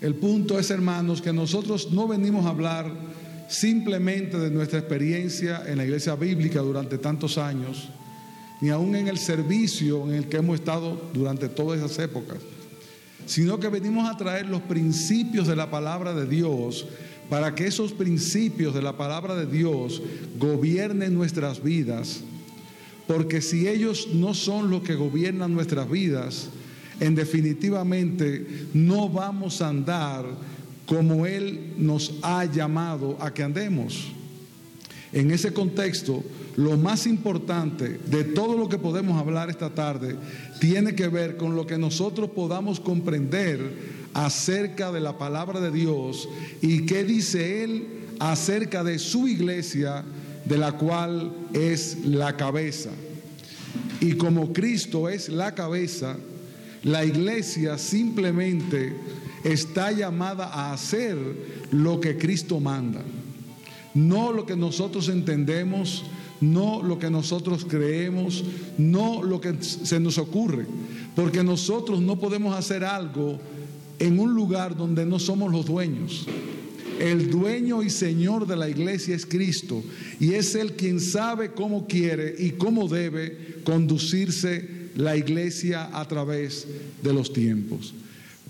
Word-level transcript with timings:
El 0.00 0.14
punto 0.14 0.58
es, 0.58 0.70
hermanos, 0.70 1.20
que 1.20 1.32
nosotros 1.32 1.90
no 1.92 2.08
venimos 2.08 2.46
a 2.46 2.50
hablar 2.50 2.90
simplemente 3.48 4.38
de 4.38 4.50
nuestra 4.50 4.78
experiencia 4.78 5.62
en 5.66 5.76
la 5.76 5.84
iglesia 5.84 6.14
bíblica 6.14 6.60
durante 6.60 6.96
tantos 6.96 7.36
años, 7.36 7.90
ni 8.60 8.70
aún 8.70 8.94
en 8.94 9.08
el 9.08 9.18
servicio 9.18 10.04
en 10.04 10.14
el 10.14 10.28
que 10.28 10.38
hemos 10.38 10.60
estado 10.60 11.10
durante 11.12 11.48
todas 11.48 11.78
esas 11.78 11.98
épocas, 11.98 12.38
sino 13.26 13.60
que 13.60 13.68
venimos 13.68 14.08
a 14.08 14.16
traer 14.16 14.46
los 14.46 14.62
principios 14.62 15.46
de 15.46 15.56
la 15.56 15.70
palabra 15.70 16.14
de 16.14 16.26
Dios 16.26 16.86
para 17.28 17.54
que 17.54 17.66
esos 17.66 17.92
principios 17.92 18.74
de 18.74 18.82
la 18.82 18.96
palabra 18.96 19.34
de 19.36 19.46
Dios 19.46 20.02
gobiernen 20.38 21.14
nuestras 21.14 21.62
vidas, 21.62 22.20
porque 23.06 23.42
si 23.42 23.68
ellos 23.68 24.08
no 24.14 24.32
son 24.32 24.70
los 24.70 24.82
que 24.82 24.94
gobiernan 24.94 25.52
nuestras 25.52 25.90
vidas, 25.90 26.48
en 27.00 27.14
definitivamente 27.14 28.68
no 28.74 29.08
vamos 29.08 29.60
a 29.62 29.68
andar 29.68 30.26
como 30.86 31.26
Él 31.26 31.74
nos 31.78 32.14
ha 32.22 32.44
llamado 32.44 33.16
a 33.20 33.32
que 33.32 33.42
andemos. 33.42 34.08
En 35.12 35.30
ese 35.30 35.52
contexto, 35.52 36.22
lo 36.56 36.76
más 36.76 37.06
importante 37.06 38.00
de 38.06 38.24
todo 38.24 38.56
lo 38.56 38.68
que 38.68 38.78
podemos 38.78 39.18
hablar 39.18 39.50
esta 39.50 39.70
tarde 39.70 40.16
tiene 40.60 40.94
que 40.94 41.08
ver 41.08 41.36
con 41.36 41.56
lo 41.56 41.66
que 41.66 41.78
nosotros 41.78 42.30
podamos 42.30 42.80
comprender 42.80 44.00
acerca 44.14 44.92
de 44.92 45.00
la 45.00 45.16
palabra 45.16 45.60
de 45.60 45.70
Dios 45.70 46.28
y 46.60 46.86
qué 46.86 47.04
dice 47.04 47.64
Él 47.64 47.86
acerca 48.18 48.84
de 48.84 48.98
su 48.98 49.26
iglesia, 49.26 50.04
de 50.44 50.58
la 50.58 50.72
cual 50.72 51.32
es 51.52 52.04
la 52.04 52.36
cabeza. 52.36 52.90
Y 54.00 54.14
como 54.14 54.52
Cristo 54.52 55.08
es 55.08 55.28
la 55.28 55.54
cabeza, 55.54 56.16
la 56.82 57.04
iglesia 57.04 57.76
simplemente 57.78 58.94
está 59.44 59.92
llamada 59.92 60.46
a 60.46 60.72
hacer 60.72 61.16
lo 61.70 62.00
que 62.00 62.16
Cristo 62.16 62.60
manda, 62.60 63.02
no 63.94 64.32
lo 64.32 64.46
que 64.46 64.56
nosotros 64.56 65.08
entendemos, 65.08 66.04
no 66.40 66.82
lo 66.82 66.98
que 66.98 67.10
nosotros 67.10 67.66
creemos, 67.68 68.44
no 68.78 69.22
lo 69.22 69.40
que 69.40 69.62
se 69.62 70.00
nos 70.00 70.18
ocurre, 70.18 70.66
porque 71.14 71.44
nosotros 71.44 72.00
no 72.00 72.18
podemos 72.18 72.56
hacer 72.56 72.84
algo 72.84 73.38
en 73.98 74.18
un 74.18 74.34
lugar 74.34 74.76
donde 74.76 75.04
no 75.04 75.18
somos 75.18 75.52
los 75.52 75.66
dueños. 75.66 76.26
El 76.98 77.30
dueño 77.30 77.82
y 77.82 77.88
señor 77.88 78.46
de 78.46 78.56
la 78.56 78.68
iglesia 78.68 79.14
es 79.14 79.24
Cristo 79.24 79.82
y 80.18 80.34
es 80.34 80.54
Él 80.54 80.72
quien 80.72 81.00
sabe 81.00 81.52
cómo 81.52 81.86
quiere 81.86 82.34
y 82.38 82.50
cómo 82.52 82.88
debe 82.88 83.60
conducirse 83.64 84.79
la 84.96 85.16
iglesia 85.16 85.90
a 85.92 86.06
través 86.06 86.66
de 87.02 87.12
los 87.12 87.32
tiempos. 87.32 87.94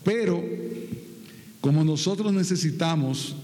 Pero 0.04 0.42
como 1.60 1.84
nosotros 1.84 2.32
necesitamos 2.32 3.34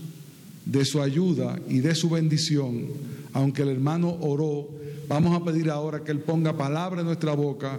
de 0.65 0.85
su 0.85 1.01
ayuda 1.01 1.61
y 1.69 1.81
de 1.81 1.95
su 1.95 2.11
bendición, 2.11 2.89
aunque 3.33 3.63
el 3.63 3.69
hermano 3.69 4.17
oró, 4.21 4.69
vamos 5.09 5.41
a 5.41 5.45
pedir 5.45 5.71
ahora 5.71 6.03
que 6.03 6.13
Él 6.13 6.21
ponga 6.21 6.57
palabra 6.57 7.01
en 7.01 7.07
nuestra 7.07 7.35
boca 7.35 7.79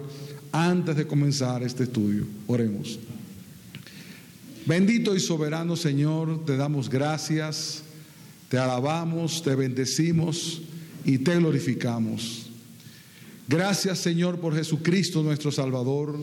antes 0.52 0.96
de 0.96 1.08
comenzar 1.08 1.64
este 1.64 1.84
estudio. 1.84 2.26
Oremos. 2.48 3.00
Bendito 4.66 5.16
y 5.16 5.20
soberano 5.20 5.76
Señor, 5.76 6.46
te 6.46 6.58
damos 6.58 6.90
gracias, 6.90 7.84
te 8.50 8.58
alabamos, 8.58 9.42
te 9.42 9.56
bendecimos 9.56 10.62
y 11.06 11.18
te 11.20 11.36
glorificamos. 11.38 12.47
Gracias 13.50 14.00
Señor 14.00 14.40
por 14.40 14.54
Jesucristo 14.54 15.24
nuestro 15.24 15.54
Salvador. 15.54 16.20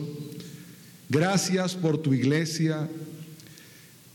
Gracias 1.09 1.73
por 1.73 1.97
tu 1.97 2.13
iglesia. 2.13 2.87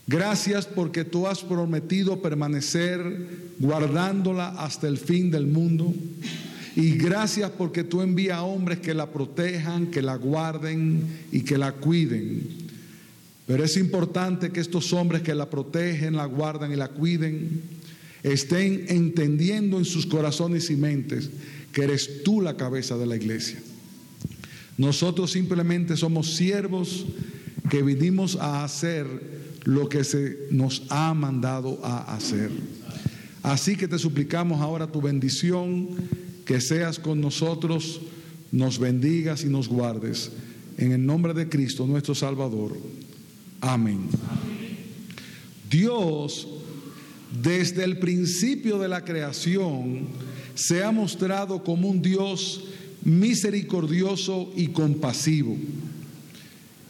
Gracias 0.07 0.65
porque 0.65 1.03
tú 1.03 1.27
has 1.27 1.41
prometido 1.41 2.21
permanecer 2.21 3.51
guardándola 3.59 4.49
hasta 4.49 4.87
el 4.87 4.97
fin 4.97 5.29
del 5.29 5.45
mundo. 5.45 5.93
Y 6.77 6.91
gracias 6.91 7.51
porque 7.51 7.83
tú 7.83 8.01
envías 8.01 8.39
hombres 8.39 8.79
que 8.79 8.93
la 8.93 9.11
protejan, 9.11 9.87
que 9.87 10.01
la 10.01 10.15
guarden 10.15 11.03
y 11.33 11.41
que 11.41 11.57
la 11.57 11.73
cuiden. 11.73 12.47
Pero 13.45 13.65
es 13.65 13.75
importante 13.75 14.51
que 14.51 14.61
estos 14.61 14.93
hombres 14.93 15.21
que 15.21 15.35
la 15.35 15.49
protegen, 15.49 16.15
la 16.15 16.25
guardan 16.27 16.71
y 16.71 16.77
la 16.77 16.87
cuiden, 16.87 17.61
estén 18.23 18.85
entendiendo 18.87 19.77
en 19.79 19.85
sus 19.85 20.05
corazones 20.05 20.69
y 20.69 20.77
mentes 20.77 21.29
que 21.71 21.83
eres 21.83 22.23
tú 22.23 22.41
la 22.41 22.57
cabeza 22.57 22.97
de 22.97 23.05
la 23.05 23.15
iglesia. 23.15 23.59
Nosotros 24.77 25.31
simplemente 25.31 25.95
somos 25.95 26.35
siervos 26.35 27.05
que 27.69 27.81
vinimos 27.83 28.35
a 28.35 28.63
hacer 28.63 29.05
lo 29.63 29.89
que 29.89 30.03
se 30.03 30.47
nos 30.49 30.83
ha 30.89 31.13
mandado 31.13 31.79
a 31.83 32.15
hacer. 32.15 32.49
Así 33.43 33.75
que 33.75 33.87
te 33.87 33.99
suplicamos 33.99 34.61
ahora 34.61 34.91
tu 34.91 35.01
bendición, 35.01 35.89
que 36.45 36.61
seas 36.61 36.99
con 36.99 37.21
nosotros, 37.21 38.01
nos 38.51 38.79
bendigas 38.79 39.43
y 39.43 39.47
nos 39.47 39.67
guardes. 39.67 40.31
En 40.77 40.91
el 40.91 41.05
nombre 41.05 41.33
de 41.33 41.47
Cristo, 41.47 41.85
nuestro 41.85 42.15
Salvador. 42.15 42.77
Amén. 43.61 44.09
Dios, 45.69 46.47
desde 47.41 47.83
el 47.83 47.99
principio 47.99 48.79
de 48.79 48.87
la 48.87 49.05
creación, 49.05 50.07
se 50.61 50.83
ha 50.83 50.91
mostrado 50.91 51.63
como 51.63 51.89
un 51.89 52.03
Dios 52.03 52.61
misericordioso 53.03 54.51
y 54.55 54.67
compasivo, 54.67 55.57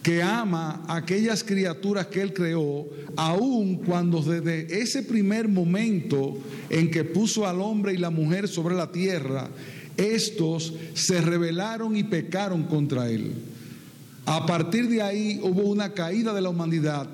que 0.03 0.21
ama 0.21 0.83
a 0.87 0.97
aquellas 0.97 1.41
criaturas 1.41 2.07
que 2.07 2.21
Él 2.21 2.33
creó, 2.33 2.85
aun 3.15 3.77
cuando 3.77 4.21
desde 4.21 4.81
ese 4.81 5.03
primer 5.03 5.47
momento 5.47 6.37
en 6.69 6.91
que 6.91 7.05
puso 7.05 7.47
al 7.47 7.61
hombre 7.61 7.93
y 7.93 7.97
la 7.97 8.09
mujer 8.09 8.49
sobre 8.49 8.75
la 8.75 8.91
tierra, 8.91 9.49
estos 9.95 10.73
se 10.93 11.21
rebelaron 11.21 11.95
y 11.95 12.03
pecaron 12.03 12.63
contra 12.63 13.09
Él. 13.09 13.31
A 14.25 14.45
partir 14.45 14.89
de 14.89 15.01
ahí 15.01 15.39
hubo 15.41 15.61
una 15.61 15.93
caída 15.93 16.33
de 16.33 16.41
la 16.41 16.49
humanidad. 16.49 17.07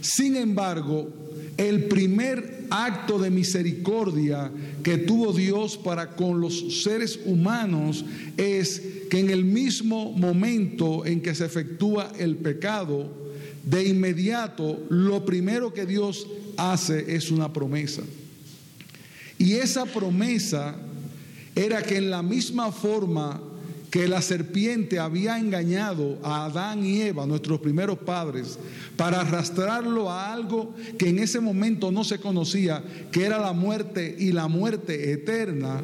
Sin 0.00 0.36
embargo, 0.36 1.08
el 1.56 1.86
primer 1.86 2.53
acto 2.70 3.18
de 3.18 3.30
misericordia 3.30 4.50
que 4.82 4.98
tuvo 4.98 5.32
Dios 5.32 5.76
para 5.76 6.10
con 6.10 6.40
los 6.40 6.82
seres 6.82 7.18
humanos 7.24 8.04
es 8.36 8.82
que 9.10 9.20
en 9.20 9.30
el 9.30 9.44
mismo 9.44 10.12
momento 10.12 11.04
en 11.06 11.20
que 11.20 11.34
se 11.34 11.44
efectúa 11.44 12.12
el 12.18 12.36
pecado, 12.36 13.24
de 13.64 13.88
inmediato 13.88 14.78
lo 14.90 15.24
primero 15.24 15.72
que 15.72 15.86
Dios 15.86 16.26
hace 16.56 17.14
es 17.16 17.30
una 17.30 17.52
promesa. 17.52 18.02
Y 19.38 19.54
esa 19.54 19.84
promesa 19.86 20.76
era 21.54 21.82
que 21.82 21.96
en 21.96 22.10
la 22.10 22.22
misma 22.22 22.72
forma 22.72 23.40
que 23.94 24.08
la 24.08 24.20
serpiente 24.22 24.98
había 24.98 25.38
engañado 25.38 26.18
a 26.24 26.46
Adán 26.46 26.84
y 26.84 27.00
Eva, 27.00 27.26
nuestros 27.26 27.60
primeros 27.60 27.96
padres, 27.96 28.58
para 28.96 29.20
arrastrarlo 29.20 30.10
a 30.10 30.32
algo 30.32 30.74
que 30.98 31.10
en 31.10 31.20
ese 31.20 31.38
momento 31.38 31.92
no 31.92 32.02
se 32.02 32.18
conocía, 32.18 32.82
que 33.12 33.24
era 33.24 33.38
la 33.38 33.52
muerte 33.52 34.16
y 34.18 34.32
la 34.32 34.48
muerte 34.48 35.12
eterna. 35.12 35.80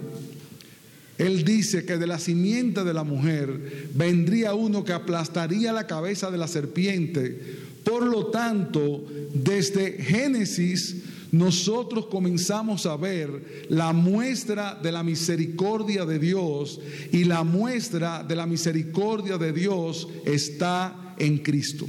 Él 1.19 1.44
dice 1.44 1.84
que 1.84 1.98
de 1.98 2.09
la 2.09 2.19
simiente 2.19 2.82
de 2.82 2.94
la 2.94 3.04
mujer 3.04 3.87
vendría 3.94 4.54
uno 4.54 4.82
que 4.82 4.92
aplastaría 4.92 5.72
la 5.72 5.87
cabeza 5.87 6.32
de 6.32 6.38
la 6.38 6.48
serpiente. 6.48 7.41
Por 7.84 8.04
lo 8.04 8.27
tanto, 8.27 9.06
desde 9.32 10.03
Génesis 10.03 10.97
nosotros 11.32 12.06
comenzamos 12.06 12.86
a 12.86 12.96
ver 12.96 13.66
la 13.68 13.92
muestra 13.92 14.78
de 14.80 14.91
la 14.91 15.02
misericordia 15.02 16.04
de 16.04 16.18
Dios 16.18 16.80
y 17.12 17.24
la 17.24 17.44
muestra 17.44 18.24
de 18.24 18.34
la 18.34 18.46
misericordia 18.46 19.38
de 19.38 19.53
Dios 19.53 20.09
está 20.24 21.15
en 21.18 21.38
Cristo. 21.38 21.86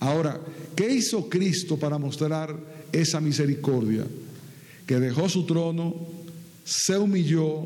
Ahora, 0.00 0.40
¿qué 0.76 0.94
hizo 0.94 1.28
Cristo 1.28 1.78
para 1.78 1.98
mostrar 1.98 2.54
esa 2.92 3.20
misericordia? 3.20 4.06
Que 4.86 5.00
dejó 5.00 5.28
su 5.28 5.44
trono, 5.44 5.94
se 6.64 6.98
humilló, 6.98 7.62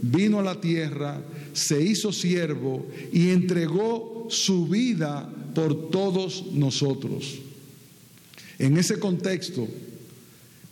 vino 0.00 0.40
a 0.40 0.42
la 0.42 0.60
tierra, 0.60 1.20
se 1.52 1.82
hizo 1.82 2.12
siervo 2.12 2.86
y 3.12 3.28
entregó 3.28 4.26
su 4.30 4.66
vida 4.66 5.30
por 5.54 5.90
todos 5.90 6.46
nosotros. 6.52 7.40
En 8.58 8.76
ese 8.76 8.98
contexto, 8.98 9.68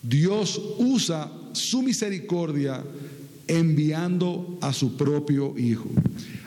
Dios 0.09 0.61
usa 0.79 1.33
su 1.53 1.83
misericordia 1.83 2.85
enviando 3.49 4.59
a 4.61 4.73
su 4.73 4.97
propio 4.97 5.57
Hijo. 5.59 5.89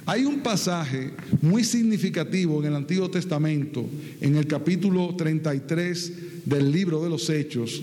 Hay 0.06 0.25
un 0.25 0.39
pasaje 0.39 1.11
muy 1.41 1.63
significativo 1.63 2.59
en 2.59 2.67
el 2.67 2.75
Antiguo 2.75 3.09
Testamento, 3.11 3.85
en 4.21 4.35
el 4.38 4.47
capítulo 4.47 5.15
33 5.15 6.45
del 6.45 6.71
libro 6.71 7.03
de 7.03 7.09
los 7.09 7.29
Hechos, 7.29 7.81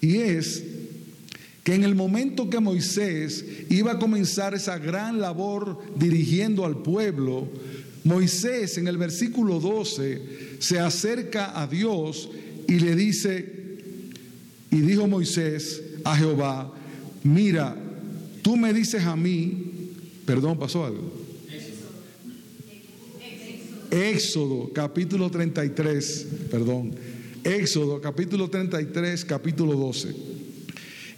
y 0.00 0.16
es 0.16 0.64
que 1.62 1.74
en 1.74 1.84
el 1.84 1.94
momento 1.94 2.48
que 2.48 2.58
Moisés 2.58 3.44
iba 3.70 3.92
a 3.92 3.98
comenzar 3.98 4.54
esa 4.54 4.78
gran 4.78 5.20
labor 5.20 5.78
dirigiendo 5.96 6.64
al 6.64 6.82
pueblo, 6.82 7.48
Moisés 8.04 8.78
en 8.78 8.88
el 8.88 8.98
versículo 8.98 9.60
12 9.60 10.56
se 10.58 10.80
acerca 10.80 11.60
a 11.60 11.66
Dios 11.66 12.30
y 12.66 12.80
le 12.80 12.96
dice, 12.96 13.61
y 14.72 14.80
dijo 14.80 15.06
Moisés 15.06 15.82
a 16.02 16.16
Jehová, 16.16 16.72
mira, 17.22 17.76
tú 18.40 18.56
me 18.56 18.72
dices 18.72 19.04
a 19.04 19.14
mí, 19.14 19.92
perdón, 20.24 20.58
pasó 20.58 20.86
algo. 20.86 21.12
Éxodo 23.90 24.72
capítulo 24.72 25.30
33, 25.30 26.26
perdón, 26.50 26.94
Éxodo 27.44 28.00
capítulo 28.00 28.48
33, 28.48 29.26
capítulo 29.26 29.74
12. 29.74 30.14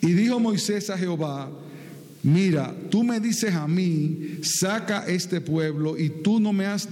Y 0.03 0.13
dijo 0.15 0.41
Moisés 0.41 0.91
a 0.91 0.99
Jehová, 0.99 1.49
mira, 2.25 2.75
tú 2.91 3.05
me 3.05 3.21
dices 3.21 3.55
a 3.55 3.69
mí, 3.69 4.39
saca 4.43 5.07
este 5.07 5.41
pueblo 5.41 5.97
y 5.97 6.09
tú 6.09 6.41
no 6.41 6.53
me 6.53 6.67
has 6.67 6.89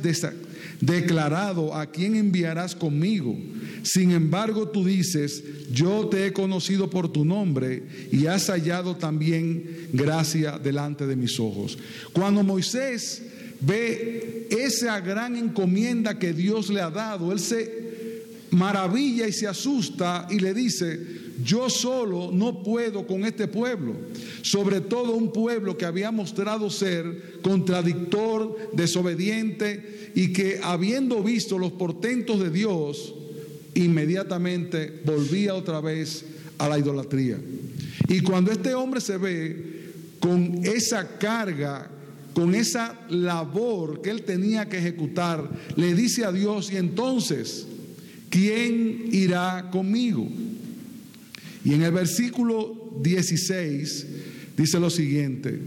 declarado 0.81 1.75
a 1.75 1.87
quién 1.87 2.15
enviarás 2.15 2.77
conmigo. 2.77 3.37
Sin 3.83 4.13
embargo, 4.13 4.69
tú 4.69 4.85
dices, 4.85 5.43
yo 5.73 6.09
te 6.09 6.27
he 6.27 6.33
conocido 6.33 6.89
por 6.89 7.11
tu 7.11 7.25
nombre 7.25 7.83
y 8.13 8.27
has 8.27 8.49
hallado 8.49 8.97
también 8.97 9.89
gracia 9.93 10.59
delante 10.59 11.07
de 11.07 11.17
mis 11.17 11.39
ojos. 11.41 11.79
Cuando 12.13 12.43
Moisés 12.43 13.23
ve 13.61 14.49
esa 14.51 15.01
gran 15.01 15.37
encomienda 15.37 16.19
que 16.19 16.33
Dios 16.33 16.71
le 16.71 16.81
ha 16.81 16.91
dado, 16.91 17.33
él 17.33 17.41
se 17.41 17.83
maravilla 18.51 19.27
y 19.27 19.33
se 19.33 19.47
asusta 19.47 20.27
y 20.31 20.39
le 20.39 20.53
dice, 20.55 21.01
yo 21.43 21.71
solo 21.71 22.31
no 22.33 22.63
puedo 22.63 23.07
con 23.07 23.25
este 23.25 23.49
pueblo, 23.49 23.95
sobre 24.43 24.81
todo 24.81 25.15
un 25.15 25.33
pueblo 25.33 25.77
que 25.77 25.87
había 25.87 26.11
mostrado 26.11 26.71
ser 26.71 27.41
contradictor, 27.43 28.71
desobediente 28.75 30.13
y 30.15 30.33
que 30.33 30.61
habiendo 30.63 31.23
visto 31.23 31.59
los 31.59 31.73
portentos 31.73 32.41
de 32.41 32.51
Dios, 32.51 33.15
inmediatamente 33.75 35.03
volvía 35.05 35.55
otra 35.55 35.81
vez 35.81 36.25
a 36.59 36.69
la 36.69 36.79
idolatría. 36.79 37.39
Y 38.09 38.21
cuando 38.21 38.53
este 38.53 38.75
hombre 38.75 39.01
se 39.01 39.17
ve 39.17 39.73
con 40.21 40.61
esa 40.65 41.19
carga, 41.19 41.91
con 42.35 42.55
esa 42.55 42.99
labor 43.11 44.01
que 44.03 44.11
él 44.11 44.23
tenía 44.23 44.69
que 44.69 44.79
ejecutar, 44.79 45.51
le 45.77 45.95
dice 45.95 46.25
a 46.25 46.33
Dios, 46.33 46.73
y 46.73 46.77
entonces, 46.77 47.67
¿quién 48.31 49.09
irá 49.13 49.69
conmigo? 49.71 50.29
Y 51.65 51.75
en 51.75 51.83
el 51.83 51.93
versículo 51.93 52.99
16 53.03 54.07
dice 54.57 54.81
lo 54.81 54.91
siguiente, 54.91 55.59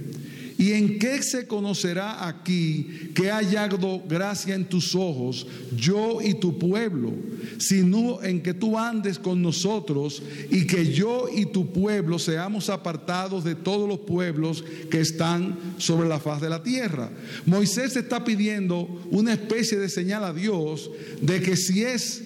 ¿y 0.58 0.72
en 0.72 1.00
qué 1.00 1.22
se 1.22 1.48
conocerá 1.48 2.28
aquí 2.28 3.12
que 3.14 3.30
ha 3.30 3.38
hallado 3.38 4.02
gracia 4.08 4.56
en 4.56 4.66
tus 4.66 4.96
ojos, 4.96 5.46
yo 5.76 6.22
y 6.22 6.36
tu 6.36 6.58
pueblo, 6.58 7.14
sino 7.58 8.24
en 8.24 8.42
que 8.42 8.54
tú 8.54 8.78
andes 8.78 9.20
con 9.20 9.42
nosotros 9.42 10.22
y 10.50 10.66
que 10.66 10.94
yo 10.94 11.28
y 11.34 11.46
tu 11.46 11.72
pueblo 11.72 12.20
seamos 12.20 12.70
apartados 12.70 13.44
de 13.44 13.56
todos 13.56 13.88
los 13.88 14.00
pueblos 14.00 14.64
que 14.90 15.02
están 15.02 15.58
sobre 15.78 16.08
la 16.08 16.20
faz 16.20 16.42
de 16.42 16.50
la 16.50 16.64
tierra? 16.64 17.10
Moisés 17.46 17.96
está 17.96 18.24
pidiendo 18.24 19.04
una 19.12 19.34
especie 19.34 19.78
de 19.78 19.90
señal 19.90 20.24
a 20.24 20.34
Dios 20.34 20.90
de 21.22 21.42
que 21.42 21.58
si 21.58 21.84
es 21.84 22.24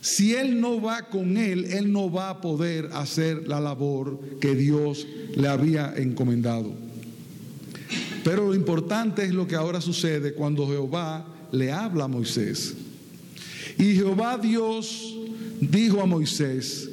si 0.00 0.34
él 0.34 0.60
no 0.60 0.80
va 0.80 1.08
con 1.08 1.36
él, 1.36 1.64
él 1.66 1.92
no 1.92 2.10
va 2.10 2.30
a 2.30 2.40
poder 2.40 2.90
hacer 2.92 3.48
la 3.48 3.60
labor 3.60 4.18
que 4.40 4.54
Dios 4.54 5.06
le 5.34 5.48
había 5.48 5.92
encomendado. 5.96 6.87
Pero 8.28 8.48
lo 8.48 8.54
importante 8.54 9.24
es 9.24 9.32
lo 9.32 9.48
que 9.48 9.54
ahora 9.56 9.80
sucede 9.80 10.34
cuando 10.34 10.68
Jehová 10.68 11.26
le 11.50 11.72
habla 11.72 12.04
a 12.04 12.08
Moisés. 12.08 12.74
Y 13.78 13.94
Jehová 13.94 14.36
Dios 14.36 15.16
dijo 15.62 16.02
a 16.02 16.04
Moisés, 16.04 16.90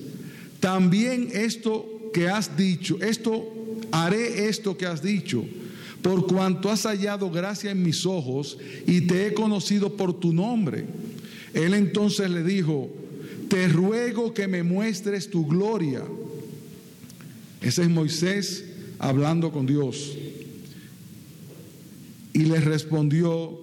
también 0.62 1.28
esto 1.34 2.10
que 2.14 2.30
has 2.30 2.56
dicho, 2.56 2.98
esto 3.02 3.52
haré 3.92 4.48
esto 4.48 4.78
que 4.78 4.86
has 4.86 5.04
dicho, 5.04 5.44
por 6.02 6.26
cuanto 6.26 6.72
has 6.72 6.84
hallado 6.84 7.30
gracia 7.30 7.70
en 7.70 7.84
mis 7.84 8.06
ojos 8.06 8.58
y 8.88 9.02
te 9.02 9.28
he 9.28 9.34
conocido 9.34 9.98
por 9.98 10.18
tu 10.18 10.32
nombre. 10.32 10.86
Él 11.54 11.74
entonces 11.74 12.30
le 12.30 12.46
dijo, 12.46 12.90
te 13.50 13.68
ruego 13.68 14.34
que 14.34 14.48
me 14.48 14.64
muestres 14.64 15.30
tu 15.30 15.46
gloria. 15.46 16.02
Ese 17.60 17.82
es 17.82 17.90
Moisés 17.90 18.64
hablando 19.00 19.52
con 19.52 19.66
Dios. 19.66 20.16
Y 22.36 22.46
le 22.46 22.60
respondió, 22.60 23.60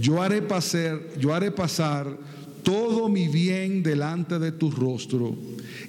yo 0.00 0.22
haré 0.22 0.42
pasar, 0.42 1.00
yo 1.20 1.34
haré 1.34 1.52
pasar 1.52 2.18
todo 2.62 3.10
mi 3.10 3.28
bien 3.28 3.82
delante 3.82 4.38
de 4.38 4.50
tu 4.50 4.70
rostro 4.70 5.36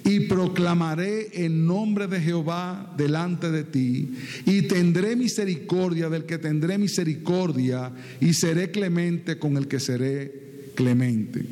y 0.04 0.20
proclamaré 0.20 1.44
en 1.44 1.66
nombre 1.66 2.06
de 2.06 2.20
Jehová 2.20 2.92
delante 2.96 3.50
de 3.50 3.64
ti 3.64 4.10
y 4.44 4.62
tendré 4.62 5.16
misericordia 5.16 6.10
del 6.10 6.26
que 6.26 6.36
tendré 6.36 6.76
misericordia 6.76 7.90
y 8.20 8.34
seré 8.34 8.70
clemente 8.70 9.38
con 9.38 9.56
el 9.56 9.66
que 9.66 9.80
seré 9.80 10.72
clemente. 10.74 11.44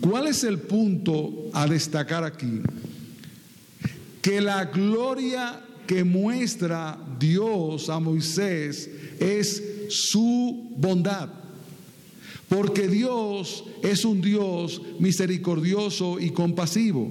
¿Cuál 0.00 0.26
es 0.26 0.42
el 0.42 0.58
punto 0.58 1.50
a 1.52 1.68
destacar 1.68 2.24
aquí? 2.24 2.60
Que 4.20 4.40
la 4.40 4.64
gloria 4.64 5.62
que 5.86 6.02
muestra 6.02 6.98
Dios 7.18 7.88
a 7.88 8.00
Moisés 8.00 8.90
es 9.20 9.62
su 9.88 10.72
bondad. 10.76 11.28
Porque 12.48 12.86
Dios 12.88 13.64
es 13.82 14.04
un 14.04 14.20
Dios 14.20 14.80
misericordioso 14.98 16.20
y 16.20 16.30
compasivo. 16.30 17.10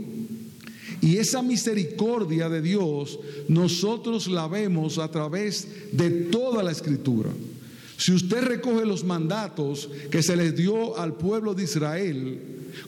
Y 1.01 1.17
esa 1.17 1.41
misericordia 1.41 2.49
de 2.49 2.61
Dios 2.61 3.19
nosotros 3.47 4.27
la 4.27 4.47
vemos 4.47 4.97
a 4.97 5.11
través 5.11 5.67
de 5.91 6.09
toda 6.09 6.63
la 6.63 6.71
escritura. 6.71 7.31
Si 7.97 8.11
usted 8.11 8.43
recoge 8.43 8.85
los 8.85 9.03
mandatos 9.03 9.89
que 10.09 10.23
se 10.23 10.35
les 10.35 10.55
dio 10.55 10.97
al 10.97 11.13
pueblo 11.15 11.53
de 11.53 11.63
Israel, 11.63 12.39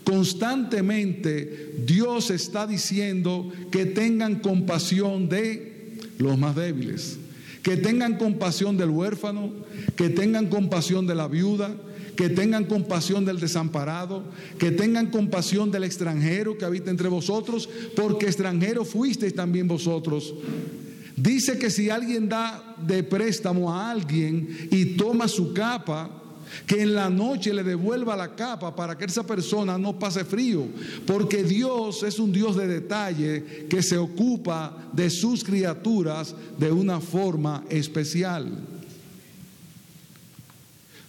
constantemente 0.03 1.75
Dios 1.85 2.29
está 2.29 2.67
diciendo 2.67 3.49
que 3.71 3.85
tengan 3.85 4.39
compasión 4.39 5.29
de 5.29 5.97
los 6.17 6.37
más 6.37 6.55
débiles, 6.55 7.17
que 7.63 7.77
tengan 7.77 8.17
compasión 8.17 8.77
del 8.77 8.89
huérfano, 8.89 9.51
que 9.95 10.09
tengan 10.09 10.47
compasión 10.47 11.07
de 11.07 11.15
la 11.15 11.27
viuda, 11.27 11.75
que 12.15 12.29
tengan 12.29 12.65
compasión 12.65 13.25
del 13.25 13.39
desamparado, 13.39 14.23
que 14.57 14.71
tengan 14.71 15.11
compasión 15.11 15.71
del 15.71 15.83
extranjero 15.83 16.57
que 16.57 16.65
habita 16.65 16.89
entre 16.89 17.09
vosotros, 17.09 17.69
porque 17.95 18.25
extranjero 18.25 18.83
fuisteis 18.83 19.35
también 19.35 19.67
vosotros. 19.67 20.33
Dice 21.15 21.57
que 21.57 21.69
si 21.69 21.89
alguien 21.89 22.29
da 22.29 22.75
de 22.85 23.03
préstamo 23.03 23.73
a 23.73 23.89
alguien 23.89 24.69
y 24.71 24.97
toma 24.97 25.27
su 25.27 25.53
capa, 25.53 26.09
que 26.65 26.81
en 26.81 26.93
la 26.93 27.09
noche 27.09 27.53
le 27.53 27.63
devuelva 27.63 28.15
la 28.15 28.35
capa 28.35 28.75
para 28.75 28.97
que 28.97 29.05
esa 29.05 29.25
persona 29.25 29.77
no 29.77 29.97
pase 29.97 30.25
frío, 30.25 30.67
porque 31.05 31.43
Dios 31.43 32.03
es 32.03 32.19
un 32.19 32.31
Dios 32.31 32.55
de 32.55 32.67
detalle 32.67 33.67
que 33.69 33.81
se 33.81 33.97
ocupa 33.97 34.89
de 34.93 35.09
sus 35.09 35.43
criaturas 35.43 36.35
de 36.57 36.71
una 36.71 36.99
forma 36.99 37.63
especial. 37.69 38.47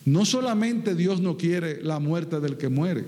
No 0.05 0.25
solamente 0.25 0.95
Dios 0.95 1.21
no 1.21 1.37
quiere 1.37 1.83
la 1.83 1.99
muerte 1.99 2.41
del 2.41 2.57
que 2.57 2.69
muere, 2.69 3.05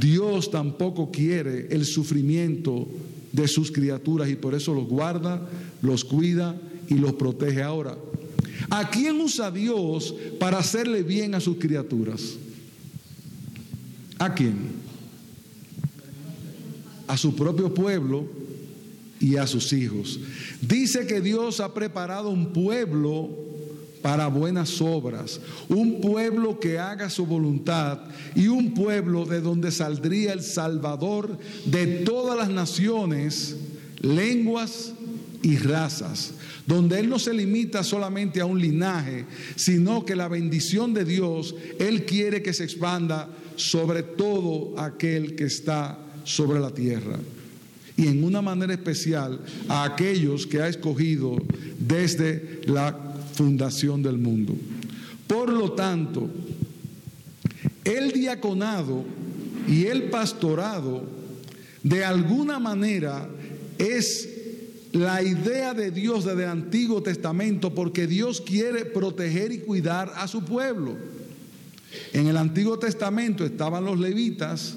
Dios 0.00 0.50
tampoco 0.50 1.10
quiere 1.10 1.68
el 1.70 1.84
sufrimiento 1.84 2.86
de 3.32 3.48
sus 3.48 3.70
criaturas 3.70 4.28
y 4.28 4.36
por 4.36 4.54
eso 4.54 4.72
los 4.72 4.86
guarda, 4.86 5.48
los 5.82 6.04
cuida 6.04 6.56
y 6.88 6.94
los 6.94 7.14
protege 7.14 7.62
ahora. 7.62 7.96
¿A 8.70 8.90
quién 8.90 9.20
usa 9.20 9.50
Dios 9.50 10.14
para 10.38 10.58
hacerle 10.58 11.02
bien 11.02 11.34
a 11.34 11.40
sus 11.40 11.56
criaturas? 11.56 12.34
¿A 14.18 14.34
quién? 14.34 14.56
A 17.06 17.16
su 17.16 17.34
propio 17.34 17.72
pueblo 17.72 18.26
y 19.20 19.36
a 19.36 19.46
sus 19.46 19.72
hijos. 19.72 20.18
Dice 20.60 21.06
que 21.06 21.20
Dios 21.20 21.60
ha 21.60 21.72
preparado 21.74 22.30
un 22.30 22.52
pueblo 22.52 23.30
para 24.02 24.28
buenas 24.28 24.80
obras, 24.80 25.40
un 25.68 26.00
pueblo 26.00 26.60
que 26.60 26.78
haga 26.78 27.10
su 27.10 27.26
voluntad 27.26 27.98
y 28.34 28.46
un 28.46 28.72
pueblo 28.72 29.24
de 29.24 29.40
donde 29.40 29.72
saldría 29.72 30.32
el 30.32 30.42
Salvador 30.42 31.38
de 31.64 31.86
todas 32.04 32.38
las 32.38 32.48
naciones, 32.48 33.56
lenguas 34.00 34.92
y 35.42 35.56
razas, 35.56 36.34
donde 36.66 36.98
Él 36.98 37.08
no 37.08 37.18
se 37.18 37.32
limita 37.32 37.84
solamente 37.84 38.40
a 38.40 38.46
un 38.46 38.60
linaje, 38.60 39.24
sino 39.54 40.04
que 40.04 40.16
la 40.16 40.28
bendición 40.28 40.92
de 40.92 41.04
Dios, 41.04 41.54
Él 41.78 42.04
quiere 42.04 42.42
que 42.42 42.52
se 42.52 42.64
expanda 42.64 43.28
sobre 43.56 44.02
todo 44.02 44.78
aquel 44.78 45.34
que 45.34 45.44
está 45.44 45.98
sobre 46.24 46.60
la 46.60 46.70
tierra 46.70 47.18
y 47.96 48.08
en 48.08 48.24
una 48.24 48.42
manera 48.42 48.74
especial 48.74 49.40
a 49.68 49.84
aquellos 49.84 50.46
que 50.46 50.60
ha 50.60 50.68
escogido 50.68 51.36
desde 51.78 52.60
la 52.66 53.14
fundación 53.32 54.02
del 54.02 54.18
mundo. 54.18 54.54
Por 55.26 55.50
lo 55.50 55.72
tanto, 55.72 56.28
el 57.84 58.12
diaconado 58.12 59.04
Y 59.68 59.86
el 59.86 60.04
pastorado, 60.10 61.02
de 61.82 62.04
alguna 62.04 62.60
manera, 62.60 63.28
es 63.78 64.35
la 64.96 65.22
idea 65.22 65.74
de 65.74 65.90
Dios 65.90 66.24
desde 66.24 66.44
el 66.44 66.50
Antiguo 66.50 67.02
Testamento 67.02 67.74
porque 67.74 68.06
Dios 68.06 68.40
quiere 68.40 68.84
proteger 68.84 69.52
y 69.52 69.58
cuidar 69.58 70.12
a 70.16 70.26
su 70.26 70.44
pueblo. 70.44 70.96
En 72.12 72.26
el 72.26 72.36
Antiguo 72.36 72.78
Testamento 72.78 73.44
estaban 73.44 73.84
los 73.84 73.98
levitas 73.98 74.76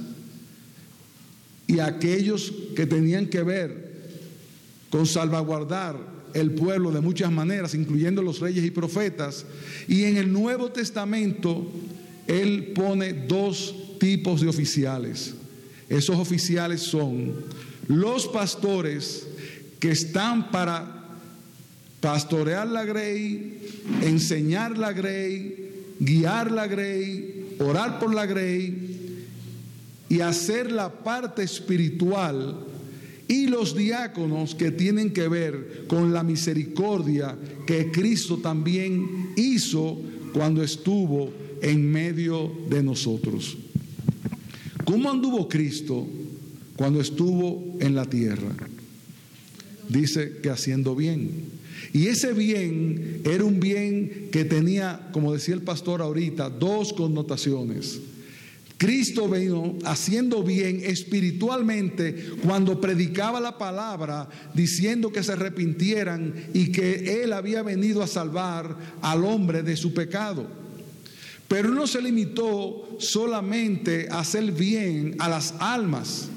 y 1.68 1.80
aquellos 1.80 2.54
que 2.76 2.86
tenían 2.86 3.28
que 3.28 3.44
ver 3.44 3.90
con 4.90 5.06
salvaguardar 5.06 5.98
el 6.34 6.52
pueblo 6.52 6.92
de 6.92 7.02
muchas 7.02 7.32
maneras, 7.32 7.74
incluyendo 7.74 8.22
los 8.22 8.40
reyes 8.40 8.64
y 8.66 8.72
profetas. 8.72 9.46
Y 9.88 10.04
en 10.04 10.18
el 10.18 10.32
Nuevo 10.32 10.72
Testamento 10.72 11.72
Él 12.28 12.74
pone 12.76 13.14
dos 13.14 13.76
tipos 14.00 14.42
de 14.42 14.48
oficiales. 14.48 15.34
Esos 15.88 16.18
oficiales 16.18 16.82
son 16.82 17.34
los 17.88 18.28
pastores 18.28 19.28
que 19.80 19.92
están 19.92 20.52
para 20.52 21.00
pastorear 22.02 22.68
la 22.68 22.86
grey, 22.86 23.60
enseñar 24.02 24.78
la 24.78 24.94
grey, 24.94 25.96
guiar 26.00 26.52
la 26.52 26.68
grey, 26.68 27.56
orar 27.60 28.00
por 28.00 28.14
la 28.14 28.26
grey 28.26 29.26
y 30.10 30.22
hacer 30.22 30.72
la 30.72 30.92
parte 31.04 31.44
espiritual 31.44 32.66
y 33.28 33.48
los 33.48 33.76
diáconos 33.76 34.56
que 34.56 34.72
tienen 34.72 35.12
que 35.12 35.28
ver 35.28 35.86
con 35.88 36.14
la 36.14 36.24
misericordia 36.24 37.38
que 37.68 37.92
Cristo 37.92 38.38
también 38.38 39.34
hizo 39.36 40.02
cuando 40.34 40.64
estuvo 40.64 41.32
en 41.62 41.92
medio 41.92 42.52
de 42.70 42.82
nosotros. 42.82 43.58
¿Cómo 44.84 45.12
anduvo 45.12 45.48
Cristo 45.48 46.08
cuando 46.76 47.02
estuvo 47.02 47.78
en 47.80 47.94
la 47.94 48.06
tierra? 48.06 48.56
Dice 49.90 50.38
que 50.42 50.50
haciendo 50.50 50.96
bien. 50.96 51.60
Y 51.94 52.08
ese 52.08 52.34
bien 52.34 53.22
era 53.26 53.44
un 53.44 53.60
bien 53.60 54.30
que 54.32 54.46
tenía, 54.46 55.10
como 55.12 55.34
decía 55.34 55.56
el 55.56 55.64
pastor 55.64 56.02
ahorita, 56.02 56.50
dos 56.50 56.94
connotaciones. 56.94 58.00
Cristo 58.80 59.28
vino 59.28 59.78
haciendo 59.84 60.42
bien 60.42 60.82
espiritualmente 60.86 62.30
cuando 62.42 62.80
predicaba 62.80 63.42
la 63.42 63.58
palabra 63.58 64.30
diciendo 64.54 65.12
que 65.12 65.22
se 65.22 65.34
arrepintieran 65.34 66.34
y 66.54 66.72
que 66.72 67.22
Él 67.22 67.34
había 67.34 67.62
venido 67.62 68.02
a 68.02 68.08
salvar 68.08 68.78
al 69.02 69.26
hombre 69.26 69.64
de 69.64 69.76
su 69.76 69.94
pecado. 69.94 70.48
Pero 71.50 71.70
no 71.72 71.88
se 71.88 72.02
limitó 72.02 72.98
solamente 73.00 74.08
a 74.10 74.20
hacer 74.20 74.50
bien 74.54 75.16
a 75.20 75.28
las 75.28 75.56
almas. 75.60 76.30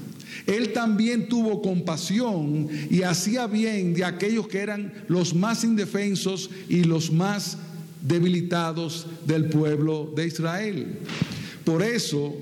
Él 0.47 0.73
también 0.73 1.29
tuvo 1.29 1.63
compasión 1.63 2.69
y 2.91 3.03
hacía 3.03 3.47
bien 3.47 3.95
de 3.95 4.05
aquellos 4.05 4.49
que 4.49 4.59
eran 4.59 4.93
los 5.09 5.35
más 5.35 5.65
indefensos 5.65 6.51
y 6.69 6.85
los 6.85 7.13
más 7.13 7.59
debilitados 8.01 9.07
del 9.27 9.47
pueblo 9.47 10.13
de 10.15 10.27
Israel. 10.27 10.99
Por 11.65 11.83
eso 11.83 12.35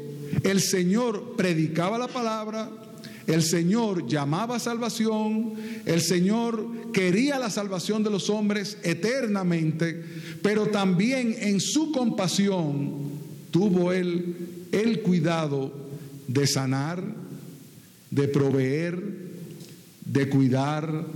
el 0.43 0.61
Señor 0.61 1.35
predicaba 1.37 1.99
la 1.99 2.09
palabra, 2.09 2.71
el 3.27 3.43
Señor 3.43 4.07
llamaba 4.07 4.59
salvación, 4.59 5.55
el 5.85 6.01
Señor 6.01 6.93
quería 6.93 7.39
la 7.39 7.51
salvación 7.51 8.03
de 8.03 8.11
los 8.11 8.31
hombres 8.31 8.79
eternamente, 8.83 10.03
pero 10.43 10.67
también 10.67 11.37
en 11.39 11.61
su 11.61 11.93
compasión 11.93 13.11
tuvo 13.51 13.93
él 13.93 14.37
el 14.73 15.03
cuidado 15.03 15.73
de 16.27 16.47
sanar, 16.47 17.03
de 18.11 18.29
proveer, 18.29 19.03
de 20.05 20.29
cuidar, 20.29 21.07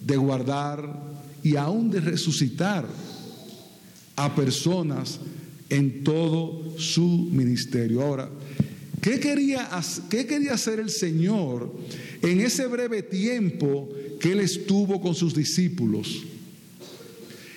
de 0.00 0.16
guardar 0.16 1.06
y 1.42 1.56
aún 1.56 1.90
de 1.90 2.00
resucitar 2.00 2.86
a 4.16 4.34
personas 4.34 5.20
en 5.68 6.04
todo 6.04 6.78
su 6.78 7.28
ministerio. 7.30 8.02
Ahora, 8.02 8.28
¿qué 9.00 9.20
quería, 9.20 9.68
¿qué 10.08 10.26
quería 10.26 10.54
hacer 10.54 10.80
el 10.80 10.90
Señor 10.90 11.72
en 12.22 12.40
ese 12.40 12.66
breve 12.66 13.02
tiempo 13.02 13.88
que 14.20 14.32
Él 14.32 14.40
estuvo 14.40 15.00
con 15.00 15.14
sus 15.14 15.34
discípulos? 15.34 16.22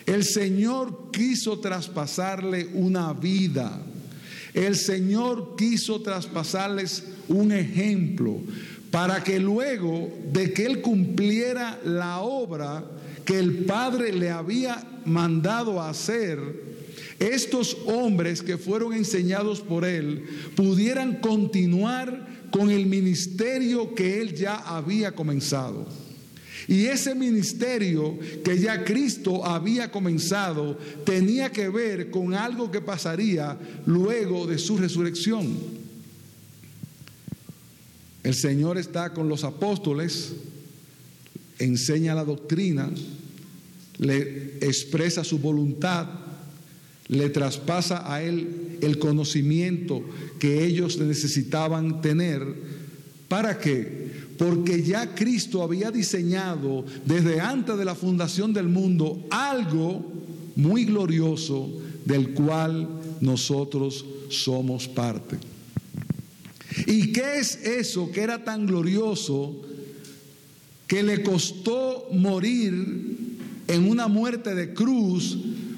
El 0.06 0.24
Señor 0.24 1.12
quiso 1.12 1.60
traspasarle 1.60 2.68
una 2.74 3.14
vida. 3.14 3.80
El 4.54 4.76
Señor 4.76 5.56
quiso 5.58 6.02
traspasarles 6.02 7.04
un 7.28 7.52
ejemplo 7.52 8.42
para 8.92 9.24
que 9.24 9.40
luego 9.40 10.10
de 10.32 10.52
que 10.54 10.66
Él 10.66 10.82
cumpliera 10.82 11.80
la 11.84 12.22
obra 12.22 12.84
que 13.26 13.38
el 13.38 13.66
Padre 13.66 14.12
le 14.12 14.32
había 14.32 14.84
mandado 15.06 15.82
hacer, 15.82 16.40
estos 17.20 17.78
hombres 17.86 18.42
que 18.42 18.58
fueron 18.58 18.94
enseñados 18.94 19.60
por 19.60 19.86
Él 19.86 20.26
pudieran 20.56 21.18
continuar 21.18 22.28
con 22.50 22.72
el 22.72 22.86
ministerio 22.86 23.94
que 23.94 24.22
Él 24.22 24.34
ya 24.34 24.56
había 24.56 25.12
comenzado. 25.12 25.86
Y 26.70 26.86
ese 26.86 27.16
ministerio 27.16 28.20
que 28.44 28.60
ya 28.60 28.84
Cristo 28.84 29.44
había 29.44 29.90
comenzado 29.90 30.78
tenía 31.04 31.52
que 31.52 31.68
ver 31.68 32.12
con 32.12 32.36
algo 32.36 32.70
que 32.70 32.80
pasaría 32.80 33.58
luego 33.88 34.46
de 34.46 34.60
su 34.60 34.78
resurrección. 34.78 35.48
El 38.24 38.36
Señor 38.36 38.78
está 38.78 39.16
con 39.16 39.28
los 39.28 39.44
apóstoles, 39.44 40.34
enseña 41.58 42.14
la 42.14 42.24
doctrina, 42.24 42.92
le 43.98 44.58
expresa 44.62 45.24
su 45.24 45.40
voluntad, 45.40 46.08
le 47.08 47.32
traspasa 47.32 48.14
a 48.14 48.22
él 48.22 48.78
el 48.82 49.00
conocimiento 49.00 50.04
que 50.38 50.66
ellos 50.66 51.00
necesitaban 51.00 52.04
tener. 52.04 52.46
¿Para 53.28 53.58
qué? 53.58 53.99
Porque 54.40 54.82
ya 54.82 55.14
Cristo 55.14 55.62
había 55.62 55.92
diseñado 55.92 56.84
desde 57.06 57.40
antes 57.40 57.78
de 57.78 57.86
la 57.86 57.94
fundación 57.94 58.54
del 58.54 58.70
mundo 58.70 59.22
algo 59.30 60.04
muy 60.56 60.86
glorioso 60.86 61.70
del 62.06 62.34
cual 62.34 62.88
nosotros 63.22 64.04
somos 64.30 64.88
parte. 64.88 65.38
¿Y 66.88 67.12
qué 67.12 67.38
es 67.40 67.56
eso 67.58 68.12
que 68.12 68.22
era 68.22 68.44
tan 68.44 68.66
glorioso 68.66 69.62
que 70.88 71.04
le 71.04 71.22
costó 71.22 72.08
morir 72.12 73.38
en 73.68 73.88
una 73.88 74.08
muerte 74.08 74.56
de 74.56 74.74
cruz 74.74 75.38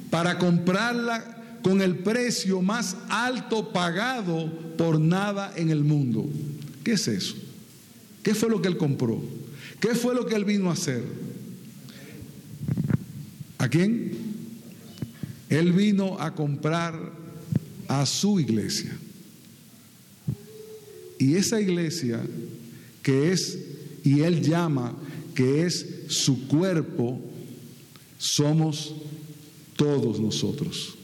para 0.09 0.37
comprarla 0.37 1.59
con 1.61 1.81
el 1.81 1.97
precio 1.97 2.61
más 2.61 2.95
alto 3.09 3.69
pagado 3.73 4.51
por 4.77 4.99
nada 4.99 5.53
en 5.55 5.69
el 5.69 5.83
mundo. 5.83 6.27
¿Qué 6.83 6.93
es 6.93 7.07
eso? 7.07 7.35
¿Qué 8.23 8.35
fue 8.35 8.49
lo 8.49 8.61
que 8.61 8.67
él 8.67 8.77
compró? 8.77 9.21
¿Qué 9.79 9.95
fue 9.95 10.13
lo 10.13 10.25
que 10.25 10.35
él 10.35 10.45
vino 10.45 10.69
a 10.69 10.73
hacer? 10.73 11.03
¿A 13.57 13.67
quién? 13.67 14.11
Él 15.49 15.73
vino 15.73 16.19
a 16.19 16.33
comprar 16.33 17.11
a 17.87 18.05
su 18.05 18.39
iglesia. 18.39 18.97
Y 21.19 21.35
esa 21.35 21.59
iglesia 21.59 22.21
que 23.03 23.31
es, 23.31 23.59
y 24.03 24.21
él 24.21 24.41
llama 24.41 24.95
que 25.35 25.65
es 25.65 25.85
su 26.07 26.47
cuerpo, 26.47 27.19
somos 28.17 28.95
todos 29.75 30.19
nosotros. 30.19 30.95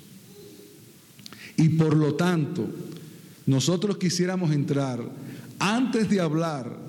Y 1.56 1.70
por 1.70 1.96
lo 1.96 2.16
tanto, 2.16 2.70
nosotros 3.46 3.98
quisiéramos 3.98 4.52
entrar, 4.52 5.04
antes 5.60 6.10
de 6.10 6.20
hablar 6.20 6.87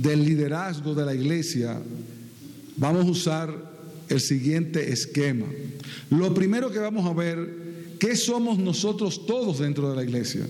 del 0.00 0.24
liderazgo 0.24 0.94
de 0.94 1.04
la 1.04 1.14
iglesia, 1.14 1.80
vamos 2.76 3.06
a 3.06 3.10
usar 3.10 3.70
el 4.08 4.20
siguiente 4.20 4.92
esquema. 4.92 5.46
Lo 6.10 6.32
primero 6.32 6.70
que 6.70 6.78
vamos 6.78 7.06
a 7.06 7.12
ver, 7.12 7.96
¿qué 7.98 8.16
somos 8.16 8.58
nosotros 8.58 9.26
todos 9.26 9.58
dentro 9.58 9.90
de 9.90 9.96
la 9.96 10.02
iglesia? 10.02 10.46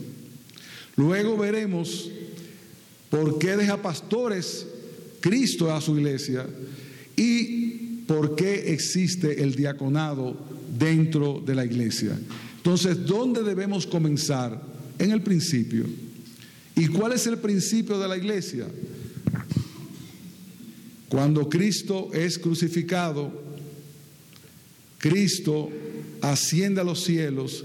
Luego 0.97 1.37
veremos 1.37 2.11
por 3.11 3.39
qué 3.39 3.57
deja 3.57 3.83
pastores 3.83 4.67
Cristo 5.21 5.75
a 5.75 5.81
su 5.81 5.99
iglesia 5.99 6.47
y 7.17 8.03
por 8.07 8.37
qué 8.37 8.73
existe 8.73 9.43
el 9.43 9.55
diaconado 9.55 10.37
dentro 10.79 11.43
de 11.45 11.55
la 11.55 11.65
iglesia. 11.65 12.19
Entonces, 12.57 13.05
¿dónde 13.05 13.43
debemos 13.43 13.87
comenzar? 13.87 14.71
En 14.99 15.13
el 15.13 15.23
principio. 15.23 15.87
¿Y 16.77 16.87
cuál 16.89 17.13
es 17.13 17.27
el 17.27 17.39
principio 17.39 17.99
de 17.99 18.07
la 18.07 18.19
iglesia? 18.19 18.67
Cuando 21.11 21.49
Cristo 21.49 22.09
es 22.15 22.39
crucificado, 22.39 23.33
Cristo 24.99 25.69
asciende 26.21 26.83
a 26.83 26.85
los 26.85 27.03
cielos 27.03 27.65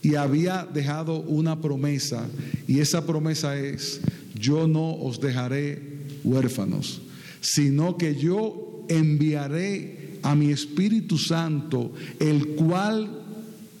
y 0.00 0.14
había 0.14 0.66
dejado 0.72 1.20
una 1.20 1.60
promesa, 1.60 2.26
y 2.66 2.80
esa 2.80 3.04
promesa 3.04 3.58
es, 3.58 4.00
yo 4.34 4.66
no 4.66 4.94
os 4.94 5.20
dejaré 5.20 5.82
huérfanos, 6.24 7.02
sino 7.42 7.98
que 7.98 8.14
yo 8.14 8.86
enviaré 8.88 10.18
a 10.22 10.34
mi 10.34 10.50
Espíritu 10.50 11.18
Santo, 11.18 11.92
el 12.18 12.48
cual 12.54 13.10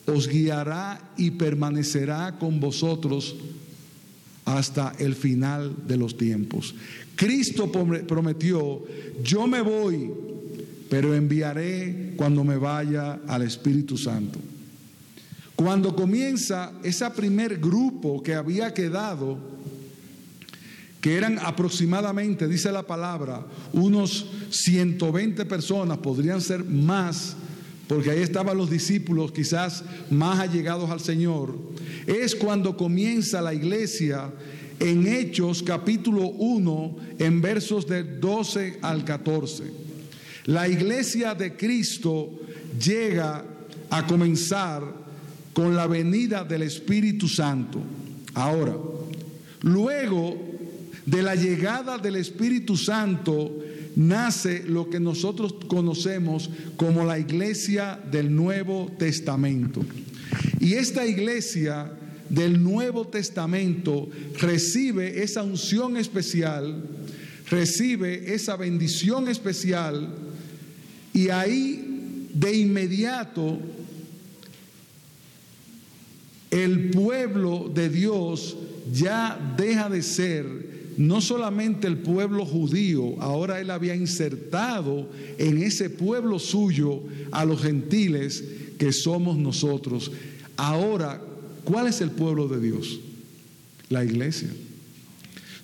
os 0.04 0.28
guiará 0.28 1.14
y 1.16 1.30
permanecerá 1.30 2.38
con 2.38 2.60
vosotros 2.60 3.34
hasta 4.44 4.92
el 4.98 5.14
final 5.14 5.74
de 5.86 5.96
los 5.96 6.18
tiempos. 6.18 6.74
Cristo 7.20 7.70
prometió, 7.70 8.82
yo 9.22 9.46
me 9.46 9.60
voy, 9.60 10.10
pero 10.88 11.14
enviaré 11.14 12.14
cuando 12.16 12.42
me 12.42 12.56
vaya 12.56 13.20
al 13.28 13.42
Espíritu 13.42 13.98
Santo. 13.98 14.38
Cuando 15.54 15.94
comienza 15.94 16.72
ese 16.82 17.10
primer 17.10 17.58
grupo 17.58 18.22
que 18.22 18.34
había 18.34 18.72
quedado, 18.72 19.36
que 21.02 21.14
eran 21.14 21.38
aproximadamente, 21.40 22.48
dice 22.48 22.72
la 22.72 22.86
palabra, 22.86 23.44
unos 23.74 24.30
120 24.48 25.44
personas, 25.44 25.98
podrían 25.98 26.40
ser 26.40 26.64
más, 26.64 27.36
porque 27.86 28.12
ahí 28.12 28.20
estaban 28.20 28.56
los 28.56 28.70
discípulos 28.70 29.32
quizás 29.32 29.84
más 30.08 30.38
allegados 30.38 30.88
al 30.88 31.00
Señor, 31.00 31.54
es 32.06 32.34
cuando 32.34 32.78
comienza 32.78 33.42
la 33.42 33.52
iglesia 33.52 34.30
en 34.80 35.06
Hechos 35.06 35.62
capítulo 35.62 36.28
1, 36.28 36.96
en 37.18 37.40
versos 37.42 37.86
del 37.86 38.18
12 38.18 38.78
al 38.80 39.04
14. 39.04 39.64
La 40.46 40.68
iglesia 40.68 41.34
de 41.34 41.54
Cristo 41.54 42.40
llega 42.82 43.44
a 43.90 44.06
comenzar 44.06 44.82
con 45.52 45.76
la 45.76 45.86
venida 45.86 46.44
del 46.44 46.62
Espíritu 46.62 47.28
Santo. 47.28 47.80
Ahora, 48.34 48.74
luego 49.60 50.38
de 51.04 51.22
la 51.22 51.34
llegada 51.34 51.98
del 51.98 52.16
Espíritu 52.16 52.76
Santo, 52.76 53.58
nace 53.96 54.64
lo 54.66 54.88
que 54.88 54.98
nosotros 54.98 55.56
conocemos 55.66 56.48
como 56.76 57.04
la 57.04 57.18
iglesia 57.18 58.00
del 58.10 58.34
Nuevo 58.34 58.90
Testamento. 58.98 59.82
Y 60.58 60.74
esta 60.74 61.04
iglesia 61.06 61.92
del 62.30 62.62
Nuevo 62.62 63.06
Testamento 63.06 64.08
recibe 64.38 65.22
esa 65.22 65.42
unción 65.42 65.96
especial, 65.96 66.82
recibe 67.50 68.32
esa 68.34 68.56
bendición 68.56 69.28
especial 69.28 70.08
y 71.12 71.28
ahí 71.28 72.28
de 72.32 72.56
inmediato 72.56 73.58
el 76.50 76.90
pueblo 76.90 77.70
de 77.72 77.88
Dios 77.88 78.56
ya 78.92 79.54
deja 79.56 79.88
de 79.88 80.02
ser 80.02 80.70
no 80.96 81.20
solamente 81.20 81.86
el 81.86 81.98
pueblo 81.98 82.44
judío, 82.44 83.20
ahora 83.20 83.60
él 83.60 83.70
había 83.70 83.94
insertado 83.94 85.08
en 85.38 85.62
ese 85.62 85.88
pueblo 85.88 86.38
suyo 86.38 87.02
a 87.32 87.44
los 87.44 87.62
gentiles 87.62 88.44
que 88.78 88.92
somos 88.92 89.38
nosotros. 89.38 90.12
Ahora, 90.56 91.22
¿cuál 91.70 91.86
es 91.86 92.00
el 92.00 92.10
pueblo 92.10 92.48
de 92.48 92.60
Dios? 92.60 92.98
La 93.88 94.04
iglesia. 94.04 94.48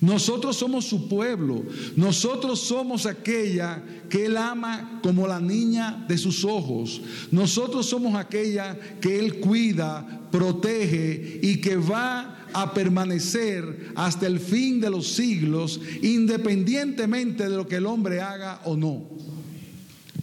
Nosotros 0.00 0.56
somos 0.56 0.84
su 0.84 1.08
pueblo, 1.08 1.64
nosotros 1.96 2.60
somos 2.60 3.06
aquella 3.06 3.82
que 4.08 4.26
Él 4.26 4.36
ama 4.36 5.00
como 5.02 5.26
la 5.26 5.40
niña 5.40 6.04
de 6.06 6.18
sus 6.18 6.44
ojos, 6.44 7.00
nosotros 7.32 7.86
somos 7.86 8.14
aquella 8.14 8.78
que 9.00 9.18
Él 9.18 9.40
cuida, 9.40 10.28
protege 10.30 11.40
y 11.42 11.60
que 11.60 11.76
va 11.76 12.46
a 12.52 12.72
permanecer 12.72 13.92
hasta 13.96 14.26
el 14.26 14.38
fin 14.38 14.80
de 14.80 14.90
los 14.90 15.08
siglos, 15.08 15.80
independientemente 16.02 17.44
de 17.44 17.56
lo 17.56 17.66
que 17.66 17.76
el 17.76 17.86
hombre 17.86 18.20
haga 18.20 18.60
o 18.64 18.76
no. 18.76 19.02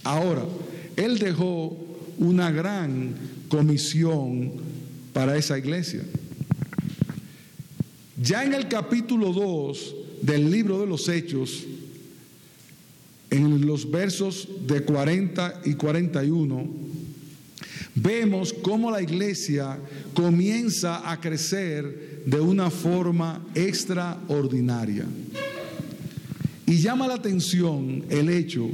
Ahora, 0.03 0.45
Él 0.95 1.17
dejó 1.17 1.75
una 2.19 2.51
gran 2.51 3.15
comisión 3.49 4.51
para 5.13 5.38
esa 5.38 5.58
iglesia. 5.58 6.02
Ya 8.21 8.43
en 8.43 8.54
el 8.54 8.67
capítulo 8.67 9.32
2 9.32 9.95
del 10.21 10.49
libro 10.49 10.80
de 10.80 10.88
los 10.88 11.08
Hechos, 11.08 11.65
en 13.30 13.65
los 13.65 13.89
versos 13.89 14.47
de 14.67 14.82
40 14.82 15.62
y 15.65 15.73
41, 15.73 16.67
vemos 17.95 18.54
cómo 18.54 18.91
la 18.91 19.02
iglesia 19.02 19.78
comienza 20.13 21.10
a 21.10 21.19
crecer 21.19 22.23
de 22.26 22.39
una 22.39 22.69
forma 22.69 23.45
extraordinaria. 23.56 25.06
Y 26.65 26.78
llama 26.78 27.08
la 27.08 27.15
atención 27.15 28.06
el 28.10 28.30
hecho 28.30 28.69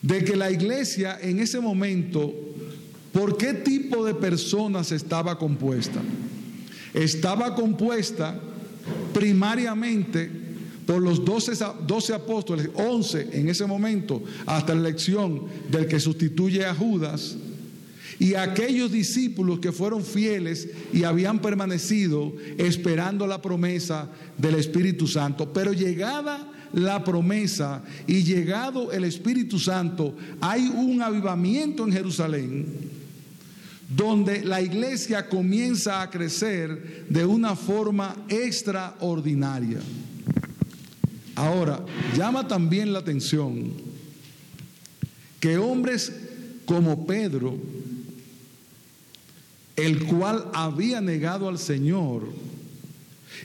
de 0.00 0.24
que 0.24 0.36
la 0.36 0.50
iglesia 0.50 1.18
en 1.20 1.38
ese 1.38 1.60
momento, 1.60 2.51
¿por 3.12 3.36
qué 3.36 3.54
tipo 3.54 4.04
de 4.04 4.14
personas 4.14 4.92
estaba 4.92 5.38
compuesta? 5.38 6.00
estaba 6.94 7.54
compuesta 7.54 8.38
primariamente 9.12 10.30
por 10.86 11.00
los 11.00 11.24
12, 11.24 12.14
apóstoles, 12.14 12.68
11 12.74 13.28
en 13.32 13.48
ese 13.48 13.66
momento, 13.66 14.22
hasta 14.46 14.74
la 14.74 14.80
elección 14.80 15.42
del 15.70 15.86
que 15.86 16.00
sustituye 16.00 16.66
a 16.66 16.74
Judas, 16.74 17.36
y 18.18 18.34
aquellos 18.34 18.92
discípulos 18.92 19.58
que 19.58 19.72
fueron 19.72 20.04
fieles 20.04 20.68
y 20.92 21.04
habían 21.04 21.40
permanecido 21.40 22.32
esperando 22.58 23.26
la 23.26 23.40
promesa 23.40 24.08
del 24.38 24.56
Espíritu 24.56 25.08
Santo. 25.08 25.52
Pero 25.52 25.72
llegada 25.72 26.48
la 26.72 27.02
promesa 27.02 27.82
y 28.06 28.22
llegado 28.22 28.92
el 28.92 29.04
Espíritu 29.04 29.58
Santo, 29.58 30.14
hay 30.40 30.68
un 30.68 31.02
avivamiento 31.02 31.84
en 31.84 31.92
Jerusalén 31.92 32.91
donde 33.94 34.44
la 34.44 34.60
iglesia 34.60 35.28
comienza 35.28 36.00
a 36.00 36.10
crecer 36.10 37.06
de 37.08 37.24
una 37.24 37.54
forma 37.54 38.16
extraordinaria. 38.28 39.80
Ahora, 41.34 41.84
llama 42.16 42.46
también 42.46 42.92
la 42.92 43.00
atención 43.00 43.72
que 45.40 45.58
hombres 45.58 46.12
como 46.64 47.06
Pedro, 47.06 47.56
el 49.76 50.04
cual 50.04 50.46
había 50.54 51.00
negado 51.00 51.48
al 51.48 51.58
Señor, 51.58 52.28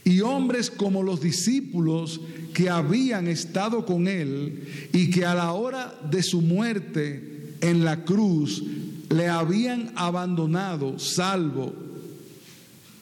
y 0.03 0.21
hombres 0.21 0.69
como 0.69 1.01
los 1.01 1.21
discípulos 1.21 2.21
que 2.53 2.69
habían 2.69 3.27
estado 3.27 3.85
con 3.85 4.07
él 4.07 4.89
y 4.93 5.09
que 5.09 5.25
a 5.25 5.35
la 5.35 5.53
hora 5.53 5.97
de 6.09 6.23
su 6.23 6.41
muerte 6.41 7.55
en 7.61 7.83
la 7.83 8.03
cruz 8.03 8.63
le 9.09 9.27
habían 9.27 9.91
abandonado, 9.95 10.99
salvo 10.99 11.73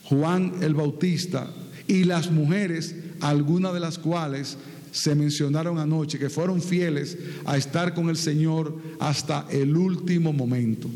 Juan 0.04 0.54
el 0.62 0.74
Bautista 0.74 1.50
y 1.88 2.04
las 2.04 2.30
mujeres, 2.30 2.96
algunas 3.22 3.74
de 3.74 3.80
las 3.80 3.98
cuales 3.98 4.58
se 4.91 5.15
mencionaron 5.15 5.78
anoche, 5.78 6.20
que 6.20 6.30
fueron 6.30 6.62
fieles 6.62 7.18
a 7.46 7.58
estar 7.58 7.94
con 7.94 8.10
el 8.10 8.18
Señor 8.18 8.76
hasta 9.00 9.46
el 9.50 9.76
último 9.76 10.32
momento. 10.32 10.89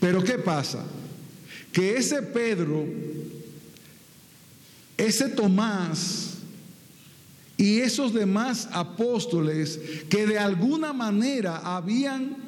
Pero 0.00 0.22
¿qué 0.22 0.34
pasa? 0.34 0.84
Que 1.72 1.96
ese 1.96 2.20
Pedro, 2.20 2.84
ese 4.96 5.28
Tomás 5.28 6.32
y 7.56 7.78
esos 7.78 8.12
demás 8.12 8.68
apóstoles 8.72 9.80
que 10.10 10.26
de 10.26 10.38
alguna 10.38 10.92
manera 10.92 11.58
habían 11.58 12.41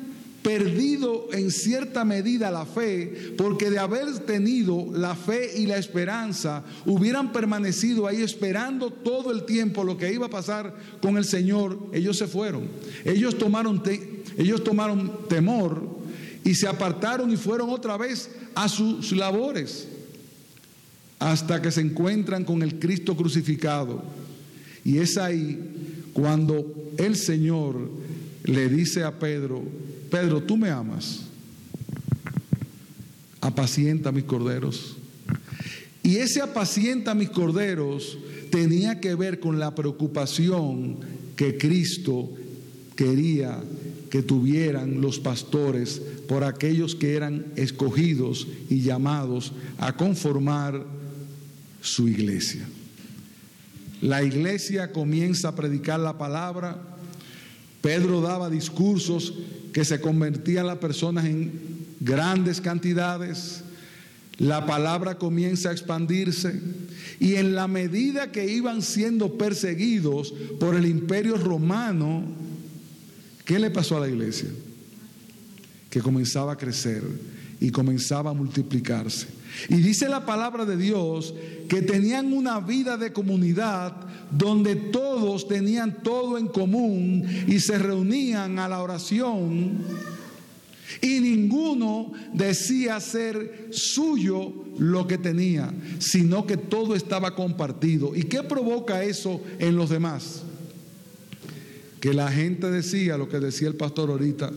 perdido 0.44 1.28
en 1.32 1.50
cierta 1.50 2.04
medida 2.04 2.50
la 2.50 2.66
fe, 2.66 3.32
porque 3.38 3.70
de 3.70 3.78
haber 3.78 4.18
tenido 4.20 4.88
la 4.92 5.16
fe 5.16 5.58
y 5.58 5.64
la 5.64 5.78
esperanza, 5.78 6.62
hubieran 6.84 7.32
permanecido 7.32 8.06
ahí 8.06 8.20
esperando 8.20 8.90
todo 8.90 9.32
el 9.32 9.46
tiempo 9.46 9.82
lo 9.82 9.96
que 9.96 10.12
iba 10.12 10.26
a 10.26 10.30
pasar 10.30 10.76
con 11.00 11.16
el 11.16 11.24
Señor, 11.24 11.78
ellos 11.94 12.18
se 12.18 12.26
fueron. 12.26 12.68
Ellos 13.06 13.38
tomaron, 13.38 13.82
ellos 14.36 14.62
tomaron 14.62 15.26
temor 15.30 15.82
y 16.44 16.54
se 16.54 16.68
apartaron 16.68 17.32
y 17.32 17.38
fueron 17.38 17.70
otra 17.70 17.96
vez 17.96 18.30
a 18.54 18.68
sus 18.68 19.12
labores, 19.12 19.88
hasta 21.20 21.62
que 21.62 21.70
se 21.70 21.80
encuentran 21.80 22.44
con 22.44 22.62
el 22.62 22.78
Cristo 22.78 23.16
crucificado. 23.16 24.02
Y 24.84 24.98
es 24.98 25.16
ahí 25.16 26.10
cuando 26.12 26.92
el 26.98 27.16
Señor 27.16 27.88
le 28.44 28.68
dice 28.68 29.04
a 29.04 29.18
Pedro, 29.18 29.62
Pedro, 30.14 30.40
tú 30.40 30.56
me 30.56 30.70
amas, 30.70 31.22
apacienta 33.40 34.12
mis 34.12 34.22
corderos. 34.22 34.94
Y 36.04 36.18
ese 36.18 36.40
apacienta 36.40 37.16
mis 37.16 37.30
corderos 37.30 38.16
tenía 38.48 39.00
que 39.00 39.16
ver 39.16 39.40
con 39.40 39.58
la 39.58 39.74
preocupación 39.74 40.98
que 41.34 41.58
Cristo 41.58 42.30
quería 42.94 43.60
que 44.08 44.22
tuvieran 44.22 45.00
los 45.00 45.18
pastores 45.18 46.00
por 46.28 46.44
aquellos 46.44 46.94
que 46.94 47.16
eran 47.16 47.46
escogidos 47.56 48.46
y 48.70 48.82
llamados 48.82 49.50
a 49.78 49.96
conformar 49.96 50.86
su 51.80 52.06
iglesia. 52.06 52.64
La 54.00 54.22
iglesia 54.22 54.92
comienza 54.92 55.48
a 55.48 55.56
predicar 55.56 55.98
la 55.98 56.16
palabra. 56.16 56.80
Pedro 57.80 58.20
daba 58.20 58.48
discursos 58.48 59.34
que 59.74 59.84
se 59.84 60.00
convertían 60.00 60.68
las 60.68 60.78
personas 60.78 61.24
en 61.24 61.50
grandes 61.98 62.60
cantidades. 62.60 63.64
La 64.38 64.66
palabra 64.66 65.18
comienza 65.18 65.68
a 65.68 65.72
expandirse 65.72 66.60
y 67.18 67.34
en 67.34 67.56
la 67.56 67.66
medida 67.66 68.30
que 68.30 68.46
iban 68.46 68.82
siendo 68.82 69.36
perseguidos 69.36 70.32
por 70.60 70.76
el 70.76 70.86
imperio 70.86 71.36
romano, 71.36 72.22
¿qué 73.44 73.58
le 73.58 73.72
pasó 73.72 73.96
a 73.96 74.00
la 74.00 74.08
iglesia? 74.08 74.48
Que 75.90 76.00
comenzaba 76.00 76.52
a 76.52 76.56
crecer 76.56 77.02
y 77.58 77.70
comenzaba 77.70 78.30
a 78.30 78.34
multiplicarse. 78.34 79.26
Y 79.68 79.76
dice 79.76 80.08
la 80.08 80.24
palabra 80.24 80.64
de 80.66 80.76
Dios 80.76 81.34
que 81.68 81.82
tenían 81.82 82.32
una 82.32 82.60
vida 82.60 82.96
de 82.96 83.12
comunidad 83.12 84.03
donde 84.30 84.76
todos 84.76 85.46
tenían 85.48 86.02
todo 86.02 86.38
en 86.38 86.48
común 86.48 87.24
y 87.46 87.60
se 87.60 87.78
reunían 87.78 88.58
a 88.58 88.68
la 88.68 88.80
oración 88.80 89.82
y 91.00 91.20
ninguno 91.20 92.12
decía 92.32 93.00
ser 93.00 93.68
suyo 93.70 94.52
lo 94.78 95.06
que 95.06 95.18
tenía, 95.18 95.72
sino 95.98 96.46
que 96.46 96.56
todo 96.56 96.94
estaba 96.94 97.34
compartido. 97.34 98.14
¿Y 98.14 98.24
qué 98.24 98.42
provoca 98.42 99.02
eso 99.02 99.40
en 99.58 99.76
los 99.76 99.90
demás? 99.90 100.42
Que 102.00 102.14
la 102.14 102.30
gente 102.30 102.70
decía 102.70 103.16
lo 103.16 103.28
que 103.28 103.40
decía 103.40 103.68
el 103.68 103.76
pastor 103.76 104.10
ahorita, 104.10 104.50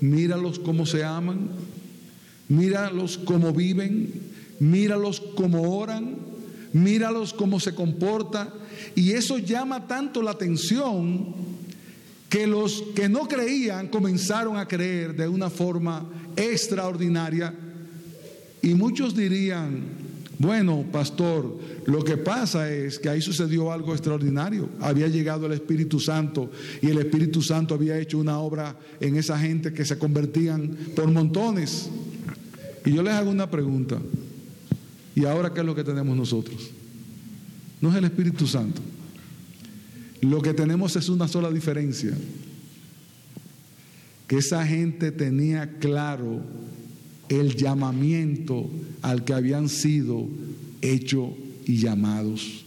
míralos 0.00 0.58
cómo 0.58 0.86
se 0.86 1.04
aman, 1.04 1.50
míralos 2.48 3.18
cómo 3.18 3.52
viven, 3.52 4.12
míralos 4.60 5.20
cómo 5.36 5.78
oran, 5.78 6.16
míralos 6.74 7.32
cómo 7.32 7.58
se 7.58 7.74
comporta. 7.74 8.52
Y 8.94 9.12
eso 9.12 9.38
llama 9.38 9.86
tanto 9.86 10.20
la 10.22 10.32
atención 10.32 11.34
que 12.28 12.46
los 12.46 12.82
que 12.94 13.08
no 13.08 13.26
creían 13.26 13.88
comenzaron 13.88 14.58
a 14.58 14.68
creer 14.68 15.16
de 15.16 15.26
una 15.26 15.48
forma 15.48 16.04
extraordinaria. 16.36 17.54
Y 18.60 18.74
muchos 18.74 19.14
dirían, 19.14 19.82
bueno, 20.38 20.84
pastor, 20.90 21.58
lo 21.86 22.02
que 22.02 22.16
pasa 22.16 22.72
es 22.72 22.98
que 22.98 23.08
ahí 23.08 23.22
sucedió 23.22 23.70
algo 23.70 23.92
extraordinario. 23.92 24.68
Había 24.80 25.06
llegado 25.06 25.46
el 25.46 25.52
Espíritu 25.52 26.00
Santo 26.00 26.50
y 26.82 26.88
el 26.88 26.98
Espíritu 26.98 27.40
Santo 27.40 27.74
había 27.74 27.98
hecho 27.98 28.18
una 28.18 28.38
obra 28.38 28.76
en 29.00 29.16
esa 29.16 29.38
gente 29.38 29.72
que 29.72 29.84
se 29.84 29.96
convertían 29.96 30.76
por 30.96 31.10
montones. 31.10 31.88
Y 32.84 32.92
yo 32.92 33.02
les 33.02 33.14
hago 33.14 33.30
una 33.30 33.48
pregunta. 33.50 33.98
¿Y 35.14 35.24
ahora 35.24 35.52
qué 35.52 35.60
es 35.60 35.66
lo 35.66 35.74
que 35.74 35.84
tenemos 35.84 36.16
nosotros? 36.16 36.70
No 37.80 37.90
es 37.90 37.96
el 37.96 38.04
Espíritu 38.04 38.46
Santo. 38.46 38.80
Lo 40.20 40.40
que 40.40 40.54
tenemos 40.54 40.96
es 40.96 41.08
una 41.08 41.28
sola 41.28 41.50
diferencia. 41.50 42.16
Que 44.26 44.38
esa 44.38 44.66
gente 44.66 45.12
tenía 45.12 45.78
claro 45.78 46.40
el 47.28 47.54
llamamiento 47.54 48.68
al 49.02 49.24
que 49.24 49.34
habían 49.34 49.68
sido 49.68 50.26
hechos 50.80 51.30
y 51.66 51.76
llamados. 51.76 52.64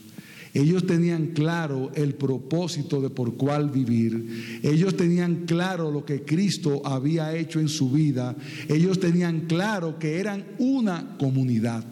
Ellos 0.54 0.88
tenían 0.88 1.28
claro 1.28 1.92
el 1.94 2.16
propósito 2.16 3.02
de 3.02 3.10
por 3.10 3.36
cuál 3.36 3.70
vivir. 3.70 4.60
Ellos 4.64 4.96
tenían 4.96 5.46
claro 5.46 5.92
lo 5.92 6.06
que 6.06 6.24
Cristo 6.24 6.82
había 6.86 7.36
hecho 7.36 7.60
en 7.60 7.70
su 7.70 7.92
vida. 7.92 8.36
Ellos 8.68 9.00
tenían 9.00 9.42
claro 9.42 10.00
que 10.00 10.20
eran 10.20 10.46
una 10.58 11.18
comunidad 11.18 11.84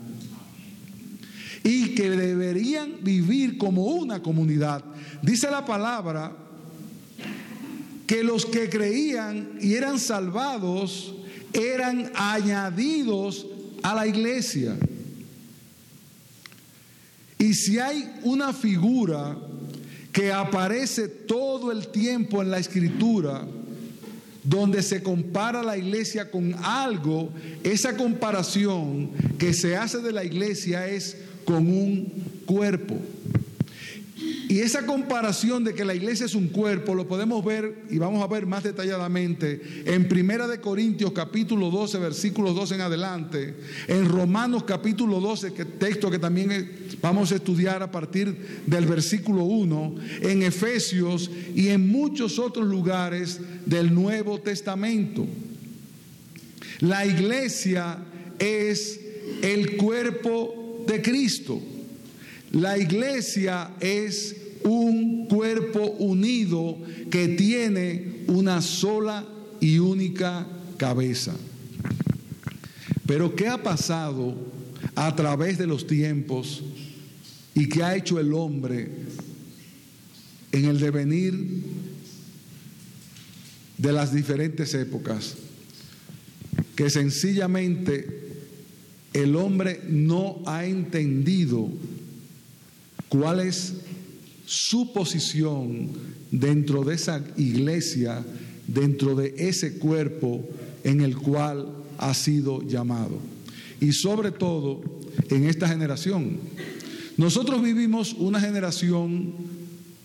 y 1.65 1.95
que 1.95 2.12
deberían 2.12 3.04
vivir 3.04 3.58
como 3.58 3.86
una 3.86 4.21
comunidad. 4.21 4.84
Dice 5.23 5.49
la 5.49 5.65
palabra 5.65 6.32
que 8.06 8.23
los 8.23 8.45
que 8.45 8.69
creían 8.69 9.58
y 9.60 9.73
eran 9.73 9.99
salvados 9.99 11.15
eran 11.54 12.12
añadidos 12.13 13.47
a 13.82 13.95
la 13.95 14.06
iglesia. 14.06 14.78
Y 17.39 17.56
si 17.56 17.80
hay 17.80 18.13
una 18.21 18.54
figura 18.54 19.36
que 20.12 20.32
aparece 20.32 21.08
todo 21.08 21.71
el 21.71 21.88
tiempo 21.88 22.43
en 22.43 22.51
la 22.51 22.60
escritura, 22.60 23.43
donde 24.43 24.84
se 24.84 25.01
compara 25.01 25.63
la 25.63 25.75
iglesia 25.75 26.30
con 26.30 26.54
algo, 26.63 27.32
esa 27.63 27.97
comparación 27.97 29.10
que 29.39 29.51
se 29.51 29.75
hace 29.75 29.97
de 29.97 30.12
la 30.12 30.23
iglesia 30.23 30.88
es 30.88 31.25
con 31.45 31.67
un 31.67 32.12
cuerpo. 32.45 32.99
Y 34.47 34.60
esa 34.60 34.86
comparación 34.86 35.63
de 35.63 35.73
que 35.73 35.84
la 35.84 35.95
iglesia 35.95 36.25
es 36.25 36.36
un 36.36 36.47
cuerpo 36.49 36.93
lo 36.93 37.08
podemos 37.08 37.43
ver 37.43 37.84
y 37.89 37.97
vamos 37.97 38.23
a 38.23 38.27
ver 38.27 38.45
más 38.45 38.63
detalladamente 38.63 39.84
en 39.86 40.08
Primera 40.08 40.47
de 40.47 40.62
Corintios 40.62 41.12
capítulo 41.13 41.71
12 41.71 41.97
versículos 41.97 42.55
12 42.55 42.75
en 42.75 42.81
adelante, 42.81 43.55
en 43.88 44.08
Romanos 44.08 44.63
capítulo 44.63 45.19
12, 45.19 45.53
que 45.53 45.65
texto 45.65 46.12
que 46.12 46.19
también 46.19 46.88
vamos 47.01 47.31
a 47.31 47.36
estudiar 47.36 47.81
a 47.81 47.91
partir 47.91 48.63
del 48.65 48.86
versículo 48.86 49.43
1, 49.43 49.95
en 50.21 50.43
Efesios 50.43 51.29
y 51.55 51.69
en 51.69 51.88
muchos 51.89 52.38
otros 52.38 52.67
lugares 52.67 53.39
del 53.65 53.93
Nuevo 53.93 54.39
Testamento. 54.39 55.25
La 56.81 57.05
iglesia 57.05 57.97
es 58.38 58.99
el 59.41 59.75
cuerpo 59.75 60.64
de 60.88 61.02
Cristo. 61.02 61.62
La 62.52 62.78
iglesia 62.78 63.71
es 63.80 64.36
un 64.63 65.28
cuerpo 65.28 65.82
unido 66.00 66.78
que 67.12 67.30
tiene 67.30 68.24
una 68.28 68.62
sola 68.62 69.26
y 69.60 69.80
única 69.80 70.48
cabeza. 70.78 71.36
Pero 73.06 73.36
¿qué 73.36 73.48
ha 73.48 73.62
pasado 73.62 74.36
a 74.95 75.15
través 75.15 75.58
de 75.58 75.67
los 75.67 75.86
tiempos 75.86 76.63
y 77.54 77.69
qué 77.69 77.84
ha 77.84 77.95
hecho 77.95 78.19
el 78.19 78.34
hombre 78.34 78.89
en 80.52 80.65
el 80.65 80.80
devenir 80.80 81.63
de 83.78 83.91
las 83.93 84.13
diferentes 84.13 84.74
épocas? 84.74 85.36
Que 86.76 86.89
sencillamente 86.89 88.25
el 89.15 89.38
hombre 89.38 89.80
no 89.88 90.41
ha 90.45 90.65
entendido 90.65 91.69
cuál 93.08 93.39
es 93.39 93.75
su 94.45 94.91
posición 94.91 95.89
dentro 96.32 96.84
de 96.84 96.95
esa 96.95 97.23
iglesia, 97.38 98.25
dentro 98.67 99.15
de 99.15 99.34
ese 99.38 99.78
cuerpo 99.78 100.45
en 100.84 100.99
el 100.99 101.15
cual 101.15 101.65
ha 101.97 102.13
sido 102.13 102.62
llamado. 102.67 103.17
Y 103.80 103.93
sobre 103.93 104.32
todo 104.32 104.82
en 105.30 105.45
esta 105.45 105.69
generación. 105.69 106.38
Nosotros 107.15 107.63
vivimos 107.63 108.13
una 108.13 108.41
generación 108.41 109.34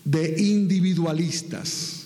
de 0.05 0.41
individualistas. 0.41 2.05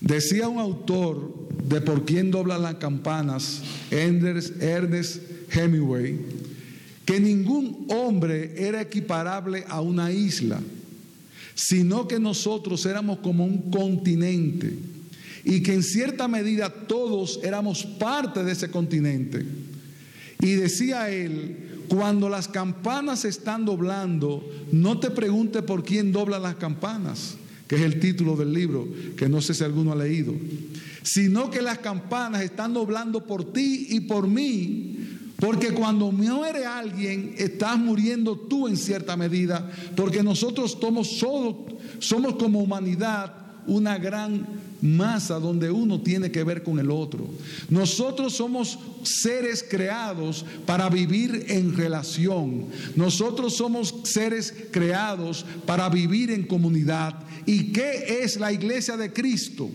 Decía 0.00 0.48
un 0.48 0.60
autor 0.60 1.45
de 1.68 1.80
por 1.80 2.04
quién 2.04 2.30
doblan 2.30 2.62
las 2.62 2.76
campanas, 2.76 3.62
Ernest 3.90 5.22
Hemingway, 5.52 6.18
que 7.04 7.20
ningún 7.20 7.86
hombre 7.90 8.54
era 8.56 8.80
equiparable 8.80 9.64
a 9.68 9.80
una 9.80 10.12
isla, 10.12 10.60
sino 11.54 12.06
que 12.06 12.20
nosotros 12.20 12.84
éramos 12.86 13.18
como 13.18 13.44
un 13.44 13.70
continente 13.70 14.74
y 15.44 15.62
que 15.62 15.74
en 15.74 15.82
cierta 15.82 16.28
medida 16.28 16.68
todos 16.68 17.40
éramos 17.42 17.84
parte 17.84 18.44
de 18.44 18.52
ese 18.52 18.70
continente. 18.70 19.44
Y 20.40 20.52
decía 20.52 21.08
él, 21.10 21.84
cuando 21.88 22.28
las 22.28 22.48
campanas 22.48 23.24
están 23.24 23.64
doblando, 23.64 24.44
no 24.72 24.98
te 24.98 25.10
pregunte 25.10 25.62
por 25.62 25.84
quién 25.84 26.12
dobla 26.12 26.38
las 26.38 26.56
campanas, 26.56 27.36
que 27.66 27.76
es 27.76 27.82
el 27.82 27.98
título 28.00 28.36
del 28.36 28.52
libro, 28.52 28.88
que 29.16 29.28
no 29.28 29.40
sé 29.40 29.54
si 29.54 29.64
alguno 29.64 29.92
ha 29.92 29.96
leído 29.96 30.34
sino 31.06 31.50
que 31.50 31.62
las 31.62 31.78
campanas 31.78 32.42
están 32.42 32.74
doblando 32.74 33.24
por 33.24 33.52
ti 33.52 33.86
y 33.90 34.00
por 34.00 34.26
mí, 34.26 34.96
porque 35.36 35.70
cuando 35.70 36.10
muere 36.10 36.66
alguien, 36.66 37.32
estás 37.38 37.78
muriendo 37.78 38.36
tú 38.36 38.66
en 38.66 38.76
cierta 38.76 39.16
medida, 39.16 39.70
porque 39.94 40.24
nosotros 40.24 40.76
somos, 40.80 41.22
somos 42.00 42.34
como 42.34 42.58
humanidad 42.58 43.32
una 43.68 43.98
gran 43.98 44.46
más 44.80 45.30
a 45.30 45.38
donde 45.38 45.70
uno 45.70 46.00
tiene 46.00 46.30
que 46.30 46.44
ver 46.44 46.62
con 46.62 46.78
el 46.78 46.90
otro. 46.90 47.28
Nosotros 47.68 48.34
somos 48.34 48.78
seres 49.02 49.64
creados 49.68 50.44
para 50.66 50.88
vivir 50.88 51.46
en 51.48 51.76
relación. 51.76 52.66
Nosotros 52.94 53.56
somos 53.56 53.94
seres 54.04 54.54
creados 54.70 55.44
para 55.64 55.88
vivir 55.88 56.30
en 56.30 56.46
comunidad. 56.46 57.14
¿Y 57.46 57.72
qué 57.72 58.20
es 58.22 58.36
la 58.38 58.52
iglesia 58.52 58.96
de 58.96 59.12
Cristo? 59.12 59.70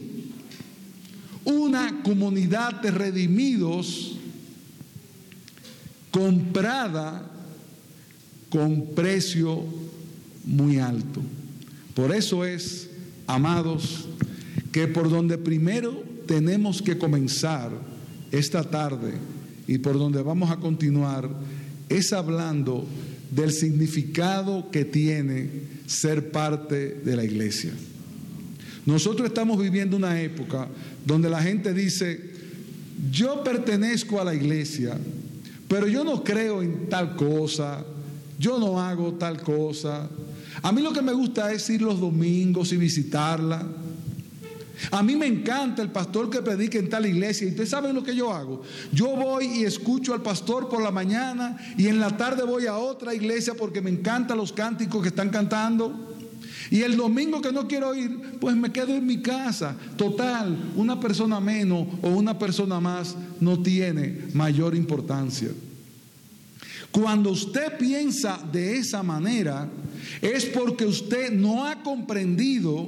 Una 1.44 2.04
comunidad 2.04 2.82
de 2.82 2.92
redimidos 2.92 4.18
comprada 6.12 7.28
con 8.50 8.94
precio 8.94 9.64
muy 10.44 10.78
alto. 10.78 11.22
Por 11.96 12.14
eso 12.14 12.46
es, 12.46 12.90
amados, 13.28 14.08
que 14.72 14.88
por 14.88 15.10
donde 15.10 15.38
primero 15.38 16.04
tenemos 16.26 16.82
que 16.82 16.98
comenzar 16.98 17.72
esta 18.32 18.64
tarde 18.64 19.14
y 19.68 19.78
por 19.78 19.98
donde 19.98 20.22
vamos 20.22 20.50
a 20.52 20.58
continuar 20.58 21.30
es 21.90 22.14
hablando 22.14 22.86
del 23.32 23.52
significado 23.52 24.70
que 24.72 24.86
tiene 24.86 25.50
ser 25.86 26.32
parte 26.32 27.02
de 27.04 27.16
la 27.16 27.24
iglesia. 27.24 27.72
Nosotros 28.86 29.28
estamos 29.28 29.62
viviendo 29.62 29.98
una 29.98 30.22
época 30.22 30.68
donde 31.06 31.30
la 31.30 31.42
gente 31.42 31.74
dice, 31.74 32.32
yo 33.12 33.44
pertenezco 33.44 34.20
a 34.20 34.26
la 34.26 34.34
iglesia, 34.34 34.98
pero 35.68 35.88
yo 35.88 36.04
no 36.04 36.24
creo 36.24 36.62
en 36.62 36.90
tal 36.90 37.16
cosa, 37.16 37.86
yo 38.40 38.60
no 38.60 38.80
hago 38.80 39.14
tal 39.14 39.42
cosa. 39.42 40.10
A 40.62 40.72
mí 40.72 40.82
lo 40.82 40.94
que 40.94 41.02
me 41.02 41.14
gusta 41.14 41.52
es 41.54 41.70
ir 41.70 41.82
los 41.82 42.00
domingos 42.00 42.74
y 42.74 42.78
visitarla. 42.78 43.66
A 44.90 45.04
mí 45.04 45.16
me 45.16 45.28
encanta 45.28 45.82
el 45.82 45.92
pastor 45.92 46.30
que 46.30 46.42
predica 46.42 46.80
en 46.80 46.90
tal 46.90 47.06
iglesia. 47.06 47.46
Y 47.46 47.52
ustedes 47.52 47.70
saben 47.70 47.94
lo 47.94 48.04
que 48.04 48.16
yo 48.16 48.34
hago. 48.34 48.64
Yo 48.92 49.16
voy 49.16 49.46
y 49.46 49.64
escucho 49.64 50.14
al 50.14 50.22
pastor 50.22 50.70
por 50.70 50.82
la 50.82 50.92
mañana 50.92 51.58
y 51.78 51.88
en 51.88 52.00
la 52.00 52.18
tarde 52.18 52.44
voy 52.44 52.66
a 52.66 52.78
otra 52.78 53.14
iglesia 53.14 53.54
porque 53.54 53.82
me 53.82 53.92
encantan 53.92 54.38
los 54.38 54.52
cánticos 54.52 55.02
que 55.02 55.10
están 55.10 55.30
cantando. 55.30 56.08
Y 56.72 56.82
el 56.82 56.96
domingo 56.96 57.42
que 57.42 57.52
no 57.52 57.68
quiero 57.68 57.94
ir, 57.94 58.40
pues 58.40 58.56
me 58.56 58.72
quedo 58.72 58.96
en 58.96 59.06
mi 59.06 59.22
casa. 59.22 59.76
Total, 59.98 60.72
una 60.76 61.00
persona 61.00 61.40
menos 61.40 61.86
o 62.02 62.10
una 62.10 62.40
persona 62.40 62.80
más 62.80 63.16
no 63.40 63.62
tiene 63.62 64.30
mayor 64.34 64.74
importancia. 64.74 65.50
Cuando 66.92 67.32
usted 67.32 67.78
piensa 67.78 68.40
de 68.52 68.78
esa 68.78 69.04
manera, 69.04 69.70
es 70.22 70.46
porque 70.46 70.86
usted 70.86 71.32
no 71.32 71.66
ha 71.66 71.84
comprendido 71.84 72.88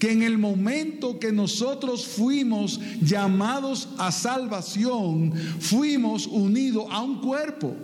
que 0.00 0.10
en 0.10 0.22
el 0.22 0.38
momento 0.38 1.20
que 1.20 1.30
nosotros 1.30 2.06
fuimos 2.06 2.80
llamados 3.02 3.90
a 3.98 4.10
salvación, 4.10 5.34
fuimos 5.60 6.26
unidos 6.26 6.86
a 6.90 7.02
un 7.02 7.20
cuerpo. 7.20 7.76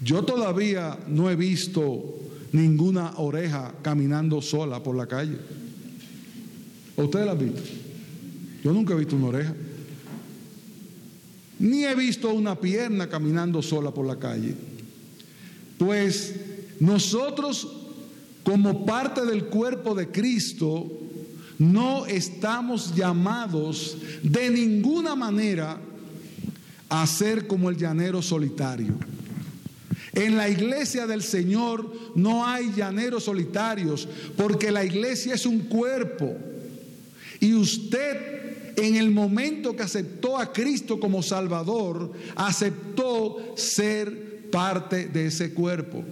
Yo 0.00 0.22
todavía 0.22 0.98
no 1.08 1.28
he 1.28 1.34
visto 1.34 2.14
ninguna 2.52 3.14
oreja 3.16 3.74
caminando 3.82 4.40
sola 4.40 4.80
por 4.80 4.94
la 4.94 5.06
calle. 5.08 5.36
¿Ustedes 6.96 7.26
la 7.26 7.32
han 7.32 7.38
visto? 7.38 7.62
Yo 8.62 8.72
nunca 8.72 8.94
he 8.94 8.98
visto 8.98 9.16
una 9.16 9.26
oreja. 9.26 9.54
Ni 11.58 11.84
he 11.84 11.94
visto 11.96 12.30
una 12.32 12.54
pierna 12.54 13.08
caminando 13.08 13.62
sola 13.62 13.90
por 13.90 14.06
la 14.06 14.16
calle. 14.16 14.54
Pues 15.76 16.36
nosotros 16.78 17.75
como 18.46 18.86
parte 18.86 19.26
del 19.26 19.46
cuerpo 19.46 19.92
de 19.96 20.06
Cristo, 20.12 20.88
no 21.58 22.06
estamos 22.06 22.94
llamados 22.94 23.96
de 24.22 24.50
ninguna 24.50 25.16
manera 25.16 25.80
a 26.88 27.04
ser 27.08 27.48
como 27.48 27.70
el 27.70 27.76
llanero 27.76 28.22
solitario. 28.22 28.94
En 30.12 30.36
la 30.36 30.48
iglesia 30.48 31.08
del 31.08 31.24
Señor 31.24 31.92
no 32.14 32.46
hay 32.46 32.72
llaneros 32.72 33.24
solitarios, 33.24 34.08
porque 34.36 34.70
la 34.70 34.84
iglesia 34.84 35.34
es 35.34 35.44
un 35.44 35.58
cuerpo. 35.62 36.36
Y 37.40 37.52
usted 37.52 38.76
en 38.76 38.94
el 38.94 39.10
momento 39.10 39.74
que 39.74 39.82
aceptó 39.82 40.38
a 40.38 40.52
Cristo 40.52 41.00
como 41.00 41.20
Salvador, 41.20 42.12
aceptó 42.36 43.56
ser 43.56 44.48
parte 44.52 45.08
de 45.08 45.26
ese 45.26 45.52
cuerpo. 45.52 46.04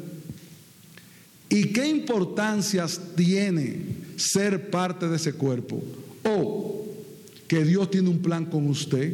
¿Y 1.54 1.66
qué 1.66 1.86
importancias 1.86 3.00
tiene 3.14 3.80
ser 4.16 4.70
parte 4.70 5.06
de 5.06 5.14
ese 5.14 5.34
cuerpo? 5.34 5.80
O 6.24 6.84
que 7.46 7.62
Dios 7.62 7.92
tiene 7.92 8.08
un 8.08 8.18
plan 8.18 8.46
con 8.46 8.68
usted 8.68 9.12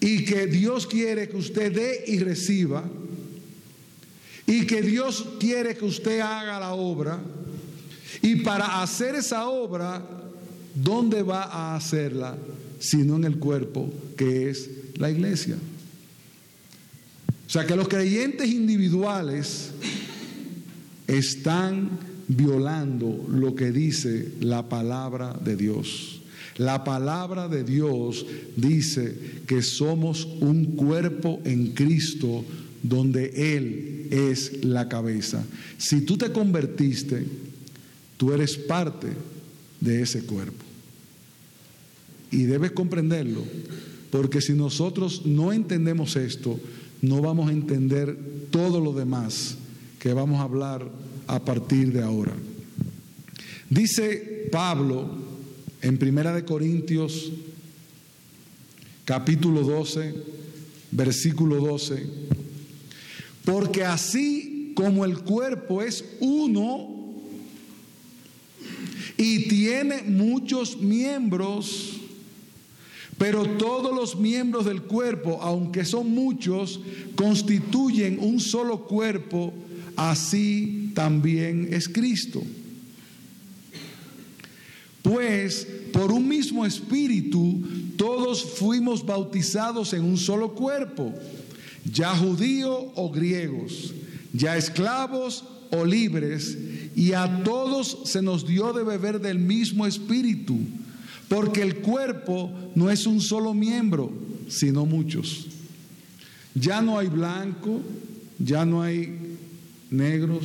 y 0.00 0.24
que 0.24 0.46
Dios 0.46 0.86
quiere 0.86 1.28
que 1.28 1.36
usted 1.36 1.74
dé 1.74 2.04
y 2.06 2.20
reciba 2.20 2.84
y 4.46 4.64
que 4.64 4.80
Dios 4.80 5.26
quiere 5.38 5.76
que 5.76 5.84
usted 5.84 6.20
haga 6.20 6.58
la 6.58 6.72
obra 6.72 7.20
y 8.22 8.36
para 8.36 8.80
hacer 8.80 9.14
esa 9.14 9.46
obra, 9.50 10.02
¿dónde 10.74 11.22
va 11.22 11.42
a 11.42 11.76
hacerla? 11.76 12.34
Sino 12.80 13.16
en 13.16 13.24
el 13.24 13.38
cuerpo 13.38 13.92
que 14.16 14.48
es 14.48 14.70
la 14.94 15.10
iglesia. 15.10 15.58
O 17.48 17.50
sea 17.50 17.66
que 17.66 17.76
los 17.76 17.88
creyentes 17.88 18.46
individuales 18.46 19.70
están 21.06 21.88
violando 22.28 23.24
lo 23.26 23.54
que 23.54 23.72
dice 23.72 24.32
la 24.40 24.68
palabra 24.68 25.32
de 25.42 25.56
Dios. 25.56 26.20
La 26.58 26.84
palabra 26.84 27.48
de 27.48 27.64
Dios 27.64 28.26
dice 28.54 29.16
que 29.46 29.62
somos 29.62 30.26
un 30.40 30.76
cuerpo 30.76 31.40
en 31.44 31.68
Cristo 31.72 32.44
donde 32.82 33.56
Él 33.56 34.08
es 34.10 34.62
la 34.66 34.90
cabeza. 34.90 35.42
Si 35.78 36.02
tú 36.02 36.18
te 36.18 36.30
convertiste, 36.30 37.24
tú 38.18 38.34
eres 38.34 38.58
parte 38.58 39.08
de 39.80 40.02
ese 40.02 40.26
cuerpo. 40.26 40.66
Y 42.30 42.42
debes 42.42 42.72
comprenderlo, 42.72 43.42
porque 44.10 44.42
si 44.42 44.52
nosotros 44.52 45.24
no 45.24 45.50
entendemos 45.50 46.14
esto, 46.16 46.60
no 47.02 47.22
vamos 47.22 47.48
a 47.48 47.52
entender 47.52 48.16
todo 48.50 48.80
lo 48.80 48.92
demás 48.92 49.56
que 49.98 50.12
vamos 50.12 50.40
a 50.40 50.44
hablar 50.44 50.88
a 51.26 51.44
partir 51.44 51.92
de 51.92 52.02
ahora. 52.02 52.32
Dice 53.70 54.48
Pablo 54.50 55.08
en 55.82 55.98
Primera 55.98 56.32
de 56.32 56.44
Corintios 56.44 57.30
capítulo 59.04 59.62
12, 59.62 60.14
versículo 60.90 61.56
12, 61.56 62.06
porque 63.44 63.84
así 63.84 64.72
como 64.74 65.04
el 65.04 65.18
cuerpo 65.18 65.82
es 65.82 66.04
uno 66.20 66.98
y 69.16 69.48
tiene 69.48 70.02
muchos 70.02 70.78
miembros, 70.78 71.97
pero 73.18 73.44
todos 73.58 73.94
los 73.94 74.16
miembros 74.16 74.64
del 74.64 74.82
cuerpo, 74.82 75.40
aunque 75.42 75.84
son 75.84 76.10
muchos, 76.14 76.80
constituyen 77.16 78.18
un 78.20 78.38
solo 78.38 78.86
cuerpo, 78.86 79.52
así 79.96 80.92
también 80.94 81.68
es 81.72 81.88
Cristo. 81.88 82.40
Pues 85.02 85.66
por 85.92 86.12
un 86.12 86.28
mismo 86.28 86.64
espíritu 86.64 87.60
todos 87.96 88.44
fuimos 88.44 89.04
bautizados 89.04 89.92
en 89.94 90.04
un 90.04 90.16
solo 90.16 90.54
cuerpo, 90.54 91.12
ya 91.92 92.14
judíos 92.14 92.84
o 92.94 93.10
griegos, 93.10 93.94
ya 94.32 94.56
esclavos 94.56 95.44
o 95.72 95.84
libres, 95.84 96.56
y 96.94 97.14
a 97.14 97.42
todos 97.42 97.98
se 98.04 98.22
nos 98.22 98.46
dio 98.46 98.72
de 98.72 98.84
beber 98.84 99.20
del 99.20 99.40
mismo 99.40 99.86
espíritu 99.86 100.58
porque 101.28 101.62
el 101.62 101.76
cuerpo 101.76 102.50
no 102.74 102.90
es 102.90 103.06
un 103.06 103.20
solo 103.20 103.54
miembro, 103.54 104.10
sino 104.48 104.86
muchos. 104.86 105.46
Ya 106.54 106.80
no 106.80 106.98
hay 106.98 107.08
blanco, 107.08 107.80
ya 108.38 108.64
no 108.64 108.82
hay 108.82 109.36
negros, 109.90 110.44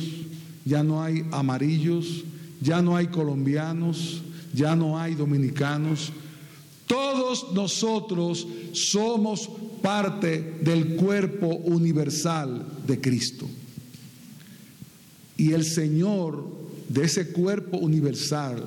ya 0.64 0.82
no 0.82 1.02
hay 1.02 1.24
amarillos, 1.32 2.24
ya 2.60 2.82
no 2.82 2.96
hay 2.96 3.08
colombianos, 3.08 4.22
ya 4.52 4.76
no 4.76 4.98
hay 4.98 5.14
dominicanos. 5.14 6.12
Todos 6.86 7.52
nosotros 7.52 8.46
somos 8.72 9.50
parte 9.82 10.58
del 10.60 10.96
cuerpo 10.96 11.46
universal 11.46 12.66
de 12.86 13.00
Cristo. 13.00 13.48
Y 15.36 15.52
el 15.52 15.64
Señor 15.64 16.46
de 16.88 17.04
ese 17.04 17.32
cuerpo 17.32 17.78
universal 17.78 18.64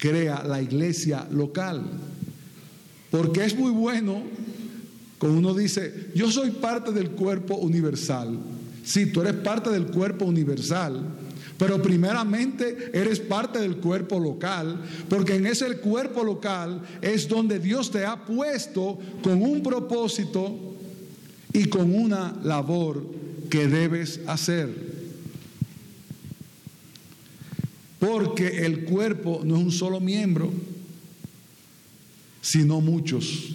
crea 0.00 0.42
la 0.42 0.60
iglesia 0.60 1.26
local. 1.30 1.82
Porque 3.10 3.44
es 3.44 3.56
muy 3.56 3.70
bueno 3.70 4.22
cuando 5.18 5.38
uno 5.38 5.54
dice, 5.54 6.08
yo 6.14 6.30
soy 6.30 6.50
parte 6.50 6.92
del 6.92 7.10
cuerpo 7.10 7.56
universal. 7.56 8.38
Si 8.82 9.06
tú 9.06 9.20
eres 9.20 9.34
parte 9.34 9.70
del 9.70 9.86
cuerpo 9.86 10.24
universal, 10.24 11.04
Pero 11.60 11.82
primeramente 11.82 12.90
eres 12.94 13.20
parte 13.20 13.58
del 13.58 13.76
cuerpo 13.76 14.18
local, 14.18 14.80
porque 15.10 15.34
en 15.34 15.46
ese 15.46 15.76
cuerpo 15.76 16.24
local 16.24 16.80
es 17.02 17.28
donde 17.28 17.58
Dios 17.58 17.90
te 17.90 18.06
ha 18.06 18.24
puesto 18.24 18.98
con 19.22 19.42
un 19.42 19.62
propósito 19.62 20.58
y 21.52 21.66
con 21.66 21.94
una 21.94 22.34
labor 22.42 23.04
que 23.50 23.68
debes 23.68 24.20
hacer. 24.26 24.89
Porque 28.00 28.64
el 28.64 28.84
cuerpo 28.84 29.42
no 29.44 29.56
es 29.56 29.62
un 29.62 29.72
solo 29.72 30.00
miembro, 30.00 30.50
sino 32.40 32.80
muchos. 32.80 33.54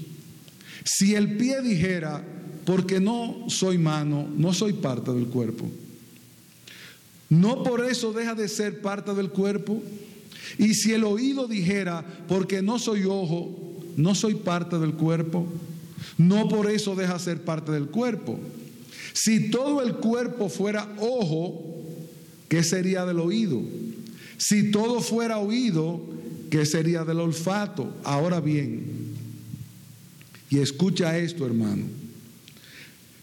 Si 0.86 1.16
el 1.16 1.36
pie 1.36 1.62
dijera, 1.62 2.24
porque 2.64 3.00
no 3.00 3.46
soy 3.50 3.80
mano, 3.80 4.28
no 4.38 4.54
soy 4.54 4.74
parte 4.74 5.12
del 5.12 5.26
cuerpo, 5.26 5.68
no 7.30 7.64
por 7.64 7.84
eso 7.86 8.14
deja 8.14 8.36
de 8.36 8.48
ser 8.48 8.82
parte 8.82 9.14
del 9.16 9.30
cuerpo. 9.30 9.82
Y 10.60 10.76
si 10.76 10.94
el 10.94 11.04
oído 11.04 11.48
dijera, 11.48 12.06
porque 12.28 12.62
no 12.62 12.78
soy 12.78 13.04
ojo, 13.06 13.84
no 13.98 14.14
soy 14.14 14.36
parte 14.36 14.78
del 14.78 14.94
cuerpo, 14.94 15.48
no 16.20 16.48
por 16.48 16.70
eso 16.70 16.96
deja 16.96 17.14
de 17.14 17.20
ser 17.20 17.44
parte 17.44 17.72
del 17.72 17.88
cuerpo. 17.88 18.40
Si 19.14 19.50
todo 19.50 19.82
el 19.82 19.96
cuerpo 19.96 20.50
fuera 20.50 20.94
ojo, 21.00 21.64
¿qué 22.48 22.64
sería 22.64 23.06
del 23.06 23.20
oído? 23.20 23.62
Si 24.38 24.72
todo 24.72 25.02
fuera 25.02 25.40
oído, 25.40 26.02
¿qué 26.50 26.66
sería 26.66 27.04
del 27.04 27.20
olfato? 27.20 27.96
Ahora 28.04 28.40
bien, 28.40 29.16
y 30.50 30.60
escucha 30.60 31.18
esto, 31.18 31.46
hermano. 31.46 31.86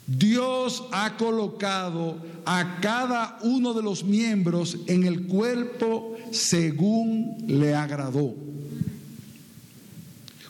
Dios 0.07 0.85
ha 0.93 1.17
colocado 1.17 2.19
a 2.45 2.81
cada 2.81 3.39
uno 3.43 3.73
de 3.73 3.83
los 3.83 4.05
miembros 4.05 4.77
en 4.87 5.05
el 5.05 5.27
cuerpo 5.27 6.17
según 6.33 7.37
le 7.47 7.75
agradó. 7.75 8.35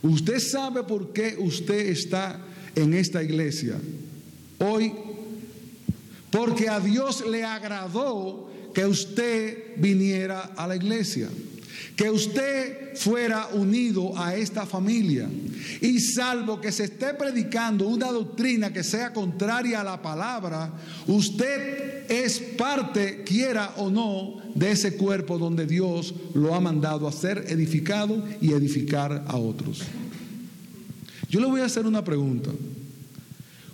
Usted 0.03 0.41
sabe 0.41 0.83
por 0.83 1.13
qué 1.13 1.37
usted 1.39 1.89
está 1.89 2.41
en 2.75 2.95
esta 2.95 3.23
iglesia 3.23 3.79
hoy. 4.59 4.93
Porque 6.31 6.69
a 6.69 6.81
Dios 6.81 7.27
le 7.27 7.45
agradó 7.45 8.51
que 8.75 8.87
usted 8.87 9.77
viniera 9.77 10.53
a 10.57 10.67
la 10.67 10.77
iglesia 10.77 11.29
que 11.97 12.11
usted 12.11 12.97
fuera 12.97 13.49
unido 13.53 14.17
a 14.19 14.35
esta 14.35 14.67
familia. 14.67 15.29
Y 15.81 16.01
salvo 16.01 16.61
que 16.61 16.73
se 16.73 16.85
esté 16.85 17.15
predicando 17.15 17.87
una 17.87 18.11
doctrina 18.11 18.73
que 18.73 18.83
sea 18.83 19.13
contraria 19.13 19.81
a 19.81 19.85
la 19.85 20.01
palabra, 20.01 20.73
usted 21.07 22.11
es 22.11 22.39
parte, 22.57 23.23
quiera 23.25 23.75
o 23.77 23.91
no, 23.91 24.39
de 24.55 24.71
ese 24.71 24.97
cuerpo 24.97 25.39
donde 25.39 25.67
Dios 25.67 26.15
lo 26.35 26.55
ha 26.55 26.61
mandado 26.61 27.07
a 27.07 27.13
ser 27.13 27.45
edificado 27.49 28.23
y 28.41 28.53
edificar 28.53 29.25
a 29.27 29.37
otros. 29.37 29.83
Yo 31.29 31.41
le 31.41 31.47
voy 31.47 31.61
a 31.61 31.67
hacer 31.67 31.87
una 31.87 32.05
pregunta. 32.05 32.51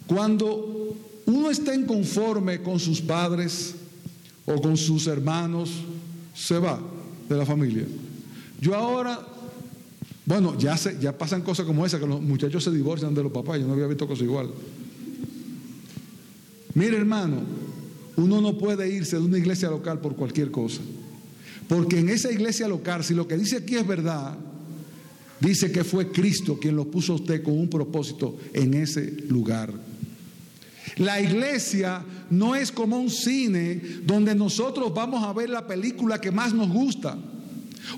Cuando 0.07 0.97
uno 1.27 1.51
está 1.51 1.75
inconforme 1.75 2.63
con 2.63 2.79
sus 2.79 3.01
padres 3.01 3.75
o 4.49 4.61
con 4.61 4.77
sus 4.77 5.07
hermanos, 5.07 5.71
se 6.35 6.59
va 6.59 6.81
de 7.29 7.37
la 7.37 7.45
familia. 7.45 7.85
Yo 8.61 8.75
ahora, 8.75 9.21
bueno, 10.25 10.59
ya, 10.59 10.77
se, 10.77 10.99
ya 11.01 11.17
pasan 11.17 11.43
cosas 11.43 11.67
como 11.67 11.85
esa, 11.85 11.99
que 11.99 12.07
los 12.07 12.21
muchachos 12.21 12.65
se 12.65 12.71
divorcian 12.71 13.15
de 13.15 13.23
los 13.23 13.33
papás, 13.33 13.61
yo 13.61 13.67
no 13.67 13.75
había 13.75 13.87
visto 13.87 14.07
cosas 14.07 14.25
igual. 14.25 14.49
Mire 16.75 16.97
hermano, 16.97 17.43
uno 18.17 18.41
no 18.41 18.57
puede 18.57 18.89
irse 18.89 19.17
de 19.17 19.23
una 19.23 19.39
iglesia 19.39 19.69
local 19.69 20.01
por 20.01 20.17
cualquier 20.17 20.51
cosa. 20.51 20.81
Porque 21.69 21.99
en 21.99 22.09
esa 22.09 22.33
iglesia 22.33 22.67
local, 22.67 23.05
si 23.05 23.15
lo 23.15 23.29
que 23.29 23.37
dice 23.37 23.59
aquí 23.59 23.77
es 23.77 23.87
verdad, 23.87 24.37
dice 25.41 25.71
que 25.71 25.85
fue 25.85 26.11
Cristo 26.11 26.59
quien 26.59 26.75
lo 26.75 26.87
puso 26.87 27.13
a 27.13 27.17
usted 27.17 27.43
con 27.43 27.59
un 27.59 27.69
propósito 27.69 28.37
en 28.55 28.75
ese 28.75 29.11
lugar. 29.29 29.88
La 30.99 31.21
iglesia 31.21 32.05
no 32.31 32.55
es 32.55 32.73
como 32.73 32.99
un 32.99 33.11
cine 33.11 33.81
donde 34.03 34.35
nosotros 34.35 34.93
vamos 34.93 35.25
a 35.25 35.33
ver 35.33 35.51
la 35.51 35.67
película 35.67 36.21
que 36.21 36.31
más 36.31 36.53
nos 36.53 36.69
gusta 36.69 37.17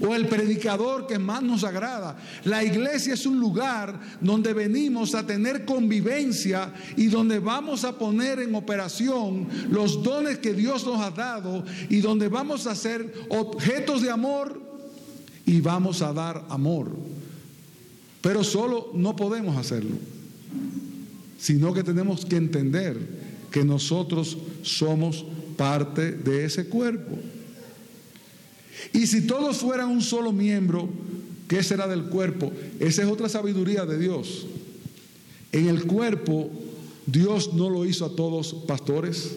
o 0.00 0.14
el 0.14 0.26
predicador 0.28 1.06
que 1.06 1.18
más 1.18 1.42
nos 1.42 1.64
agrada. 1.64 2.16
La 2.44 2.62
iglesia 2.62 3.14
es 3.14 3.26
un 3.26 3.40
lugar 3.40 3.98
donde 4.20 4.52
venimos 4.52 5.14
a 5.14 5.26
tener 5.26 5.64
convivencia 5.64 6.72
y 6.96 7.06
donde 7.06 7.38
vamos 7.38 7.84
a 7.84 7.98
poner 7.98 8.40
en 8.40 8.54
operación 8.54 9.48
los 9.70 10.02
dones 10.02 10.38
que 10.38 10.54
Dios 10.54 10.86
nos 10.86 11.00
ha 11.00 11.10
dado 11.10 11.64
y 11.88 12.00
donde 12.00 12.28
vamos 12.28 12.66
a 12.66 12.74
ser 12.74 13.12
objetos 13.30 14.02
de 14.02 14.10
amor 14.10 14.60
y 15.46 15.60
vamos 15.60 16.02
a 16.02 16.12
dar 16.12 16.44
amor. 16.48 16.90
Pero 18.20 18.44
solo 18.44 18.90
no 18.94 19.16
podemos 19.16 19.56
hacerlo, 19.56 19.96
sino 21.40 21.72
que 21.72 21.82
tenemos 21.82 22.26
que 22.26 22.36
entender 22.36 22.96
que 23.50 23.64
nosotros 23.64 24.36
somos 24.62 25.24
parte 25.56 26.12
de 26.12 26.44
ese 26.44 26.66
cuerpo. 26.66 27.18
Y 28.92 29.06
si 29.06 29.26
todos 29.26 29.58
fueran 29.58 29.88
un 29.88 30.02
solo 30.02 30.32
miembro, 30.32 30.88
¿qué 31.48 31.62
será 31.62 31.86
del 31.86 32.04
cuerpo? 32.04 32.52
Esa 32.78 33.02
es 33.02 33.08
otra 33.08 33.28
sabiduría 33.28 33.86
de 33.86 33.98
Dios. 33.98 34.46
En 35.52 35.68
el 35.68 35.84
cuerpo, 35.86 36.50
Dios 37.06 37.54
no 37.54 37.70
lo 37.70 37.86
hizo 37.86 38.04
a 38.04 38.14
todos 38.14 38.54
pastores. 38.66 39.36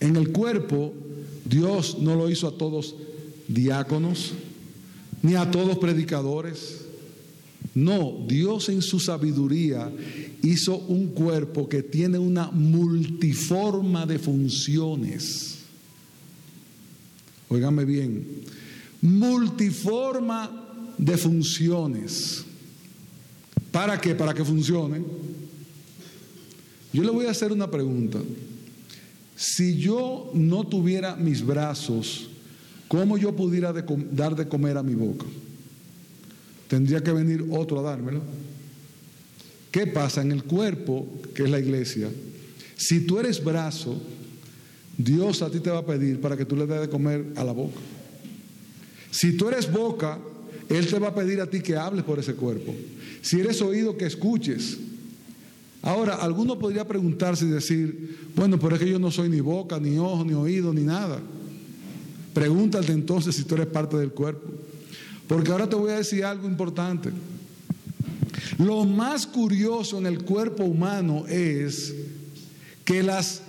En 0.00 0.16
el 0.16 0.30
cuerpo, 0.30 0.94
Dios 1.44 1.98
no 1.98 2.14
lo 2.14 2.30
hizo 2.30 2.46
a 2.46 2.56
todos 2.56 2.94
diáconos, 3.48 4.32
ni 5.22 5.34
a 5.34 5.50
todos 5.50 5.78
predicadores. 5.78 6.87
No, 7.74 8.24
Dios 8.26 8.68
en 8.68 8.82
su 8.82 8.98
sabiduría 8.98 9.90
hizo 10.42 10.76
un 10.76 11.08
cuerpo 11.08 11.68
que 11.68 11.82
tiene 11.82 12.18
una 12.18 12.50
multiforma 12.50 14.06
de 14.06 14.18
funciones. 14.18 15.58
Óigame 17.48 17.84
bien, 17.84 18.26
multiforma 19.00 20.50
de 20.98 21.16
funciones. 21.16 22.44
¿Para 23.70 24.00
qué? 24.00 24.14
Para 24.14 24.34
que 24.34 24.44
funcione. 24.44 25.02
Yo 26.92 27.02
le 27.02 27.10
voy 27.10 27.26
a 27.26 27.30
hacer 27.30 27.52
una 27.52 27.70
pregunta. 27.70 28.18
Si 29.36 29.76
yo 29.76 30.30
no 30.34 30.66
tuviera 30.66 31.14
mis 31.14 31.44
brazos, 31.44 32.28
¿cómo 32.88 33.16
yo 33.18 33.36
pudiera 33.36 33.72
dar 33.72 34.34
de 34.34 34.48
comer 34.48 34.76
a 34.76 34.82
mi 34.82 34.94
boca? 34.94 35.26
Tendría 36.68 37.02
que 37.02 37.12
venir 37.12 37.46
otro 37.50 37.80
a 37.80 37.82
dármelo. 37.82 38.20
¿Qué 39.70 39.86
pasa 39.86 40.22
en 40.22 40.32
el 40.32 40.44
cuerpo, 40.44 41.06
que 41.34 41.44
es 41.44 41.50
la 41.50 41.58
iglesia? 41.58 42.08
Si 42.76 43.00
tú 43.00 43.18
eres 43.18 43.42
brazo, 43.42 44.00
Dios 44.96 45.42
a 45.42 45.50
ti 45.50 45.60
te 45.60 45.70
va 45.70 45.78
a 45.78 45.86
pedir 45.86 46.20
para 46.20 46.36
que 46.36 46.44
tú 46.44 46.56
le 46.56 46.66
des 46.66 46.82
de 46.82 46.88
comer 46.88 47.26
a 47.36 47.44
la 47.44 47.52
boca. 47.52 47.80
Si 49.10 49.36
tú 49.36 49.48
eres 49.48 49.70
boca, 49.70 50.18
Él 50.68 50.86
te 50.86 50.98
va 50.98 51.08
a 51.08 51.14
pedir 51.14 51.40
a 51.40 51.48
ti 51.48 51.60
que 51.60 51.76
hables 51.76 52.04
por 52.04 52.18
ese 52.18 52.34
cuerpo. 52.34 52.74
Si 53.22 53.40
eres 53.40 53.60
oído, 53.62 53.96
que 53.96 54.06
escuches. 54.06 54.78
Ahora, 55.82 56.16
alguno 56.16 56.58
podría 56.58 56.86
preguntarse 56.86 57.44
y 57.44 57.48
decir, 57.48 58.18
bueno, 58.34 58.58
pero 58.58 58.74
es 58.74 58.80
que 58.80 58.90
yo 58.90 58.98
no 58.98 59.10
soy 59.10 59.28
ni 59.28 59.40
boca, 59.40 59.78
ni 59.78 59.98
ojo, 59.98 60.24
ni 60.24 60.34
oído, 60.34 60.72
ni 60.72 60.82
nada. 60.82 61.20
Pregúntate 62.34 62.92
entonces 62.92 63.34
si 63.34 63.44
tú 63.44 63.54
eres 63.54 63.66
parte 63.66 63.96
del 63.96 64.10
cuerpo. 64.10 64.48
Porque 65.28 65.52
ahora 65.52 65.68
te 65.68 65.76
voy 65.76 65.92
a 65.92 65.98
decir 65.98 66.24
algo 66.24 66.48
importante. 66.48 67.10
Lo 68.58 68.84
más 68.84 69.26
curioso 69.26 69.98
en 69.98 70.06
el 70.06 70.24
cuerpo 70.24 70.64
humano 70.64 71.26
es 71.28 71.94
que 72.84 73.02
las 73.02 73.42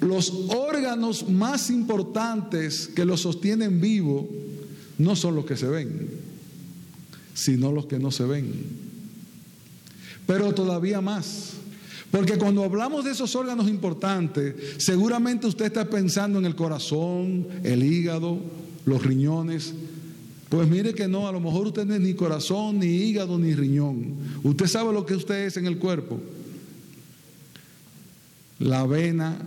los 0.00 0.32
órganos 0.48 1.28
más 1.28 1.70
importantes 1.70 2.88
que 2.88 3.04
lo 3.04 3.16
sostienen 3.16 3.80
vivo 3.80 4.28
no 4.98 5.16
son 5.16 5.34
los 5.34 5.44
que 5.44 5.56
se 5.56 5.66
ven, 5.66 6.08
sino 7.34 7.72
los 7.72 7.86
que 7.86 7.98
no 7.98 8.10
se 8.10 8.24
ven. 8.24 8.52
Pero 10.26 10.52
todavía 10.54 11.00
más. 11.00 11.54
Porque 12.10 12.38
cuando 12.38 12.64
hablamos 12.64 13.04
de 13.04 13.10
esos 13.10 13.34
órganos 13.34 13.68
importantes, 13.68 14.54
seguramente 14.78 15.46
usted 15.46 15.66
está 15.66 15.88
pensando 15.90 16.38
en 16.38 16.46
el 16.46 16.54
corazón, 16.54 17.46
el 17.64 17.82
hígado, 17.82 18.38
los 18.86 19.04
riñones. 19.04 19.74
Pues 20.48 20.66
mire 20.66 20.94
que 20.94 21.08
no, 21.08 21.28
a 21.28 21.32
lo 21.32 21.40
mejor 21.40 21.66
usted 21.66 21.84
no 21.84 21.94
es 21.94 22.00
ni 22.00 22.14
corazón, 22.14 22.78
ni 22.78 22.86
hígado, 22.86 23.38
ni 23.38 23.54
riñón. 23.54 24.14
Usted 24.42 24.66
sabe 24.66 24.92
lo 24.92 25.04
que 25.04 25.14
usted 25.14 25.46
es 25.46 25.56
en 25.58 25.66
el 25.66 25.78
cuerpo. 25.78 26.18
La 28.58 28.86
vena, 28.86 29.38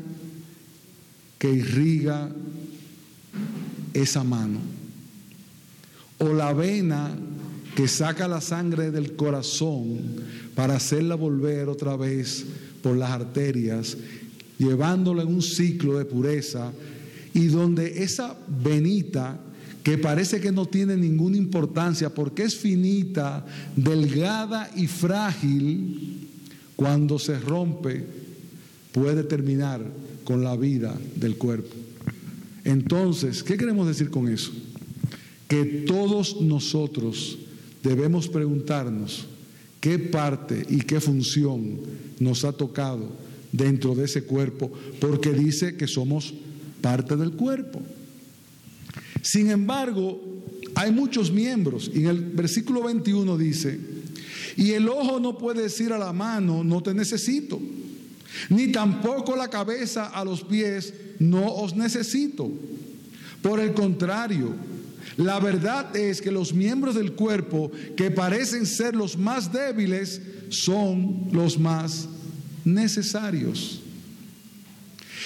que 1.39 1.51
irriga 1.51 2.29
esa 3.93 4.23
mano. 4.23 4.59
O 6.19 6.33
la 6.33 6.53
vena 6.53 7.15
que 7.75 7.87
saca 7.87 8.27
la 8.27 8.41
sangre 8.41 8.91
del 8.91 9.15
corazón 9.15 9.97
para 10.53 10.75
hacerla 10.75 11.15
volver 11.15 11.67
otra 11.67 11.95
vez 11.95 12.45
por 12.83 12.95
las 12.95 13.09
arterias, 13.09 13.97
llevándola 14.59 15.23
en 15.23 15.29
un 15.29 15.41
ciclo 15.41 15.97
de 15.97 16.05
pureza 16.05 16.71
y 17.33 17.47
donde 17.47 18.03
esa 18.03 18.37
venita 18.47 19.39
que 19.83 19.97
parece 19.97 20.39
que 20.39 20.51
no 20.51 20.65
tiene 20.65 20.95
ninguna 20.95 21.37
importancia 21.37 22.13
porque 22.13 22.43
es 22.43 22.55
finita, 22.55 23.45
delgada 23.75 24.69
y 24.75 24.87
frágil, 24.87 26.27
cuando 26.75 27.19
se 27.19 27.39
rompe 27.39 28.05
puede 28.91 29.23
terminar 29.23 29.81
con 30.23 30.43
la 30.43 30.55
vida 30.55 30.97
del 31.15 31.37
cuerpo. 31.37 31.75
Entonces, 32.63 33.43
¿qué 33.43 33.57
queremos 33.57 33.87
decir 33.87 34.09
con 34.09 34.27
eso? 34.27 34.51
Que 35.47 35.63
todos 35.87 36.41
nosotros 36.41 37.37
debemos 37.83 38.27
preguntarnos 38.27 39.25
qué 39.79 39.97
parte 39.97 40.65
y 40.69 40.81
qué 40.81 40.99
función 40.99 41.79
nos 42.19 42.45
ha 42.45 42.51
tocado 42.51 43.09
dentro 43.51 43.95
de 43.95 44.05
ese 44.05 44.23
cuerpo, 44.23 44.71
porque 44.99 45.33
dice 45.33 45.75
que 45.75 45.87
somos 45.87 46.33
parte 46.81 47.15
del 47.15 47.31
cuerpo. 47.31 47.81
Sin 49.21 49.49
embargo, 49.49 50.19
hay 50.75 50.91
muchos 50.91 51.31
miembros. 51.31 51.91
Y 51.93 51.99
en 51.99 52.07
el 52.07 52.21
versículo 52.21 52.83
21 52.83 53.37
dice, 53.37 53.79
y 54.57 54.71
el 54.71 54.89
ojo 54.89 55.19
no 55.19 55.37
puede 55.37 55.63
decir 55.63 55.93
a 55.93 55.97
la 55.97 56.13
mano, 56.13 56.63
no 56.63 56.81
te 56.81 56.93
necesito, 56.93 57.59
ni 58.49 58.71
tampoco 58.71 59.35
la 59.35 59.49
cabeza 59.49 60.07
a 60.07 60.23
los 60.23 60.43
pies, 60.43 60.93
no 61.19 61.53
os 61.53 61.75
necesito. 61.75 62.49
Por 63.41 63.59
el 63.59 63.73
contrario, 63.73 64.53
la 65.17 65.39
verdad 65.39 65.95
es 65.95 66.21
que 66.21 66.31
los 66.31 66.53
miembros 66.53 66.95
del 66.95 67.13
cuerpo 67.13 67.71
que 67.95 68.11
parecen 68.11 68.65
ser 68.65 68.95
los 68.95 69.17
más 69.17 69.51
débiles 69.51 70.21
son 70.49 71.27
los 71.31 71.59
más 71.59 72.07
necesarios. 72.63 73.80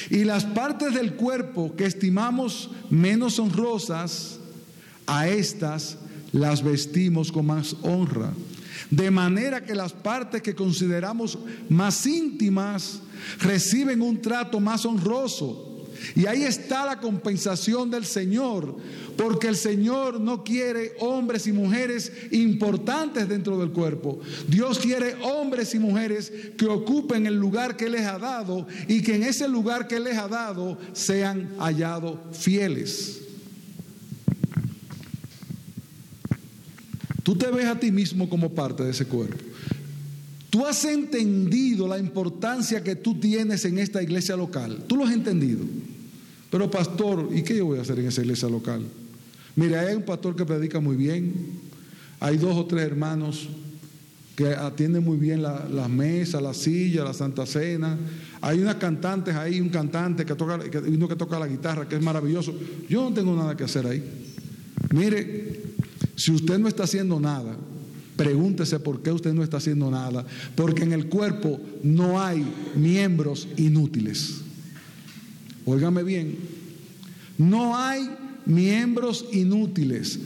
Y 0.09 0.23
las 0.23 0.45
partes 0.45 0.93
del 0.93 1.13
cuerpo 1.13 1.75
que 1.75 1.85
estimamos 1.85 2.69
menos 2.89 3.39
honrosas, 3.39 4.39
a 5.07 5.27
estas 5.27 5.97
las 6.31 6.63
vestimos 6.63 7.31
con 7.31 7.45
más 7.45 7.75
honra. 7.81 8.33
De 8.89 9.09
manera 9.09 9.63
que 9.63 9.73
las 9.73 9.93
partes 9.93 10.41
que 10.41 10.55
consideramos 10.55 11.37
más 11.69 12.05
íntimas 12.05 12.99
reciben 13.39 14.01
un 14.01 14.21
trato 14.21 14.59
más 14.59 14.85
honroso 14.85 15.74
y 16.15 16.25
ahí 16.25 16.43
está 16.43 16.85
la 16.85 16.99
compensación 16.99 17.89
del 17.89 18.05
Señor, 18.05 18.75
porque 19.17 19.47
el 19.47 19.55
Señor 19.55 20.19
no 20.19 20.43
quiere 20.43 20.93
hombres 20.99 21.47
y 21.47 21.51
mujeres 21.51 22.11
importantes 22.31 23.27
dentro 23.27 23.57
del 23.57 23.71
cuerpo. 23.71 24.19
Dios 24.47 24.79
quiere 24.79 25.15
hombres 25.21 25.73
y 25.73 25.79
mujeres 25.79 26.31
que 26.57 26.65
ocupen 26.65 27.25
el 27.25 27.35
lugar 27.35 27.77
que 27.77 27.89
les 27.89 28.05
ha 28.05 28.17
dado 28.17 28.67
y 28.87 29.01
que 29.01 29.15
en 29.15 29.23
ese 29.23 29.47
lugar 29.47 29.87
que 29.87 29.99
les 29.99 30.17
ha 30.17 30.27
dado 30.27 30.77
sean 30.93 31.55
hallados 31.59 32.17
fieles. 32.37 33.21
Tú 37.23 37.35
te 37.35 37.49
ves 37.49 37.65
a 37.65 37.79
ti 37.79 37.91
mismo 37.91 38.29
como 38.29 38.53
parte 38.53 38.83
de 38.83 38.91
ese 38.91 39.07
cuerpo. 39.07 39.54
Tú 40.55 40.65
has 40.65 40.85
entendido 40.85 41.85
la 41.85 41.99
importancia 41.99 42.81
que 42.81 42.95
tú 42.95 43.19
tienes 43.19 43.65
en 43.65 43.77
esta 43.77 44.01
iglesia 44.01 44.37
local. 44.37 44.85
Tú 44.87 44.95
lo 44.95 45.03
has 45.03 45.11
entendido. 45.11 45.65
Pero 46.49 46.71
pastor, 46.71 47.27
¿y 47.33 47.41
qué 47.41 47.57
yo 47.57 47.65
voy 47.65 47.77
a 47.77 47.81
hacer 47.81 47.99
en 47.99 48.07
esa 48.07 48.21
iglesia 48.21 48.47
local? 48.47 48.85
Mire, 49.57 49.77
hay 49.77 49.95
un 49.95 50.03
pastor 50.03 50.33
que 50.33 50.45
predica 50.45 50.79
muy 50.79 50.95
bien. 50.95 51.33
Hay 52.21 52.37
dos 52.37 52.55
o 52.55 52.65
tres 52.67 52.85
hermanos 52.85 53.49
que 54.37 54.47
atienden 54.47 55.03
muy 55.03 55.17
bien 55.17 55.41
las 55.41 55.89
mesas, 55.89 56.41
la 56.41 56.53
silla, 56.53 57.03
la 57.03 57.13
Santa 57.13 57.45
Cena. 57.45 57.97
Hay 58.39 58.59
unas 58.59 58.75
cantantes 58.75 59.35
ahí, 59.35 59.59
un 59.59 59.67
cantante 59.67 60.25
que 60.25 60.35
toca, 60.35 60.57
uno 60.87 61.09
que 61.09 61.17
toca 61.17 61.37
la 61.37 61.47
guitarra, 61.47 61.85
que 61.85 61.97
es 61.97 62.01
maravilloso. 62.01 62.55
Yo 62.87 63.09
no 63.09 63.13
tengo 63.13 63.35
nada 63.35 63.57
que 63.57 63.65
hacer 63.65 63.85
ahí. 63.85 64.01
Mire, 64.93 65.63
si 66.15 66.31
usted 66.31 66.57
no 66.59 66.69
está 66.69 66.83
haciendo 66.83 67.19
nada, 67.19 67.57
Pregúntese 68.15 68.79
por 68.79 69.01
qué 69.01 69.11
usted 69.11 69.33
no 69.33 69.43
está 69.43 69.57
haciendo 69.57 69.91
nada. 69.91 70.25
Porque 70.55 70.83
en 70.83 70.93
el 70.93 71.07
cuerpo 71.07 71.59
no 71.83 72.21
hay 72.21 72.45
miembros 72.75 73.47
inútiles. 73.57 74.41
Óigame 75.65 76.03
bien. 76.03 76.37
No 77.37 77.77
hay 77.77 78.09
miembros 78.45 79.25
inútiles. 79.31 80.19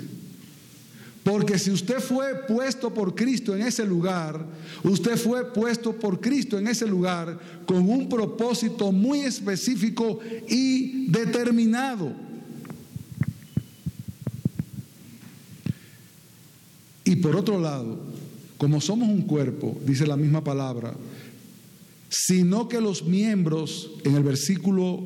Porque 1.23 1.59
si 1.59 1.71
usted 1.71 1.99
fue 1.99 2.45
puesto 2.47 2.93
por 2.93 3.13
Cristo 3.13 3.55
en 3.55 3.63
ese 3.63 3.85
lugar, 3.85 4.45
usted 4.83 5.17
fue 5.17 5.51
puesto 5.53 5.93
por 5.93 6.19
Cristo 6.19 6.57
en 6.57 6.67
ese 6.67 6.87
lugar 6.87 7.39
con 7.65 7.89
un 7.89 8.07
propósito 8.07 8.91
muy 8.91 9.21
específico 9.21 10.19
y 10.47 11.07
determinado. 11.07 12.28
Y 17.09 17.15
por 17.15 17.35
otro 17.35 17.59
lado, 17.59 17.97
como 18.59 18.79
somos 18.79 19.09
un 19.09 19.23
cuerpo, 19.23 19.75
dice 19.83 20.05
la 20.05 20.15
misma 20.15 20.43
palabra, 20.43 20.93
sino 22.07 22.67
que 22.67 22.79
los 22.79 23.03
miembros, 23.03 23.89
en 24.03 24.15
el 24.15 24.21
versículo 24.21 25.01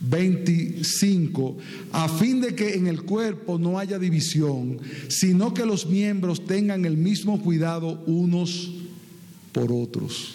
25, 0.00 1.56
a 1.92 2.08
fin 2.08 2.40
de 2.40 2.56
que 2.56 2.74
en 2.74 2.88
el 2.88 3.02
cuerpo 3.02 3.60
no 3.60 3.78
haya 3.78 3.96
división, 4.00 4.80
sino 5.06 5.54
que 5.54 5.64
los 5.64 5.86
miembros 5.86 6.46
tengan 6.46 6.84
el 6.84 6.96
mismo 6.96 7.40
cuidado 7.40 8.02
unos 8.06 8.72
por 9.52 9.70
otros. 9.70 10.34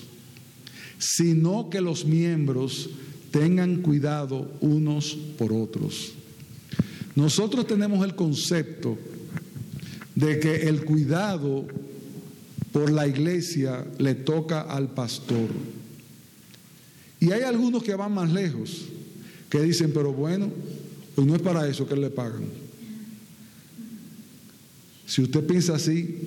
Sino 0.97 1.69
que 1.69 1.81
los 1.81 2.05
miembros 2.05 2.89
tengan 3.31 3.81
cuidado 3.81 4.49
unos 4.61 5.17
por 5.37 5.51
otros. 5.51 6.13
Nosotros 7.15 7.67
tenemos 7.67 8.05
el 8.05 8.15
concepto 8.15 8.97
de 10.19 10.37
que 10.37 10.67
el 10.67 10.83
cuidado 10.83 11.65
por 12.73 12.91
la 12.91 13.07
iglesia 13.07 13.85
le 13.99 14.15
toca 14.15 14.61
al 14.61 14.93
pastor. 14.93 15.47
Y 17.21 17.31
hay 17.31 17.43
algunos 17.43 17.83
que 17.83 17.95
van 17.95 18.13
más 18.13 18.29
lejos, 18.29 18.85
que 19.49 19.61
dicen, 19.61 19.91
pero 19.93 20.11
bueno, 20.11 20.49
pues 21.15 21.25
no 21.25 21.35
es 21.35 21.41
para 21.41 21.67
eso 21.69 21.87
que 21.87 21.95
le 21.95 22.09
pagan. 22.09 22.43
Si 25.05 25.21
usted 25.21 25.45
piensa 25.47 25.75
así, 25.75 26.17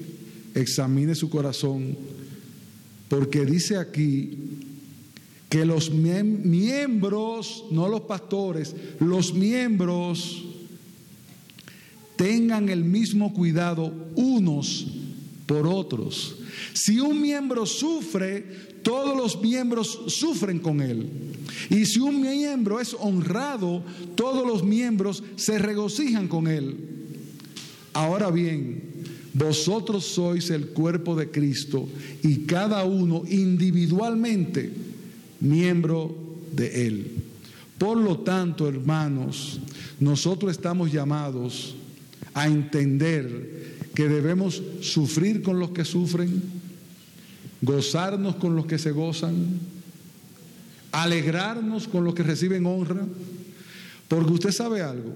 examine 0.54 1.14
su 1.14 1.28
corazón, 1.28 1.94
porque 3.10 3.44
dice 3.44 3.76
aquí 3.76 4.38
que 5.50 5.66
los 5.66 5.90
miembros, 5.90 7.66
no 7.70 7.88
los 7.88 8.00
pastores, 8.02 8.74
los 9.00 9.34
miembros 9.34 10.46
tengan 12.22 12.68
el 12.68 12.84
mismo 12.84 13.34
cuidado 13.34 13.92
unos 14.14 14.86
por 15.44 15.66
otros. 15.66 16.36
Si 16.72 17.00
un 17.00 17.20
miembro 17.20 17.66
sufre, 17.66 18.78
todos 18.84 19.16
los 19.16 19.42
miembros 19.42 20.02
sufren 20.06 20.60
con 20.60 20.80
él. 20.80 21.08
Y 21.68 21.84
si 21.84 21.98
un 21.98 22.20
miembro 22.20 22.78
es 22.78 22.94
honrado, 22.94 23.82
todos 24.14 24.46
los 24.46 24.62
miembros 24.62 25.24
se 25.34 25.58
regocijan 25.58 26.28
con 26.28 26.46
él. 26.46 26.76
Ahora 27.92 28.30
bien, 28.30 28.84
vosotros 29.34 30.04
sois 30.04 30.48
el 30.50 30.68
cuerpo 30.68 31.16
de 31.16 31.28
Cristo 31.28 31.88
y 32.22 32.46
cada 32.46 32.84
uno 32.84 33.24
individualmente 33.28 34.70
miembro 35.40 36.14
de 36.52 36.86
él. 36.86 37.10
Por 37.78 37.98
lo 37.98 38.18
tanto, 38.18 38.68
hermanos, 38.68 39.58
nosotros 39.98 40.52
estamos 40.52 40.92
llamados 40.92 41.74
a 42.34 42.46
entender 42.46 43.88
que 43.94 44.08
debemos 44.08 44.62
sufrir 44.80 45.42
con 45.42 45.58
los 45.58 45.70
que 45.70 45.84
sufren, 45.84 46.42
gozarnos 47.60 48.36
con 48.36 48.56
los 48.56 48.66
que 48.66 48.78
se 48.78 48.90
gozan, 48.90 49.60
alegrarnos 50.92 51.88
con 51.88 52.04
los 52.04 52.14
que 52.14 52.22
reciben 52.22 52.66
honra, 52.66 53.06
porque 54.08 54.32
usted 54.32 54.50
sabe 54.50 54.82
algo, 54.82 55.14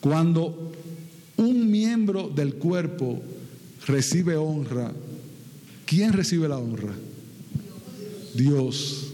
cuando 0.00 0.72
un 1.36 1.70
miembro 1.70 2.28
del 2.28 2.54
cuerpo 2.54 3.22
recibe 3.86 4.36
honra, 4.36 4.92
¿quién 5.86 6.12
recibe 6.12 6.48
la 6.48 6.58
honra? 6.58 6.94
Dios. 8.34 9.12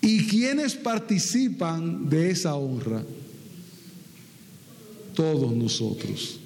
¿Y 0.00 0.26
quiénes 0.26 0.74
participan 0.74 2.08
de 2.08 2.30
esa 2.30 2.54
honra? 2.54 3.02
Todos 5.16 5.52
nosotros. 5.52 6.38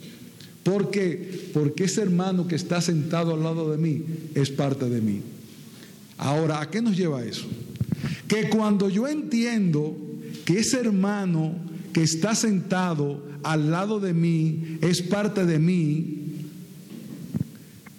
¿Por 0.63 0.91
qué? 0.91 1.51
Porque 1.53 1.85
ese 1.85 2.01
hermano 2.01 2.47
que 2.47 2.55
está 2.55 2.81
sentado 2.81 3.35
al 3.35 3.43
lado 3.43 3.71
de 3.71 3.77
mí 3.77 4.05
es 4.35 4.49
parte 4.49 4.89
de 4.89 5.03
mí. 5.03 5.21
Ahora, 6.17 6.61
¿a 6.61 6.71
qué 6.71 6.81
nos 6.81 6.97
lleva 6.97 7.25
eso? 7.25 7.47
Que 8.29 8.49
cuando 8.49 8.89
yo 8.89 9.09
entiendo 9.09 9.97
que 10.45 10.61
ese 10.61 10.81
hermano 10.81 11.55
que 11.93 12.03
está 12.03 12.35
sentado 12.35 13.23
al 13.43 13.71
lado 13.71 14.01
de 14.01 14.15
mí 14.15 14.79
es 14.81 15.03
parte 15.03 15.45
de 15.45 15.59
mí, 15.59 16.19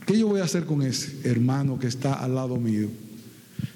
¿qué 0.06 0.18
yo 0.18 0.28
voy 0.28 0.40
a 0.40 0.46
hacer 0.46 0.66
con 0.66 0.82
ese 0.82 1.28
hermano 1.30 1.78
que 1.78 1.88
está 1.88 2.14
al 2.14 2.36
lado 2.36 2.58
mío? 2.58 2.90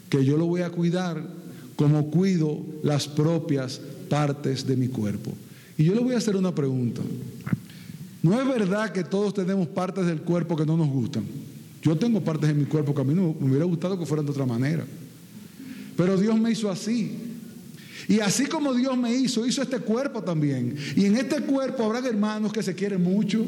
Que 0.09 0.23
yo 0.23 0.37
lo 0.37 0.45
voy 0.45 0.61
a 0.61 0.69
cuidar 0.69 1.27
como 1.75 2.09
cuido 2.09 2.63
las 2.83 3.07
propias 3.07 3.81
partes 4.09 4.65
de 4.65 4.77
mi 4.77 4.87
cuerpo. 4.87 5.33
Y 5.77 5.83
yo 5.83 5.93
le 5.93 6.01
voy 6.01 6.13
a 6.13 6.17
hacer 6.17 6.35
una 6.35 6.53
pregunta. 6.53 7.01
¿No 8.23 8.39
es 8.39 8.47
verdad 8.47 8.91
que 8.91 9.03
todos 9.03 9.33
tenemos 9.33 9.67
partes 9.67 10.05
del 10.05 10.21
cuerpo 10.21 10.55
que 10.55 10.65
no 10.65 10.77
nos 10.77 10.87
gustan? 10.87 11.25
Yo 11.81 11.95
tengo 11.95 12.21
partes 12.21 12.47
de 12.49 12.55
mi 12.55 12.65
cuerpo 12.65 12.95
que 12.95 13.01
a 13.01 13.03
mí 13.03 13.13
no 13.13 13.35
me 13.39 13.49
hubiera 13.49 13.65
gustado 13.65 13.99
que 13.99 14.05
fueran 14.05 14.25
de 14.25 14.31
otra 14.31 14.45
manera. 14.45 14.85
Pero 15.95 16.17
Dios 16.17 16.39
me 16.39 16.51
hizo 16.51 16.69
así. 16.71 17.19
Y 18.07 18.19
así 18.19 18.45
como 18.45 18.73
Dios 18.73 18.97
me 18.97 19.13
hizo, 19.13 19.45
hizo 19.45 19.61
este 19.61 19.79
cuerpo 19.79 20.23
también. 20.23 20.75
Y 20.95 21.05
en 21.05 21.17
este 21.17 21.41
cuerpo 21.41 21.83
habrá 21.83 21.99
hermanos 21.99 22.51
que 22.51 22.63
se 22.63 22.73
quieren 22.73 23.03
mucho, 23.03 23.45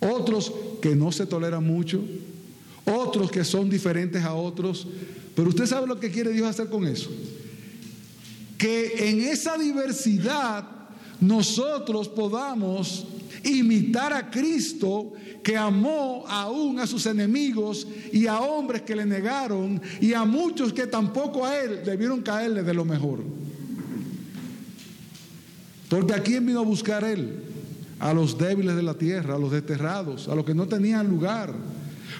otros 0.00 0.52
que 0.80 0.94
no 0.94 1.12
se 1.12 1.26
toleran 1.26 1.66
mucho, 1.66 2.02
otros 2.84 3.30
que 3.30 3.44
son 3.44 3.68
diferentes 3.68 4.22
a 4.22 4.34
otros. 4.34 4.86
Pero 5.34 5.48
usted 5.48 5.66
sabe 5.66 5.86
lo 5.86 5.98
que 5.98 6.10
quiere 6.10 6.32
Dios 6.32 6.48
hacer 6.48 6.68
con 6.68 6.86
eso. 6.86 7.10
Que 8.56 9.10
en 9.10 9.20
esa 9.20 9.58
diversidad 9.58 10.73
nosotros 11.20 12.08
podamos 12.08 13.06
imitar 13.44 14.12
a 14.12 14.30
Cristo 14.30 15.12
que 15.42 15.56
amó 15.56 16.24
aún 16.26 16.80
a 16.80 16.86
sus 16.86 17.06
enemigos 17.06 17.86
y 18.12 18.26
a 18.26 18.40
hombres 18.40 18.82
que 18.82 18.96
le 18.96 19.04
negaron 19.04 19.80
y 20.00 20.14
a 20.14 20.24
muchos 20.24 20.72
que 20.72 20.86
tampoco 20.86 21.44
a 21.44 21.58
él 21.58 21.82
debieron 21.84 22.22
caerle 22.22 22.62
de 22.62 22.74
lo 22.74 22.84
mejor. 22.84 23.22
Porque 25.88 26.14
a 26.14 26.22
quién 26.22 26.46
vino 26.46 26.60
a 26.60 26.64
buscar 26.64 27.04
él? 27.04 27.42
A 28.00 28.12
los 28.12 28.36
débiles 28.38 28.74
de 28.74 28.82
la 28.82 28.94
tierra, 28.94 29.36
a 29.36 29.38
los 29.38 29.52
desterrados, 29.52 30.28
a 30.28 30.34
los 30.34 30.44
que 30.44 30.54
no 30.54 30.66
tenían 30.66 31.08
lugar. 31.08 31.52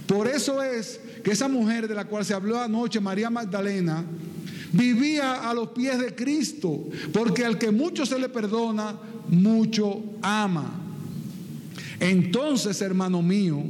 Por 0.07 0.29
eso 0.29 0.63
es 0.63 1.01
que 1.23 1.33
esa 1.33 1.49
mujer 1.49 1.89
de 1.89 1.95
la 1.95 2.05
cual 2.05 2.25
se 2.25 2.35
habló 2.35 2.61
anoche, 2.61 3.01
María 3.01 3.31
Magdalena, 3.31 4.05
vivía 4.75 5.49
a 5.49 5.55
los 5.55 5.69
pies 5.69 5.99
de 5.99 6.15
Cristo, 6.15 6.85
porque 7.13 7.45
al 7.45 7.59
que 7.59 7.71
mucho 7.71 8.05
se 8.05 8.19
le 8.19 8.29
perdona, 8.29 8.97
mucho 9.29 10.03
ama. 10.23 10.81
Entonces, 12.01 12.81
hermano 12.83 13.23
mío, 13.23 13.63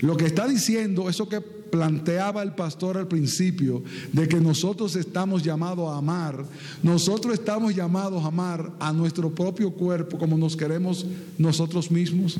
lo 0.00 0.16
que 0.16 0.26
está 0.26 0.46
diciendo, 0.46 1.08
eso 1.08 1.28
que 1.28 1.40
planteaba 1.40 2.42
el 2.42 2.54
pastor 2.54 2.96
al 2.96 3.08
principio, 3.08 3.82
de 4.12 4.26
que 4.26 4.40
nosotros 4.40 4.96
estamos 4.96 5.42
llamados 5.42 5.90
a 5.90 5.98
amar, 5.98 6.44
nosotros 6.82 7.34
estamos 7.34 7.74
llamados 7.74 8.24
a 8.24 8.28
amar 8.28 8.72
a 8.80 8.92
nuestro 8.92 9.30
propio 9.30 9.70
cuerpo 9.70 10.18
como 10.18 10.36
nos 10.36 10.56
queremos 10.56 11.06
nosotros 11.36 11.90
mismos. 11.90 12.38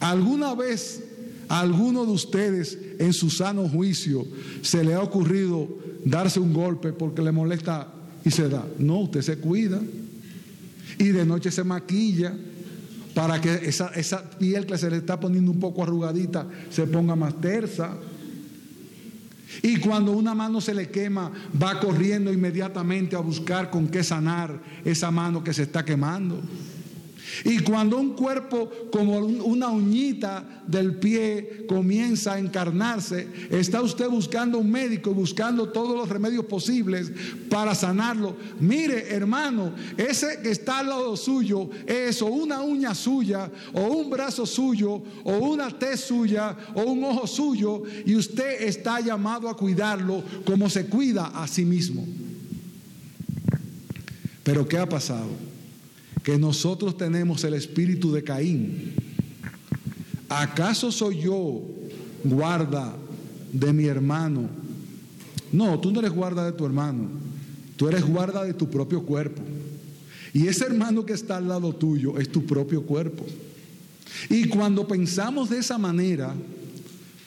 ¿Alguna 0.00 0.54
vez 0.54 1.02
a 1.48 1.60
alguno 1.60 2.04
de 2.04 2.12
ustedes 2.12 2.78
en 2.98 3.12
su 3.12 3.30
sano 3.30 3.68
juicio 3.68 4.26
se 4.62 4.84
le 4.84 4.94
ha 4.94 5.02
ocurrido 5.02 5.68
darse 6.04 6.40
un 6.40 6.52
golpe 6.52 6.92
porque 6.92 7.22
le 7.22 7.32
molesta 7.32 7.88
y 8.24 8.30
se 8.30 8.48
da? 8.48 8.66
No, 8.78 9.00
usted 9.00 9.22
se 9.22 9.36
cuida 9.38 9.80
y 10.98 11.08
de 11.08 11.24
noche 11.24 11.50
se 11.50 11.64
maquilla 11.64 12.34
para 13.14 13.40
que 13.40 13.54
esa, 13.54 13.88
esa 13.88 14.28
piel 14.38 14.66
que 14.66 14.76
se 14.76 14.90
le 14.90 14.96
está 14.96 15.20
poniendo 15.20 15.50
un 15.50 15.60
poco 15.60 15.82
arrugadita 15.82 16.46
se 16.70 16.86
ponga 16.86 17.14
más 17.14 17.40
tersa. 17.40 17.96
Y 19.62 19.76
cuando 19.76 20.12
una 20.12 20.34
mano 20.34 20.60
se 20.60 20.74
le 20.74 20.90
quema, 20.90 21.30
va 21.62 21.78
corriendo 21.78 22.32
inmediatamente 22.32 23.14
a 23.14 23.20
buscar 23.20 23.70
con 23.70 23.86
qué 23.86 24.02
sanar 24.02 24.60
esa 24.84 25.12
mano 25.12 25.44
que 25.44 25.54
se 25.54 25.62
está 25.62 25.84
quemando. 25.84 26.40
Y 27.44 27.58
cuando 27.60 27.98
un 27.98 28.14
cuerpo 28.14 28.70
como 28.92 29.18
una 29.18 29.68
uñita 29.68 30.62
del 30.66 30.96
pie 30.96 31.64
comienza 31.68 32.34
a 32.34 32.38
encarnarse, 32.38 33.28
está 33.50 33.82
usted 33.82 34.08
buscando 34.08 34.58
un 34.58 34.70
médico 34.70 35.10
y 35.10 35.14
buscando 35.14 35.68
todos 35.70 35.96
los 35.96 36.08
remedios 36.08 36.44
posibles 36.46 37.10
para 37.48 37.74
sanarlo. 37.74 38.36
Mire, 38.60 39.08
hermano, 39.14 39.72
ese 39.96 40.40
que 40.42 40.50
está 40.50 40.80
al 40.80 40.88
lado 40.88 41.16
suyo 41.16 41.70
es 41.86 42.22
o 42.22 42.26
una 42.26 42.62
uña 42.62 42.94
suya, 42.94 43.50
o 43.72 43.82
un 43.82 44.10
brazo 44.10 44.46
suyo, 44.46 45.02
o 45.24 45.32
una 45.38 45.70
tez 45.70 46.00
suya, 46.00 46.56
o 46.74 46.82
un 46.82 47.04
ojo 47.04 47.26
suyo, 47.26 47.82
y 48.06 48.14
usted 48.16 48.62
está 48.62 49.00
llamado 49.00 49.48
a 49.48 49.56
cuidarlo 49.56 50.22
como 50.44 50.68
se 50.70 50.86
cuida 50.86 51.26
a 51.26 51.46
sí 51.46 51.64
mismo. 51.64 52.06
Pero 54.42 54.68
¿qué 54.68 54.78
ha 54.78 54.88
pasado? 54.88 55.53
Que 56.24 56.38
nosotros 56.38 56.96
tenemos 56.96 57.44
el 57.44 57.52
espíritu 57.52 58.10
de 58.10 58.24
Caín. 58.24 58.94
¿Acaso 60.28 60.90
soy 60.90 61.20
yo 61.20 61.62
guarda 62.24 62.96
de 63.52 63.72
mi 63.74 63.84
hermano? 63.84 64.48
No, 65.52 65.78
tú 65.78 65.92
no 65.92 66.00
eres 66.00 66.12
guarda 66.12 66.46
de 66.46 66.52
tu 66.52 66.64
hermano, 66.64 67.10
tú 67.76 67.88
eres 67.88 68.04
guarda 68.04 68.42
de 68.42 68.54
tu 68.54 68.68
propio 68.70 69.02
cuerpo. 69.02 69.42
Y 70.32 70.48
ese 70.48 70.64
hermano 70.64 71.04
que 71.04 71.12
está 71.12 71.36
al 71.36 71.46
lado 71.46 71.74
tuyo 71.74 72.18
es 72.18 72.32
tu 72.32 72.44
propio 72.44 72.82
cuerpo. 72.82 73.24
Y 74.30 74.48
cuando 74.48 74.88
pensamos 74.88 75.50
de 75.50 75.58
esa 75.58 75.76
manera, 75.76 76.34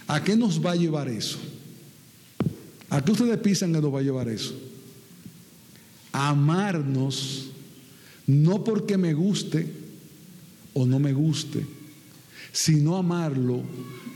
¿a 0.08 0.24
qué 0.24 0.36
nos 0.36 0.66
va 0.66 0.72
a 0.72 0.76
llevar 0.76 1.08
eso? 1.08 1.38
¿A 2.90 3.06
qué 3.06 3.12
ustedes 3.12 3.38
piensan 3.38 3.74
que 3.74 3.80
nos 3.80 3.94
va 3.94 4.00
a 4.00 4.04
llevar 4.04 4.28
eso? 4.28 4.56
Amarnos 6.12 7.52
no 8.28 8.64
porque 8.64 8.98
me 8.98 9.14
guste 9.14 9.68
o 10.74 10.86
no 10.86 11.00
me 11.00 11.14
guste, 11.14 11.66
sino 12.52 12.98
amarlo 12.98 13.64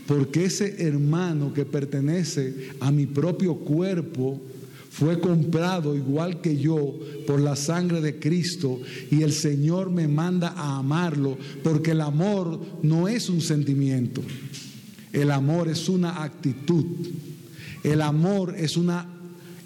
porque 0.06 0.44
ese 0.44 0.86
hermano 0.86 1.54
que 1.54 1.64
pertenece 1.64 2.70
a 2.80 2.90
mi 2.90 3.06
propio 3.06 3.56
cuerpo 3.56 4.40
fue 4.90 5.18
comprado 5.20 5.96
igual 5.96 6.40
que 6.42 6.58
yo 6.58 6.98
por 7.26 7.40
la 7.40 7.56
sangre 7.56 8.00
de 8.02 8.18
Cristo 8.18 8.80
y 9.10 9.22
el 9.22 9.32
Señor 9.32 9.90
me 9.90 10.08
manda 10.08 10.48
a 10.48 10.76
amarlo 10.76 11.38
porque 11.62 11.92
el 11.92 12.02
amor 12.02 12.60
no 12.82 13.08
es 13.08 13.30
un 13.30 13.40
sentimiento, 13.40 14.22
el 15.12 15.30
amor 15.30 15.68
es 15.68 15.88
una 15.88 16.22
actitud, 16.22 16.84
el 17.82 18.02
amor 18.02 18.54
es 18.58 18.76
una 18.76 19.06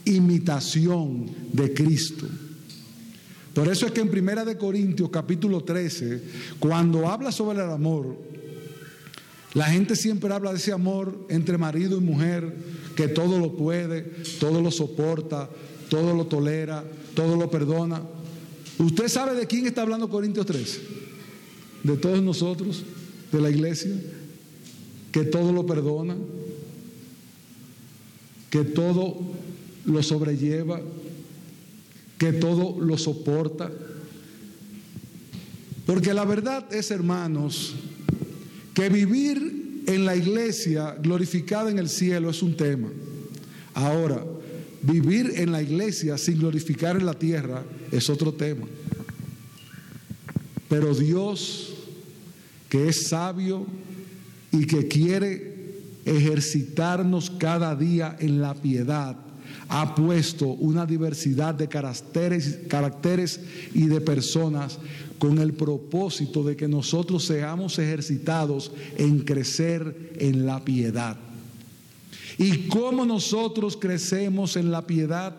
imitación 0.04 1.26
de 1.52 1.74
Cristo. 1.74 2.28
Por 3.56 3.68
eso 3.68 3.86
es 3.86 3.92
que 3.92 4.02
en 4.02 4.10
Primera 4.10 4.44
de 4.44 4.58
Corintios 4.58 5.08
capítulo 5.08 5.64
13, 5.64 6.20
cuando 6.58 7.08
habla 7.08 7.32
sobre 7.32 7.64
el 7.64 7.70
amor, 7.70 8.14
la 9.54 9.64
gente 9.64 9.96
siempre 9.96 10.30
habla 10.34 10.50
de 10.50 10.58
ese 10.58 10.72
amor 10.72 11.24
entre 11.30 11.56
marido 11.56 11.96
y 11.96 12.02
mujer, 12.02 12.54
que 12.94 13.08
todo 13.08 13.38
lo 13.38 13.56
puede, 13.56 14.02
todo 14.38 14.60
lo 14.60 14.70
soporta, 14.70 15.48
todo 15.88 16.14
lo 16.14 16.26
tolera, 16.26 16.84
todo 17.14 17.34
lo 17.34 17.50
perdona. 17.50 18.02
¿Usted 18.76 19.08
sabe 19.08 19.34
de 19.34 19.46
quién 19.46 19.64
está 19.64 19.80
hablando 19.80 20.10
Corintios 20.10 20.44
13? 20.44 20.80
De 21.82 21.96
todos 21.96 22.22
nosotros, 22.22 22.84
de 23.32 23.40
la 23.40 23.48
iglesia, 23.48 23.98
que 25.12 25.24
todo 25.24 25.50
lo 25.54 25.64
perdona, 25.64 26.14
que 28.50 28.64
todo 28.64 29.16
lo 29.86 30.02
sobrelleva, 30.02 30.78
que 32.18 32.32
todo 32.32 32.80
lo 32.80 32.96
soporta. 32.98 33.70
Porque 35.84 36.14
la 36.14 36.24
verdad 36.24 36.72
es, 36.72 36.90
hermanos, 36.90 37.74
que 38.74 38.88
vivir 38.88 39.84
en 39.86 40.04
la 40.04 40.16
iglesia 40.16 40.96
glorificada 41.00 41.70
en 41.70 41.78
el 41.78 41.88
cielo 41.88 42.30
es 42.30 42.42
un 42.42 42.56
tema. 42.56 42.88
Ahora, 43.74 44.24
vivir 44.82 45.34
en 45.36 45.52
la 45.52 45.62
iglesia 45.62 46.18
sin 46.18 46.38
glorificar 46.38 46.96
en 46.96 47.06
la 47.06 47.14
tierra 47.14 47.62
es 47.92 48.10
otro 48.10 48.34
tema. 48.34 48.66
Pero 50.68 50.94
Dios, 50.94 51.74
que 52.68 52.88
es 52.88 53.08
sabio 53.08 53.66
y 54.50 54.66
que 54.66 54.88
quiere 54.88 55.54
ejercitarnos 56.04 57.30
cada 57.30 57.76
día 57.76 58.16
en 58.18 58.40
la 58.40 58.54
piedad, 58.54 59.16
ha 59.68 59.94
puesto 59.94 60.46
una 60.46 60.86
diversidad 60.86 61.54
de 61.54 61.68
caracteres, 61.68 62.60
caracteres 62.68 63.40
y 63.74 63.86
de 63.86 64.00
personas 64.00 64.78
con 65.18 65.38
el 65.38 65.54
propósito 65.54 66.44
de 66.44 66.56
que 66.56 66.68
nosotros 66.68 67.24
seamos 67.24 67.78
ejercitados 67.78 68.70
en 68.96 69.20
crecer 69.20 70.12
en 70.18 70.46
la 70.46 70.64
piedad. 70.64 71.16
¿Y 72.38 72.68
cómo 72.68 73.04
nosotros 73.06 73.76
crecemos 73.76 74.56
en 74.56 74.70
la 74.70 74.86
piedad? 74.86 75.34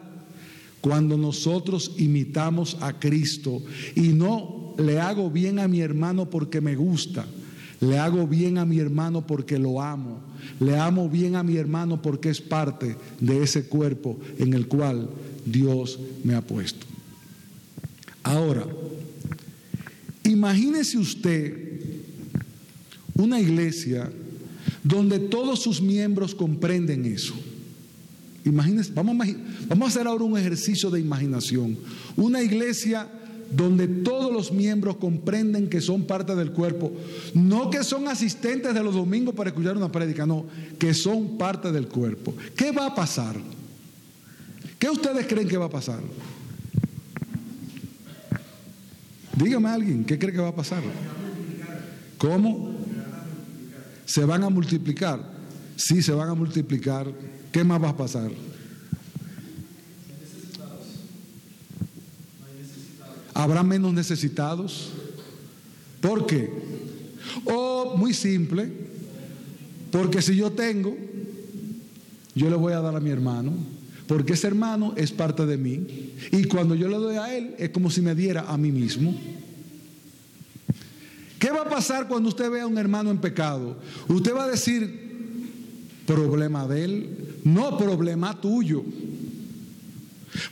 Cuando 0.81 1.17
nosotros 1.17 1.93
imitamos 1.97 2.77
a 2.81 2.99
Cristo 2.99 3.61
y 3.95 4.09
no 4.09 4.73
le 4.77 4.99
hago 4.99 5.29
bien 5.29 5.59
a 5.59 5.67
mi 5.67 5.81
hermano 5.81 6.29
porque 6.29 6.61
me 6.61 6.75
gusta, 6.75 7.25
le 7.79 7.99
hago 7.99 8.27
bien 8.27 8.57
a 8.57 8.65
mi 8.65 8.79
hermano 8.79 9.25
porque 9.25 9.59
lo 9.59 9.81
amo. 9.81 10.19
Le 10.59 10.77
amo 10.77 11.09
bien 11.09 11.35
a 11.35 11.43
mi 11.43 11.57
hermano 11.57 12.01
porque 12.01 12.29
es 12.29 12.41
parte 12.41 12.95
de 13.19 13.43
ese 13.43 13.67
cuerpo 13.67 14.17
en 14.39 14.53
el 14.53 14.67
cual 14.67 15.09
Dios 15.45 15.99
me 16.23 16.33
ha 16.33 16.41
puesto. 16.41 16.85
Ahora, 18.23 18.65
imagínese 20.23 20.97
usted 20.97 21.81
una 23.15 23.39
iglesia 23.39 24.11
donde 24.83 25.19
todos 25.19 25.61
sus 25.61 25.81
miembros 25.81 26.33
comprenden 26.33 27.05
eso. 27.05 27.33
Imagínense, 28.45 28.91
vamos 28.93 29.27
a, 29.27 29.31
vamos 29.67 29.87
a 29.87 29.89
hacer 29.89 30.07
ahora 30.07 30.23
un 30.23 30.37
ejercicio 30.37 30.89
de 30.89 30.99
imaginación. 30.99 31.77
Una 32.15 32.41
iglesia 32.41 33.07
donde 33.51 33.87
todos 33.87 34.31
los 34.31 34.51
miembros 34.51 34.97
comprenden 34.97 35.69
que 35.69 35.81
son 35.81 36.05
parte 36.05 36.35
del 36.35 36.51
cuerpo, 36.51 36.91
no 37.33 37.69
que 37.69 37.83
son 37.83 38.07
asistentes 38.07 38.73
de 38.73 38.83
los 38.83 38.93
domingos 38.93 39.33
para 39.35 39.49
escuchar 39.49 39.77
una 39.77 39.91
prédica, 39.91 40.25
no, 40.25 40.45
que 40.77 40.93
son 40.93 41.37
parte 41.37 41.71
del 41.71 41.87
cuerpo. 41.87 42.33
¿Qué 42.55 42.71
va 42.71 42.87
a 42.87 42.95
pasar? 42.95 43.35
¿Qué 44.79 44.89
ustedes 44.89 45.25
creen 45.27 45.47
que 45.47 45.57
va 45.57 45.65
a 45.65 45.69
pasar? 45.69 46.01
Dígame 49.35 49.69
a 49.69 49.73
alguien, 49.73 50.03
¿qué 50.03 50.17
cree 50.17 50.33
que 50.33 50.39
va 50.39 50.49
a 50.49 50.55
pasar? 50.55 50.81
¿Cómo? 52.17 52.75
Se 54.05 54.25
van 54.25 54.43
a 54.43 54.49
multiplicar. 54.49 55.19
Sí, 55.75 56.01
se 56.01 56.11
van 56.11 56.29
a 56.29 56.33
multiplicar. 56.33 57.07
¿Qué 57.51 57.63
más 57.63 57.81
va 57.81 57.89
a 57.89 57.97
pasar? 57.97 58.31
¿Habrá 63.37 63.61
menos 63.61 63.93
necesitados? 63.93 64.89
¿Por 66.01 66.25
qué? 66.25 66.49
O 67.45 67.95
muy 67.95 68.15
simple, 68.15 68.67
porque 69.91 70.23
si 70.23 70.35
yo 70.35 70.51
tengo, 70.53 70.97
yo 72.33 72.49
le 72.49 72.55
voy 72.55 72.73
a 72.73 72.79
dar 72.79 72.95
a 72.95 72.99
mi 72.99 73.11
hermano, 73.11 73.53
porque 74.07 74.33
ese 74.33 74.47
hermano 74.47 74.93
es 74.97 75.11
parte 75.11 75.45
de 75.45 75.55
mí, 75.55 76.15
y 76.31 76.45
cuando 76.45 76.73
yo 76.73 76.87
le 76.87 76.97
doy 76.97 77.17
a 77.17 77.37
él 77.37 77.53
es 77.59 77.69
como 77.69 77.91
si 77.91 78.01
me 78.01 78.15
diera 78.15 78.45
a 78.47 78.57
mí 78.57 78.71
mismo. 78.71 79.15
¿Qué 81.37 81.51
va 81.51 81.61
a 81.61 81.69
pasar 81.69 82.07
cuando 82.07 82.29
usted 82.29 82.49
vea 82.49 82.63
a 82.63 82.67
un 82.67 82.79
hermano 82.79 83.11
en 83.11 83.19
pecado? 83.19 83.77
Usted 84.07 84.33
va 84.33 84.45
a 84.45 84.49
decir, 84.49 86.01
problema 86.07 86.67
de 86.67 86.83
él, 86.83 87.17
no 87.43 87.77
problema 87.77 88.41
tuyo. 88.41 88.83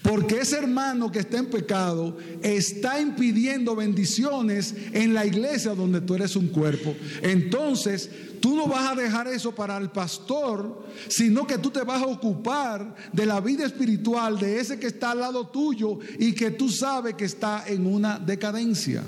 Porque 0.01 0.39
ese 0.39 0.57
hermano 0.57 1.11
que 1.11 1.19
está 1.19 1.38
en 1.38 1.47
pecado 1.47 2.17
está 2.41 2.99
impidiendo 2.99 3.76
bendiciones 3.76 4.73
en 4.93 5.13
la 5.13 5.26
iglesia 5.26 5.76
donde 5.76 6.01
tú 6.01 6.15
eres 6.15 6.36
un 6.36 6.47
cuerpo. 6.47 6.95
Entonces, 7.21 8.09
tú 8.39 8.55
no 8.55 8.67
vas 8.67 8.91
a 8.91 8.95
dejar 8.95 9.28
eso 9.28 9.53
para 9.53 9.78
el 9.78 9.89
pastor, 9.89 10.86
sino 11.09 11.45
que 11.45 11.57
tú 11.57 11.71
te 11.71 11.84
vas 11.84 12.01
a 12.01 12.07
ocupar 12.07 12.95
de 13.11 13.26
la 13.26 13.41
vida 13.41 13.65
espiritual 13.65 14.39
de 14.39 14.59
ese 14.59 14.80
que 14.80 14.88
está 14.88 15.11
al 15.11 15.19
lado 15.19 15.47
tuyo 15.47 15.99
y 16.19 16.34
que 16.34 16.51
tú 16.51 16.69
sabes 16.69 17.15
que 17.15 17.26
está 17.26 17.65
en 17.67 17.86
una 17.86 18.17
decadencia. 18.17 19.03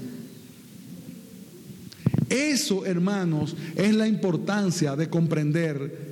Eso, 2.30 2.86
hermanos, 2.86 3.56
es 3.76 3.96
la 3.96 4.08
importancia 4.08 4.98
de 4.98 5.10
comprender 5.10 6.08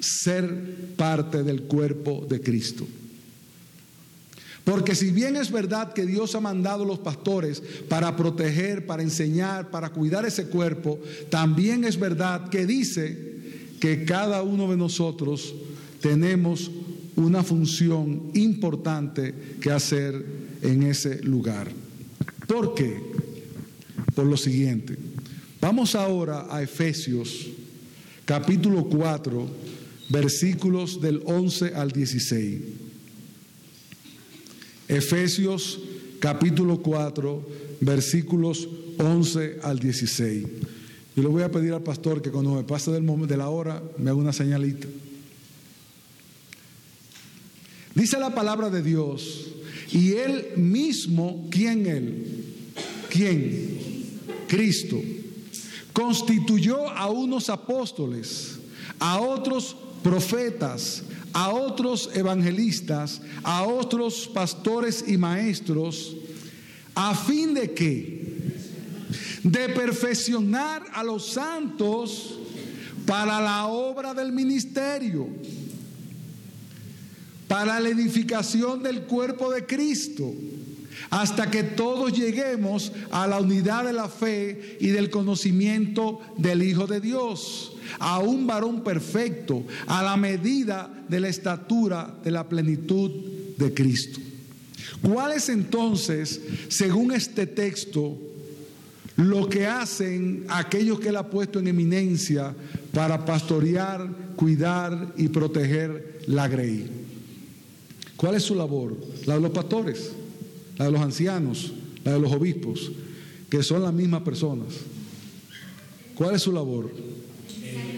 ser 0.00 0.94
parte 0.96 1.42
del 1.42 1.64
cuerpo 1.64 2.26
de 2.26 2.40
Cristo. 2.40 2.86
Porque 4.64 4.94
si 4.94 5.10
bien 5.10 5.36
es 5.36 5.50
verdad 5.50 5.92
que 5.92 6.06
Dios 6.06 6.34
ha 6.34 6.40
mandado 6.40 6.84
a 6.84 6.86
los 6.86 6.98
pastores 6.98 7.62
para 7.88 8.16
proteger, 8.16 8.86
para 8.86 9.02
enseñar, 9.02 9.70
para 9.70 9.90
cuidar 9.90 10.24
ese 10.24 10.46
cuerpo, 10.46 10.98
también 11.28 11.84
es 11.84 11.98
verdad 11.98 12.48
que 12.48 12.64
dice 12.64 13.34
que 13.78 14.04
cada 14.06 14.42
uno 14.42 14.70
de 14.70 14.78
nosotros 14.78 15.54
tenemos 16.00 16.70
una 17.16 17.42
función 17.42 18.30
importante 18.32 19.34
que 19.60 19.70
hacer 19.70 20.24
en 20.62 20.82
ese 20.84 21.22
lugar. 21.22 21.70
¿Por 22.46 22.74
qué? 22.74 22.96
Por 24.14 24.24
lo 24.24 24.36
siguiente. 24.38 24.96
Vamos 25.60 25.94
ahora 25.94 26.46
a 26.50 26.62
Efesios 26.62 27.48
capítulo 28.24 28.84
4, 28.84 29.46
versículos 30.08 31.00
del 31.00 31.22
11 31.26 31.74
al 31.74 31.90
16. 31.90 32.83
Efesios 34.88 35.80
capítulo 36.20 36.80
4, 36.80 37.48
versículos 37.80 38.68
11 38.98 39.58
al 39.62 39.78
16. 39.78 40.46
Yo 41.16 41.22
le 41.22 41.28
voy 41.28 41.42
a 41.42 41.50
pedir 41.50 41.72
al 41.72 41.82
pastor 41.82 42.20
que 42.22 42.30
cuando 42.30 42.54
me 42.54 42.64
pase 42.64 42.90
del 42.90 43.02
momento, 43.02 43.32
de 43.32 43.38
la 43.38 43.48
hora 43.48 43.82
me 43.98 44.10
haga 44.10 44.18
una 44.18 44.32
señalita. 44.32 44.88
Dice 47.94 48.18
la 48.18 48.34
palabra 48.34 48.70
de 48.70 48.82
Dios, 48.82 49.46
y 49.92 50.14
él 50.14 50.48
mismo, 50.56 51.46
¿quién 51.50 51.86
él? 51.86 52.44
¿Quién? 53.08 53.78
Cristo. 54.48 55.00
Constituyó 55.92 56.88
a 56.90 57.08
unos 57.08 57.48
apóstoles, 57.48 58.58
a 58.98 59.20
otros 59.20 59.76
profetas, 60.02 61.04
a 61.34 61.50
otros 61.50 62.10
evangelistas, 62.14 63.20
a 63.42 63.64
otros 63.64 64.28
pastores 64.28 65.04
y 65.06 65.18
maestros, 65.18 66.16
a 66.94 67.14
fin 67.14 67.52
de 67.52 67.74
que, 67.74 68.54
de 69.42 69.68
perfeccionar 69.68 70.84
a 70.94 71.02
los 71.02 71.32
santos 71.32 72.38
para 73.04 73.40
la 73.40 73.66
obra 73.66 74.14
del 74.14 74.32
ministerio, 74.32 75.28
para 77.48 77.80
la 77.80 77.88
edificación 77.88 78.82
del 78.82 79.02
cuerpo 79.02 79.50
de 79.50 79.66
Cristo, 79.66 80.32
hasta 81.10 81.50
que 81.50 81.62
todos 81.62 82.12
lleguemos 82.12 82.92
a 83.10 83.26
la 83.26 83.40
unidad 83.40 83.84
de 83.84 83.92
la 83.92 84.08
fe 84.08 84.78
y 84.80 84.88
del 84.88 85.10
conocimiento 85.10 86.20
del 86.36 86.62
Hijo 86.62 86.86
de 86.86 87.00
Dios 87.00 87.72
a 87.98 88.18
un 88.18 88.46
varón 88.46 88.82
perfecto, 88.82 89.64
a 89.86 90.02
la 90.02 90.16
medida 90.16 90.90
de 91.08 91.20
la 91.20 91.28
estatura 91.28 92.14
de 92.22 92.30
la 92.30 92.48
plenitud 92.48 93.10
de 93.56 93.72
Cristo. 93.74 94.20
¿Cuál 95.02 95.32
es 95.32 95.48
entonces, 95.48 96.40
según 96.68 97.12
este 97.12 97.46
texto, 97.46 98.16
lo 99.16 99.48
que 99.48 99.66
hacen 99.66 100.44
aquellos 100.48 100.98
que 100.98 101.10
él 101.10 101.16
ha 101.16 101.30
puesto 101.30 101.58
en 101.58 101.68
eminencia 101.68 102.54
para 102.92 103.24
pastorear, 103.24 104.08
cuidar 104.36 105.12
y 105.16 105.28
proteger 105.28 106.22
la 106.26 106.48
grey? 106.48 106.90
¿Cuál 108.16 108.36
es 108.36 108.44
su 108.44 108.54
labor? 108.54 108.96
La 109.26 109.34
de 109.34 109.40
los 109.40 109.50
pastores, 109.50 110.12
la 110.76 110.86
de 110.86 110.92
los 110.92 111.00
ancianos, 111.00 111.72
la 112.04 112.12
de 112.12 112.20
los 112.20 112.32
obispos, 112.32 112.92
que 113.48 113.62
son 113.62 113.82
las 113.82 113.92
mismas 113.92 114.22
personas. 114.22 114.68
¿Cuál 116.14 116.34
es 116.34 116.42
su 116.42 116.52
labor? 116.52 116.92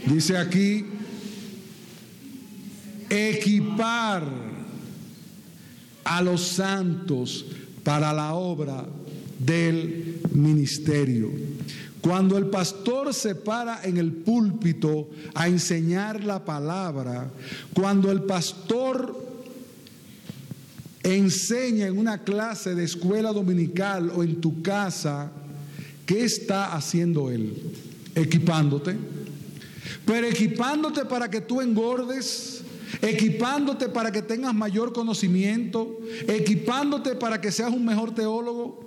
Dice 0.06 0.36
aquí, 0.36 0.84
equipar 3.10 4.24
a 6.04 6.22
los 6.22 6.40
santos 6.42 7.46
para 7.82 8.12
la 8.12 8.34
obra 8.34 8.86
del 9.38 10.20
ministerio. 10.32 11.30
Cuando 12.00 12.38
el 12.38 12.46
pastor 12.46 13.12
se 13.12 13.34
para 13.34 13.84
en 13.84 13.96
el 13.96 14.12
púlpito 14.12 15.10
a 15.34 15.48
enseñar 15.48 16.22
la 16.22 16.44
palabra, 16.44 17.30
cuando 17.74 18.12
el 18.12 18.22
pastor 18.22 19.25
enseña 21.14 21.86
en 21.86 21.98
una 21.98 22.24
clase 22.24 22.74
de 22.74 22.84
escuela 22.84 23.32
dominical 23.32 24.10
o 24.14 24.22
en 24.22 24.40
tu 24.40 24.62
casa, 24.62 25.30
¿qué 26.04 26.24
está 26.24 26.74
haciendo 26.74 27.30
él? 27.30 27.54
Equipándote 28.14 28.96
pero 30.04 30.26
equipándote 30.28 31.04
para 31.04 31.30
que 31.30 31.40
tú 31.40 31.60
engordes, 31.60 32.62
equipándote 33.02 33.88
para 33.88 34.12
que 34.12 34.22
tengas 34.22 34.54
mayor 34.54 34.92
conocimiento, 34.92 35.98
equipándote 36.28 37.16
para 37.16 37.40
que 37.40 37.50
seas 37.50 37.72
un 37.72 37.84
mejor 37.84 38.14
teólogo. 38.14 38.84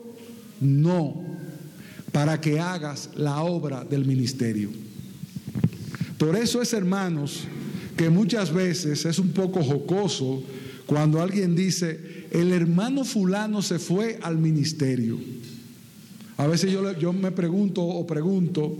No, 0.61 1.21
para 2.11 2.39
que 2.39 2.59
hagas 2.59 3.09
la 3.15 3.41
obra 3.41 3.83
del 3.83 4.05
ministerio. 4.05 4.69
Por 6.17 6.35
eso 6.35 6.61
es, 6.61 6.73
hermanos, 6.73 7.43
que 7.95 8.09
muchas 8.09 8.53
veces 8.53 9.05
es 9.05 9.19
un 9.19 9.31
poco 9.31 9.63
jocoso 9.63 10.43
cuando 10.89 11.21
alguien 11.21 11.55
dice, 11.55 12.25
el 12.31 12.51
hermano 12.51 13.05
fulano 13.05 13.61
se 13.61 13.77
fue 13.77 14.17
al 14.23 14.39
ministerio. 14.39 15.19
A 16.37 16.47
veces 16.47 16.71
yo, 16.71 16.97
yo 16.97 17.13
me 17.13 17.31
pregunto 17.31 17.83
o 17.83 18.07
pregunto, 18.07 18.75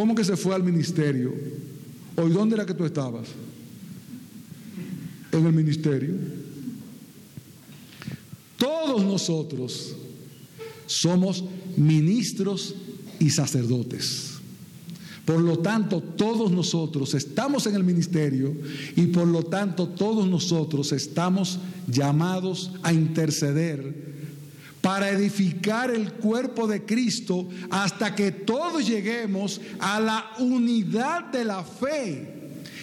¿Cómo 0.00 0.14
que 0.14 0.24
se 0.24 0.34
fue 0.34 0.54
al 0.54 0.62
ministerio? 0.62 1.34
¿Hoy 2.16 2.30
dónde 2.30 2.54
era 2.54 2.64
que 2.64 2.72
tú 2.72 2.86
estabas? 2.86 3.28
En 5.30 5.44
el 5.44 5.52
ministerio. 5.52 6.14
Todos 8.56 9.04
nosotros 9.04 9.94
somos 10.86 11.44
ministros 11.76 12.74
y 13.18 13.28
sacerdotes. 13.28 14.39
Por 15.30 15.42
lo 15.42 15.60
tanto, 15.60 16.00
todos 16.00 16.50
nosotros 16.50 17.14
estamos 17.14 17.64
en 17.66 17.76
el 17.76 17.84
ministerio 17.84 18.52
y 18.96 19.06
por 19.06 19.28
lo 19.28 19.44
tanto 19.44 19.86
todos 19.86 20.26
nosotros 20.26 20.90
estamos 20.90 21.60
llamados 21.86 22.72
a 22.82 22.92
interceder 22.92 24.10
para 24.80 25.08
edificar 25.08 25.92
el 25.92 26.14
cuerpo 26.14 26.66
de 26.66 26.84
Cristo 26.84 27.48
hasta 27.70 28.12
que 28.16 28.32
todos 28.32 28.84
lleguemos 28.88 29.60
a 29.78 30.00
la 30.00 30.32
unidad 30.40 31.26
de 31.30 31.44
la 31.44 31.62
fe 31.62 32.39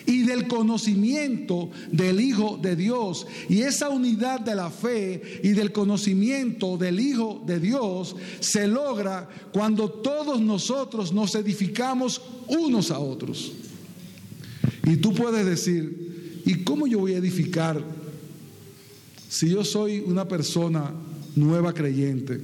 y 0.08 0.24
del 0.24 0.48
conocimiento 0.48 1.70
del 1.92 2.20
Hijo 2.20 2.58
de 2.60 2.76
Dios. 2.76 3.28
Y 3.50 3.62
esa 3.62 3.90
unidad 3.90 4.40
de 4.40 4.56
la 4.56 4.72
fe 4.72 5.42
y 5.44 5.50
del 5.50 5.72
conocimiento 5.72 6.78
del 6.78 7.00
Hijo 7.00 7.44
de 7.46 7.60
Dios 7.60 8.16
se 8.40 8.68
logra 8.68 9.30
cuando 9.52 9.90
todos 9.90 10.42
nosotros 10.42 11.14
nos 11.14 11.36
edificamos 11.36 12.22
unos 12.48 12.90
a 12.90 13.00
otros. 13.00 13.52
Y 14.86 14.96
tú 14.96 15.14
puedes 15.14 15.46
decir, 15.46 16.42
¿y 16.46 16.64
cómo 16.64 16.88
yo 16.88 17.00
voy 17.00 17.14
a 17.14 17.18
edificar 17.18 17.84
si 19.28 19.50
yo 19.50 19.66
soy 19.66 20.00
una 20.00 20.26
persona 20.26 20.94
nueva 21.36 21.74
creyente? 21.74 22.40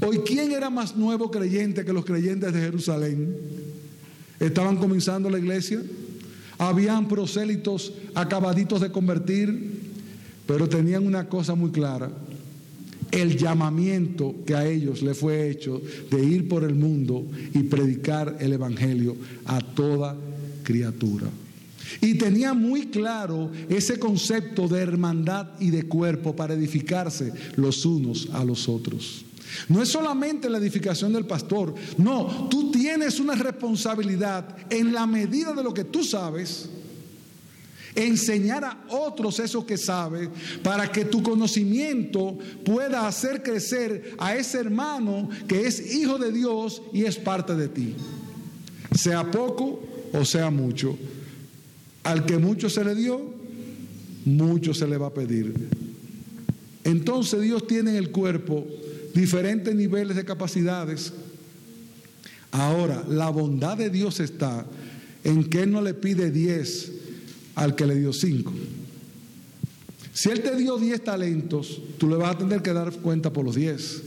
Hoy, 0.00 0.20
¿quién 0.24 0.52
era 0.52 0.70
más 0.70 0.96
nuevo 0.96 1.30
creyente 1.30 1.84
que 1.84 1.92
los 1.92 2.06
creyentes 2.06 2.54
de 2.54 2.60
Jerusalén? 2.60 3.36
Estaban 4.40 4.76
comenzando 4.76 5.28
la 5.28 5.38
iglesia, 5.38 5.82
habían 6.58 7.08
prosélitos 7.08 7.92
acabaditos 8.14 8.80
de 8.80 8.90
convertir, 8.90 9.78
pero 10.46 10.68
tenían 10.68 11.06
una 11.06 11.28
cosa 11.28 11.54
muy 11.54 11.70
clara, 11.70 12.10
el 13.10 13.36
llamamiento 13.36 14.34
que 14.44 14.54
a 14.54 14.66
ellos 14.66 15.02
le 15.02 15.14
fue 15.14 15.48
hecho 15.50 15.80
de 16.10 16.22
ir 16.22 16.48
por 16.48 16.64
el 16.64 16.74
mundo 16.74 17.26
y 17.54 17.62
predicar 17.62 18.36
el 18.40 18.52
Evangelio 18.52 19.16
a 19.46 19.60
toda 19.60 20.16
criatura. 20.62 21.28
Y 22.02 22.14
tenía 22.14 22.52
muy 22.52 22.88
claro 22.88 23.50
ese 23.68 23.98
concepto 23.98 24.68
de 24.68 24.80
hermandad 24.80 25.48
y 25.58 25.70
de 25.70 25.84
cuerpo 25.84 26.36
para 26.36 26.54
edificarse 26.54 27.32
los 27.56 27.86
unos 27.86 28.28
a 28.32 28.44
los 28.44 28.68
otros. 28.68 29.24
No 29.68 29.82
es 29.82 29.88
solamente 29.88 30.48
la 30.50 30.58
edificación 30.58 31.12
del 31.12 31.26
pastor, 31.26 31.74
no, 31.96 32.48
tú 32.50 32.70
tienes 32.70 33.20
una 33.20 33.34
responsabilidad 33.34 34.56
en 34.70 34.92
la 34.92 35.06
medida 35.06 35.52
de 35.52 35.62
lo 35.62 35.74
que 35.74 35.84
tú 35.84 36.04
sabes, 36.04 36.68
enseñar 37.94 38.64
a 38.64 38.84
otros 38.90 39.38
eso 39.40 39.66
que 39.66 39.76
sabes, 39.76 40.28
para 40.62 40.90
que 40.90 41.04
tu 41.04 41.22
conocimiento 41.22 42.38
pueda 42.64 43.06
hacer 43.06 43.42
crecer 43.42 44.14
a 44.18 44.36
ese 44.36 44.58
hermano 44.58 45.28
que 45.46 45.66
es 45.66 45.94
hijo 45.94 46.18
de 46.18 46.32
Dios 46.32 46.82
y 46.92 47.04
es 47.04 47.16
parte 47.16 47.54
de 47.54 47.68
ti. 47.68 47.94
Sea 48.94 49.30
poco 49.30 49.82
o 50.12 50.24
sea 50.24 50.50
mucho. 50.50 50.96
Al 52.04 52.24
que 52.24 52.38
mucho 52.38 52.70
se 52.70 52.84
le 52.84 52.94
dio, 52.94 53.20
mucho 54.24 54.72
se 54.72 54.86
le 54.86 54.96
va 54.96 55.08
a 55.08 55.14
pedir. 55.14 55.52
Entonces 56.84 57.42
Dios 57.42 57.66
tiene 57.66 57.90
en 57.90 57.96
el 57.96 58.10
cuerpo 58.10 58.66
diferentes 59.14 59.74
niveles 59.74 60.16
de 60.16 60.24
capacidades. 60.24 61.12
Ahora, 62.50 63.04
la 63.08 63.30
bondad 63.30 63.76
de 63.76 63.90
Dios 63.90 64.20
está 64.20 64.66
en 65.24 65.44
que 65.44 65.62
Él 65.62 65.72
no 65.72 65.82
le 65.82 65.94
pide 65.94 66.30
10 66.30 66.92
al 67.54 67.74
que 67.74 67.86
le 67.86 67.96
dio 67.96 68.12
5. 68.12 68.52
Si 70.12 70.30
Él 70.30 70.40
te 70.40 70.56
dio 70.56 70.78
10 70.78 71.04
talentos, 71.04 71.80
tú 71.98 72.08
le 72.08 72.16
vas 72.16 72.34
a 72.34 72.38
tener 72.38 72.62
que 72.62 72.72
dar 72.72 72.92
cuenta 72.92 73.32
por 73.32 73.44
los 73.44 73.54
10. 73.54 74.02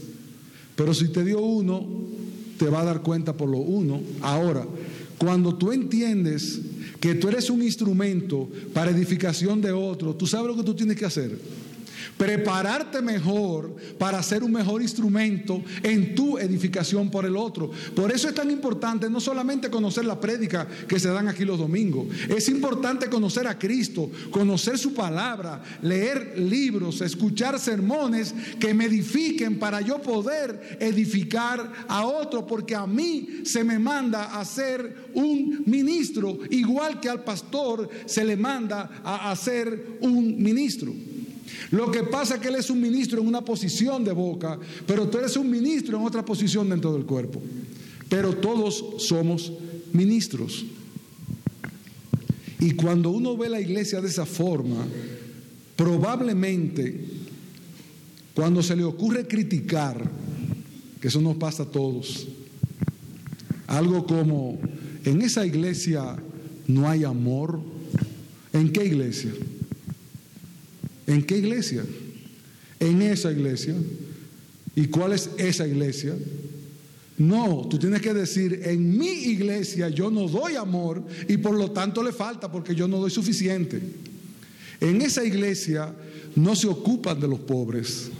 Pero 0.76 0.94
si 0.94 1.08
te 1.08 1.24
dio 1.24 1.40
uno, 1.40 1.86
te 2.58 2.66
va 2.66 2.80
a 2.80 2.84
dar 2.84 3.02
cuenta 3.02 3.36
por 3.36 3.48
lo 3.48 3.58
uno. 3.58 4.00
Ahora, 4.20 4.66
cuando 5.18 5.54
tú 5.54 5.72
entiendes 5.72 6.60
que 7.00 7.14
tú 7.14 7.28
eres 7.28 7.50
un 7.50 7.62
instrumento 7.62 8.48
para 8.72 8.90
edificación 8.90 9.60
de 9.60 9.72
otro, 9.72 10.14
tú 10.14 10.26
sabes 10.26 10.48
lo 10.48 10.56
que 10.56 10.64
tú 10.64 10.74
tienes 10.74 10.96
que 10.96 11.04
hacer 11.04 11.38
prepararte 12.16 13.02
mejor 13.02 13.76
para 13.98 14.22
ser 14.22 14.42
un 14.42 14.52
mejor 14.52 14.82
instrumento 14.82 15.62
en 15.82 16.14
tu 16.14 16.38
edificación 16.38 17.10
por 17.10 17.24
el 17.24 17.36
otro. 17.36 17.70
Por 17.94 18.12
eso 18.12 18.28
es 18.28 18.34
tan 18.34 18.50
importante 18.50 19.08
no 19.08 19.20
solamente 19.20 19.70
conocer 19.70 20.04
la 20.04 20.20
prédica 20.20 20.66
que 20.88 21.00
se 21.00 21.08
dan 21.08 21.28
aquí 21.28 21.44
los 21.44 21.58
domingos, 21.58 22.06
es 22.28 22.48
importante 22.48 23.08
conocer 23.08 23.46
a 23.46 23.58
Cristo, 23.58 24.10
conocer 24.30 24.78
su 24.78 24.94
palabra, 24.94 25.62
leer 25.82 26.38
libros, 26.38 27.00
escuchar 27.00 27.58
sermones 27.58 28.34
que 28.58 28.74
me 28.74 28.86
edifiquen 28.86 29.58
para 29.58 29.80
yo 29.80 30.00
poder 30.00 30.78
edificar 30.80 31.72
a 31.88 32.04
otro, 32.04 32.46
porque 32.46 32.74
a 32.74 32.86
mí 32.86 33.42
se 33.44 33.64
me 33.64 33.78
manda 33.78 34.38
a 34.38 34.44
ser 34.44 35.10
un 35.14 35.62
ministro, 35.66 36.38
igual 36.50 37.00
que 37.00 37.08
al 37.08 37.24
pastor 37.24 37.88
se 38.06 38.24
le 38.24 38.36
manda 38.36 39.02
a 39.04 39.34
ser 39.36 39.98
un 40.00 40.42
ministro. 40.42 40.92
Lo 41.70 41.90
que 41.90 42.02
pasa 42.04 42.34
es 42.34 42.40
que 42.40 42.48
él 42.48 42.56
es 42.56 42.70
un 42.70 42.80
ministro 42.80 43.20
en 43.20 43.26
una 43.26 43.42
posición 43.42 44.04
de 44.04 44.12
boca, 44.12 44.58
pero 44.86 45.08
tú 45.08 45.18
eres 45.18 45.36
un 45.36 45.50
ministro 45.50 45.98
en 45.98 46.04
otra 46.04 46.24
posición 46.24 46.68
dentro 46.68 46.92
del 46.92 47.04
cuerpo. 47.04 47.42
Pero 48.08 48.34
todos 48.36 48.84
somos 48.98 49.52
ministros. 49.92 50.64
Y 52.60 52.72
cuando 52.72 53.10
uno 53.10 53.36
ve 53.36 53.48
la 53.48 53.60
iglesia 53.60 54.00
de 54.00 54.08
esa 54.08 54.26
forma, 54.26 54.86
probablemente 55.76 57.04
cuando 58.34 58.62
se 58.62 58.76
le 58.76 58.84
ocurre 58.84 59.26
criticar, 59.26 60.10
que 61.00 61.08
eso 61.08 61.20
nos 61.20 61.36
pasa 61.36 61.64
a 61.64 61.66
todos, 61.66 62.28
algo 63.66 64.06
como, 64.06 64.58
en 65.04 65.22
esa 65.22 65.44
iglesia 65.44 66.16
no 66.66 66.88
hay 66.88 67.04
amor, 67.04 67.60
¿en 68.52 68.72
qué 68.72 68.84
iglesia? 68.84 69.32
¿En 71.06 71.24
qué 71.24 71.38
iglesia? 71.38 71.84
En 72.80 73.02
esa 73.02 73.32
iglesia. 73.32 73.74
¿Y 74.74 74.86
cuál 74.86 75.12
es 75.12 75.30
esa 75.36 75.66
iglesia? 75.66 76.14
No, 77.18 77.66
tú 77.68 77.78
tienes 77.78 78.00
que 78.00 78.14
decir, 78.14 78.62
en 78.64 78.96
mi 78.98 79.06
iglesia 79.06 79.88
yo 79.90 80.10
no 80.10 80.26
doy 80.26 80.56
amor 80.56 81.02
y 81.28 81.36
por 81.36 81.54
lo 81.54 81.70
tanto 81.70 82.02
le 82.02 82.12
falta 82.12 82.50
porque 82.50 82.74
yo 82.74 82.88
no 82.88 82.98
doy 82.98 83.10
suficiente. 83.10 83.80
En 84.80 85.00
esa 85.02 85.24
iglesia 85.24 85.94
no 86.34 86.56
se 86.56 86.66
ocupan 86.66 87.20
de 87.20 87.28
los 87.28 87.40
pobres. 87.40 88.10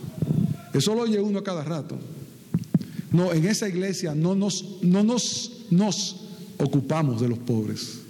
Eso 0.72 0.95
lo 0.95 1.03
oye 1.03 1.20
uno 1.20 1.41
a 1.41 1.45
cada 1.45 1.64
rato. 1.64 1.99
No, 3.11 3.33
en 3.33 3.47
esa 3.47 3.68
iglesia 3.68 4.14
no 4.14 4.35
nos, 4.35 4.83
no 4.83 5.03
nos, 5.03 5.64
nos 5.70 6.20
ocupamos 6.59 7.20
de 7.20 7.28
los 7.28 7.39
pobres. 7.39 8.01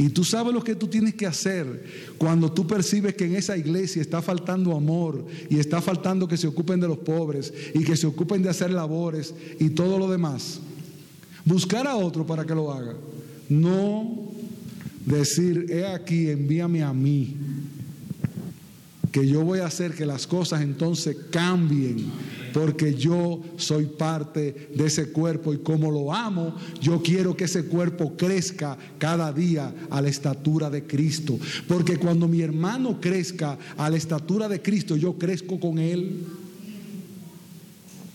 Y 0.00 0.08
tú 0.08 0.24
sabes 0.24 0.54
lo 0.54 0.64
que 0.64 0.74
tú 0.74 0.86
tienes 0.86 1.14
que 1.14 1.26
hacer 1.26 2.14
cuando 2.16 2.50
tú 2.50 2.66
percibes 2.66 3.14
que 3.14 3.26
en 3.26 3.36
esa 3.36 3.58
iglesia 3.58 4.00
está 4.00 4.22
faltando 4.22 4.74
amor 4.74 5.26
y 5.50 5.58
está 5.58 5.82
faltando 5.82 6.26
que 6.26 6.38
se 6.38 6.46
ocupen 6.46 6.80
de 6.80 6.88
los 6.88 6.96
pobres 6.96 7.52
y 7.74 7.84
que 7.84 7.94
se 7.98 8.06
ocupen 8.06 8.42
de 8.42 8.48
hacer 8.48 8.70
labores 8.70 9.34
y 9.58 9.68
todo 9.68 9.98
lo 9.98 10.10
demás. 10.10 10.58
Buscar 11.44 11.86
a 11.86 11.96
otro 11.96 12.26
para 12.26 12.46
que 12.46 12.54
lo 12.54 12.72
haga. 12.72 12.94
No 13.50 14.32
decir, 15.04 15.66
he 15.68 15.84
aquí, 15.84 16.30
envíame 16.30 16.82
a 16.82 16.94
mí 16.94 17.36
que 19.12 19.28
yo 19.28 19.44
voy 19.44 19.58
a 19.58 19.66
hacer 19.66 19.92
que 19.92 20.06
las 20.06 20.26
cosas 20.26 20.62
entonces 20.62 21.14
cambien, 21.30 22.06
porque 22.52 22.94
yo 22.94 23.40
soy 23.56 23.86
parte 23.86 24.70
de 24.74 24.86
ese 24.86 25.10
cuerpo 25.12 25.52
y 25.54 25.58
como 25.58 25.90
lo 25.90 26.12
amo, 26.12 26.54
yo 26.80 27.02
quiero 27.02 27.36
que 27.36 27.44
ese 27.44 27.64
cuerpo 27.64 28.16
crezca 28.16 28.76
cada 28.98 29.32
día 29.32 29.74
a 29.90 30.00
la 30.00 30.08
estatura 30.08 30.70
de 30.70 30.84
Cristo, 30.84 31.38
porque 31.68 31.96
cuando 31.98 32.28
mi 32.28 32.40
hermano 32.40 33.00
crezca 33.00 33.58
a 33.76 33.90
la 33.90 33.96
estatura 33.96 34.48
de 34.48 34.62
Cristo, 34.62 34.96
yo 34.96 35.14
crezco 35.14 35.58
con 35.58 35.78
él. 35.78 36.24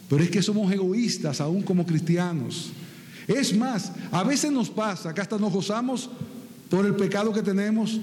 Pero 0.09 0.23
es 0.23 0.29
que 0.29 0.41
somos 0.41 0.71
egoístas 0.71 1.41
aún 1.41 1.63
como 1.63 1.85
cristianos. 1.85 2.69
Es 3.27 3.57
más, 3.57 3.91
a 4.11 4.23
veces 4.23 4.51
nos 4.51 4.69
pasa 4.69 5.13
que 5.13 5.21
hasta 5.21 5.37
nos 5.37 5.51
gozamos 5.51 6.09
por 6.69 6.85
el 6.85 6.95
pecado 6.95 7.33
que 7.33 7.41
tenemos 7.41 7.99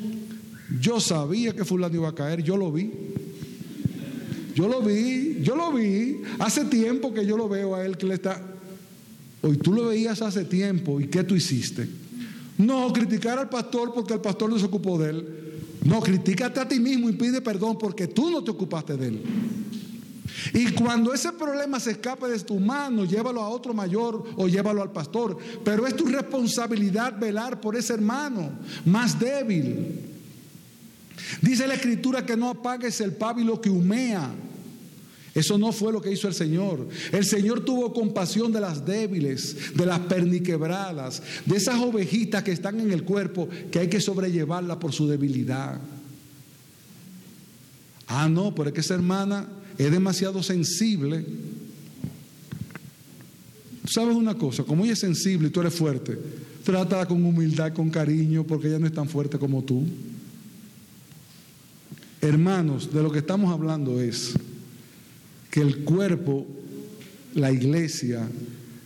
yo 0.81 1.01
sabía 1.01 1.55
que 1.55 1.65
fulano 1.65 1.95
iba 1.95 2.09
a 2.09 2.15
caer, 2.15 2.43
yo 2.43 2.57
lo 2.57 2.73
vi. 2.73 3.12
Yo 4.55 4.69
lo 4.69 4.83
vi, 4.83 5.39
yo 5.43 5.57
lo 5.57 5.73
vi. 5.73 6.23
Hace 6.39 6.65
tiempo 6.67 7.13
que 7.13 7.25
yo 7.27 7.37
lo 7.37 7.49
veo 7.49 7.75
a 7.75 7.85
él 7.85 7.97
que 7.97 8.07
le 8.07 8.15
está... 8.15 8.41
Hoy 9.43 9.57
tú 9.57 9.73
lo 9.73 9.87
veías 9.87 10.23
hace 10.23 10.45
tiempo 10.45 11.01
y 11.01 11.09
¿qué 11.09 11.25
tú 11.25 11.35
hiciste? 11.35 11.89
No, 12.59 12.93
criticar 12.93 13.39
al 13.39 13.49
pastor 13.49 13.93
porque 13.93 14.15
el 14.15 14.21
pastor 14.21 14.51
no 14.51 14.59
se 14.59 14.67
ocupó 14.67 14.99
de 14.99 15.11
él. 15.11 15.27
No, 15.85 16.01
critícate 16.01 16.61
a 16.61 16.69
ti 16.69 16.79
mismo 16.79 17.09
y 17.09 17.15
pide 17.15 17.41
perdón 17.41 17.77
porque 17.77 18.07
tú 18.07 18.31
no 18.31 18.45
te 18.45 18.53
ocupaste 18.53 18.97
de 18.97 19.09
él. 19.09 19.23
Y 20.55 20.73
cuando 20.73 21.13
ese 21.13 21.33
problema 21.33 21.81
se 21.81 21.93
escape 21.93 22.29
de 22.29 22.39
tu 22.41 22.59
mano, 22.61 23.05
llévalo 23.05 23.43
a 23.43 23.49
otro 23.49 23.75
mayor 23.75 24.25
o 24.37 24.49
llévalo 24.49 24.83
al 24.83 24.93
pastor. 24.93 25.37
Pero 25.65 25.87
es 25.87 25.97
tu 25.97 26.07
responsabilidad 26.07 27.19
velar 27.19 27.61
por 27.61 27.77
ese 27.77 27.95
hermano 27.95 28.51
más 28.85 29.19
débil. 29.19 30.12
Dice 31.41 31.67
la 31.67 31.75
escritura 31.75 32.25
que 32.25 32.37
no 32.37 32.51
apagues 32.51 33.01
el 33.01 33.13
pábilo 33.13 33.61
que 33.61 33.71
humea. 33.71 34.31
Eso 35.35 35.57
no 35.57 35.73
fue 35.73 35.93
lo 35.93 36.03
que 36.03 36.13
hizo 36.13 36.29
el 36.29 36.35
Señor. 36.35 36.89
El 37.11 37.25
Señor 37.25 37.65
tuvo 37.65 37.93
compasión 37.93 38.53
de 38.53 38.61
las 38.61 38.85
débiles, 38.85 39.75
de 39.75 39.87
las 39.87 40.01
perniquebradas, 40.01 41.23
de 41.47 41.57
esas 41.57 41.77
ovejitas 41.77 42.43
que 42.43 42.53
están 42.53 42.81
en 42.81 42.93
el 42.93 43.05
cuerpo 43.05 43.49
que 43.71 43.79
hay 43.79 43.89
que 43.89 44.01
sobrellevarla 44.01 44.79
por 44.79 44.93
su 44.93 45.09
debilidad. 45.09 45.81
Ah, 48.07 48.29
no, 48.29 48.55
pero 48.55 48.69
es 48.69 48.75
que 48.75 48.81
esa 48.83 48.95
hermana 48.95 49.49
es 49.79 49.91
demasiado 49.91 50.43
sensible. 50.43 51.25
¿Sabes 53.87 54.15
una 54.15 54.35
cosa? 54.35 54.65
Como 54.65 54.85
ella 54.85 54.93
es 54.93 55.01
sensible 55.01 55.49
y 55.49 55.51
tú 55.51 55.61
eres 55.61 55.75
fuerte, 55.75 56.19
Trátala 56.63 57.07
con 57.07 57.25
humildad, 57.25 57.73
con 57.73 57.91
cariño, 57.91 58.45
porque 58.45 58.69
ella 58.69 58.79
no 58.79 58.87
es 58.87 58.93
tan 58.93 59.09
fuerte 59.09 59.39
como 59.39 59.65
tú. 59.65 59.85
Hermanos, 62.25 62.95
de 62.95 63.03
lo 63.03 63.11
que 63.11 63.19
estamos 63.19 63.53
hablando 63.53 64.01
es 64.01 64.35
que 65.51 65.61
el 65.61 65.79
cuerpo, 65.83 66.47
la 67.35 67.51
iglesia, 67.51 68.29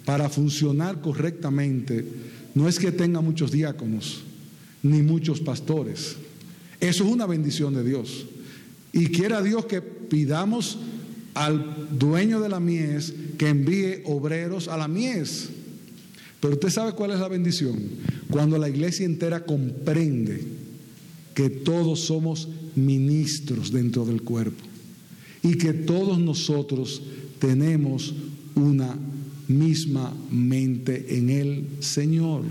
para 0.06 0.30
funcionar 0.30 1.02
correctamente, 1.02 2.02
no 2.54 2.66
es 2.66 2.78
que 2.78 2.92
tenga 2.92 3.20
muchos 3.20 3.52
diáconos 3.52 4.22
ni 4.82 5.02
muchos 5.02 5.40
pastores. 5.40 6.16
Eso 6.80 7.04
es 7.04 7.12
una 7.12 7.26
bendición 7.26 7.74
de 7.74 7.84
Dios. 7.84 8.24
Y 8.94 9.08
quiera 9.08 9.42
Dios 9.42 9.66
que 9.66 9.82
pidamos 9.82 10.78
al 11.34 11.88
dueño 11.90 12.40
de 12.40 12.48
la 12.48 12.58
mies 12.58 13.12
que 13.36 13.50
envíe 13.50 14.00
obreros 14.06 14.66
a 14.66 14.78
la 14.78 14.88
mies. 14.88 15.50
Pero 16.40 16.54
usted 16.54 16.70
sabe 16.70 16.92
cuál 16.92 17.10
es 17.10 17.20
la 17.20 17.28
bendición. 17.28 17.76
Cuando 18.30 18.56
la 18.56 18.70
iglesia 18.70 19.04
entera 19.04 19.44
comprende 19.44 20.42
que 21.34 21.50
todos 21.50 22.00
somos 22.00 22.48
ministros 22.76 23.72
dentro 23.72 24.04
del 24.04 24.22
cuerpo 24.22 24.62
y 25.42 25.56
que 25.58 25.72
todos 25.72 26.18
nosotros 26.18 27.02
tenemos 27.38 28.14
una 28.54 28.96
misma 29.48 30.14
mente 30.30 31.18
en 31.18 31.30
el 31.30 31.66
Señor. 31.80 32.42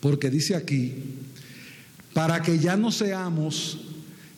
Porque 0.00 0.30
dice 0.30 0.54
aquí, 0.54 0.94
para 2.14 2.42
que 2.42 2.58
ya 2.58 2.76
no 2.76 2.90
seamos 2.90 3.78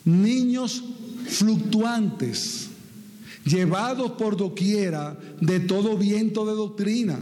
niños 0.05 0.83
fluctuantes, 1.27 2.67
llevados 3.45 4.11
por 4.11 4.37
doquiera 4.37 5.17
de 5.41 5.59
todo 5.59 5.97
viento 5.97 6.45
de 6.45 6.53
doctrina, 6.53 7.19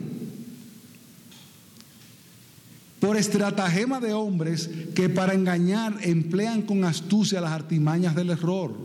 por 3.01 3.17
estratagema 3.17 3.99
de 3.99 4.13
hombres 4.13 4.69
que 4.93 5.09
para 5.09 5.33
engañar 5.33 5.97
emplean 6.03 6.61
con 6.61 6.85
astucia 6.85 7.41
las 7.41 7.51
artimañas 7.51 8.15
del 8.15 8.29
error, 8.29 8.75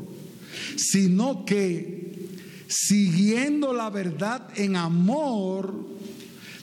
sino 0.77 1.45
que 1.45 2.31
siguiendo 2.67 3.75
la 3.75 3.91
verdad 3.91 4.49
en 4.57 4.75
amor, 4.75 5.87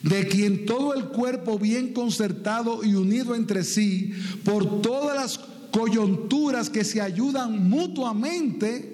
de 0.01 0.27
quien 0.27 0.65
todo 0.65 0.95
el 0.95 1.05
cuerpo 1.09 1.59
bien 1.59 1.93
concertado 1.93 2.83
y 2.83 2.95
unido 2.95 3.35
entre 3.35 3.63
sí, 3.63 4.13
por 4.43 4.81
todas 4.81 5.15
las 5.15 5.37
coyunturas 5.69 6.71
que 6.71 6.83
se 6.83 7.01
ayudan 7.01 7.69
mutuamente, 7.69 8.89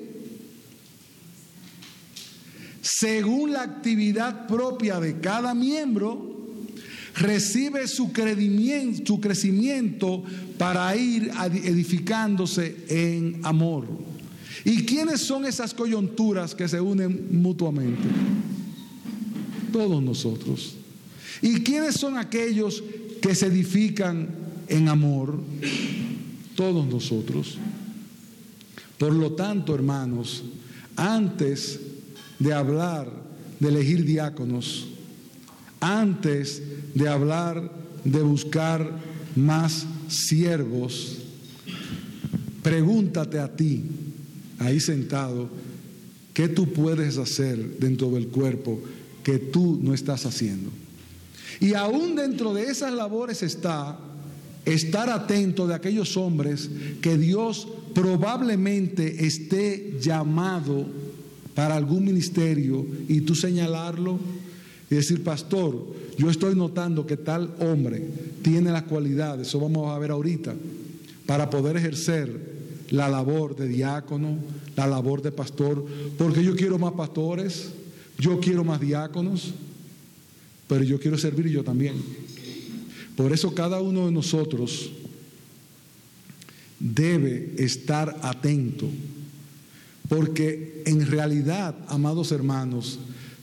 según 2.81 3.53
la 3.53 3.61
actividad 3.61 4.47
propia 4.47 4.99
de 4.99 5.21
cada 5.21 5.53
miembro, 5.53 6.28
recibe 7.15 7.87
su, 7.87 8.11
crecimiento 8.11 10.23
para 10.57 10.95
ir 10.95 11.31
edificándose 11.63 12.75
en 12.89 13.39
amor. 13.43 13.87
¿Y 14.65 14.83
quiénes 14.83 15.21
son 15.21 15.45
esas 15.45 15.73
coyunturas 15.73 16.53
que 16.53 16.67
se 16.67 16.81
unen 16.81 17.41
mutuamente? 17.41 18.03
Todos 19.71 20.03
nosotros. 20.03 20.75
¿Y 21.41 21.61
quiénes 21.61 21.95
son 21.95 22.17
aquellos 22.17 22.83
que 23.21 23.35
se 23.35 23.47
edifican 23.47 24.27
en 24.67 24.89
amor? 24.89 25.39
Todos 26.55 26.85
nosotros. 26.87 27.57
Por 28.97 29.13
lo 29.13 29.31
tanto, 29.31 29.73
hermanos, 29.73 30.43
antes 30.97 31.79
de 32.37 32.53
hablar 32.53 33.09
de 33.59 33.69
elegir 33.69 34.03
diáconos, 34.03 34.87
antes 35.79 36.61
de 36.93 37.07
hablar 37.07 37.71
de 38.03 38.21
buscar 38.21 38.91
más 39.35 39.85
siervos, 40.07 41.17
pregúntate 42.63 43.39
a 43.39 43.55
ti, 43.55 43.83
ahí 44.59 44.79
sentado, 44.79 45.49
¿qué 46.33 46.47
tú 46.47 46.71
puedes 46.73 47.17
hacer 47.17 47.77
dentro 47.79 48.11
del 48.11 48.27
cuerpo 48.27 48.79
que 49.23 49.37
tú 49.39 49.79
no 49.81 49.93
estás 49.93 50.25
haciendo? 50.25 50.69
Y 51.59 51.73
aún 51.73 52.15
dentro 52.15 52.53
de 52.53 52.63
esas 52.63 52.93
labores 52.93 53.43
está 53.43 53.99
estar 54.65 55.09
atento 55.09 55.67
de 55.67 55.73
aquellos 55.73 56.15
hombres 56.17 56.69
que 57.01 57.17
Dios 57.17 57.67
probablemente 57.93 59.25
esté 59.25 59.97
llamado 59.99 60.85
para 61.55 61.75
algún 61.75 62.05
ministerio 62.05 62.85
y 63.07 63.21
tú 63.21 63.35
señalarlo 63.35 64.19
y 64.89 64.95
decir, 64.95 65.23
pastor, 65.23 65.85
yo 66.17 66.29
estoy 66.29 66.55
notando 66.55 67.05
que 67.05 67.17
tal 67.17 67.53
hombre 67.59 68.03
tiene 68.41 68.71
las 68.71 68.83
cualidades, 68.83 69.47
eso 69.47 69.59
vamos 69.59 69.89
a 69.89 69.99
ver 69.99 70.11
ahorita, 70.11 70.55
para 71.25 71.49
poder 71.49 71.77
ejercer 71.77 72.59
la 72.89 73.07
labor 73.07 73.55
de 73.55 73.67
diácono, 73.67 74.37
la 74.75 74.87
labor 74.87 75.21
de 75.21 75.31
pastor, 75.31 75.85
porque 76.17 76.43
yo 76.43 76.55
quiero 76.55 76.79
más 76.79 76.93
pastores, 76.93 77.69
yo 78.17 78.39
quiero 78.39 78.63
más 78.63 78.81
diáconos, 78.81 79.53
pero 80.67 80.83
yo 80.83 80.99
quiero 80.99 81.17
servir 81.17 81.47
yo 81.49 81.63
también. 81.63 81.95
Por 83.15 83.31
eso 83.31 83.53
cada 83.53 83.81
uno 83.81 84.07
de 84.07 84.11
nosotros 84.11 84.91
debe 86.79 87.53
estar 87.57 88.17
atento, 88.21 88.87
porque 90.07 90.81
en 90.85 91.05
realidad, 91.05 91.75
amados 91.89 92.31
hermanos, 92.31 92.97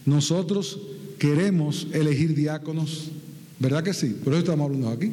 nosotros 0.06 0.78
queremos 1.18 1.88
elegir 1.92 2.34
diáconos, 2.34 3.10
¿verdad 3.58 3.82
que 3.82 3.94
sí? 3.94 4.08
Por 4.08 4.32
eso 4.32 4.40
estamos 4.40 4.66
hablando 4.66 4.90
aquí. 4.90 5.12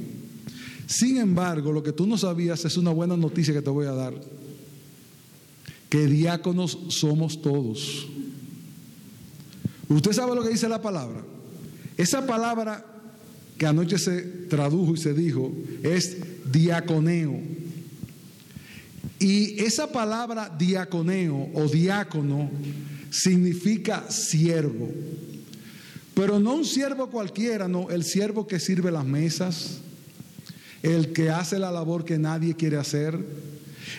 Sin 0.85 1.17
embargo, 1.17 1.71
lo 1.71 1.81
que 1.81 1.91
tú 1.91 2.05
no 2.05 2.17
sabías 2.17 2.65
es 2.65 2.77
una 2.77 2.91
buena 2.91 3.15
noticia 3.17 3.53
que 3.53 3.61
te 3.61 3.69
voy 3.69 3.87
a 3.87 3.93
dar, 3.93 4.13
que 5.89 6.07
diáconos 6.07 6.77
somos 6.89 7.41
todos. 7.41 8.07
¿Usted 9.87 10.11
sabe 10.11 10.35
lo 10.35 10.43
que 10.43 10.49
dice 10.49 10.67
la 10.67 10.81
palabra? 10.81 11.23
Esa 11.97 12.25
palabra 12.25 12.85
que 13.57 13.65
anoche 13.65 13.97
se 13.97 14.21
tradujo 14.49 14.93
y 14.93 14.97
se 14.97 15.13
dijo 15.13 15.51
es 15.83 16.17
diaconeo. 16.51 17.39
Y 19.19 19.61
esa 19.63 19.91
palabra 19.91 20.53
diaconeo 20.57 21.49
o 21.53 21.67
diácono 21.67 22.49
significa 23.09 24.09
siervo. 24.09 24.89
Pero 26.13 26.39
no 26.39 26.55
un 26.55 26.65
siervo 26.65 27.09
cualquiera, 27.09 27.67
no, 27.67 27.89
el 27.89 28.03
siervo 28.03 28.45
que 28.45 28.59
sirve 28.59 28.91
las 28.91 29.05
mesas, 29.05 29.79
el 30.83 31.11
que 31.11 31.29
hace 31.29 31.57
la 31.57 31.71
labor 31.71 32.05
que 32.05 32.19
nadie 32.19 32.55
quiere 32.55 32.77
hacer. 32.77 33.17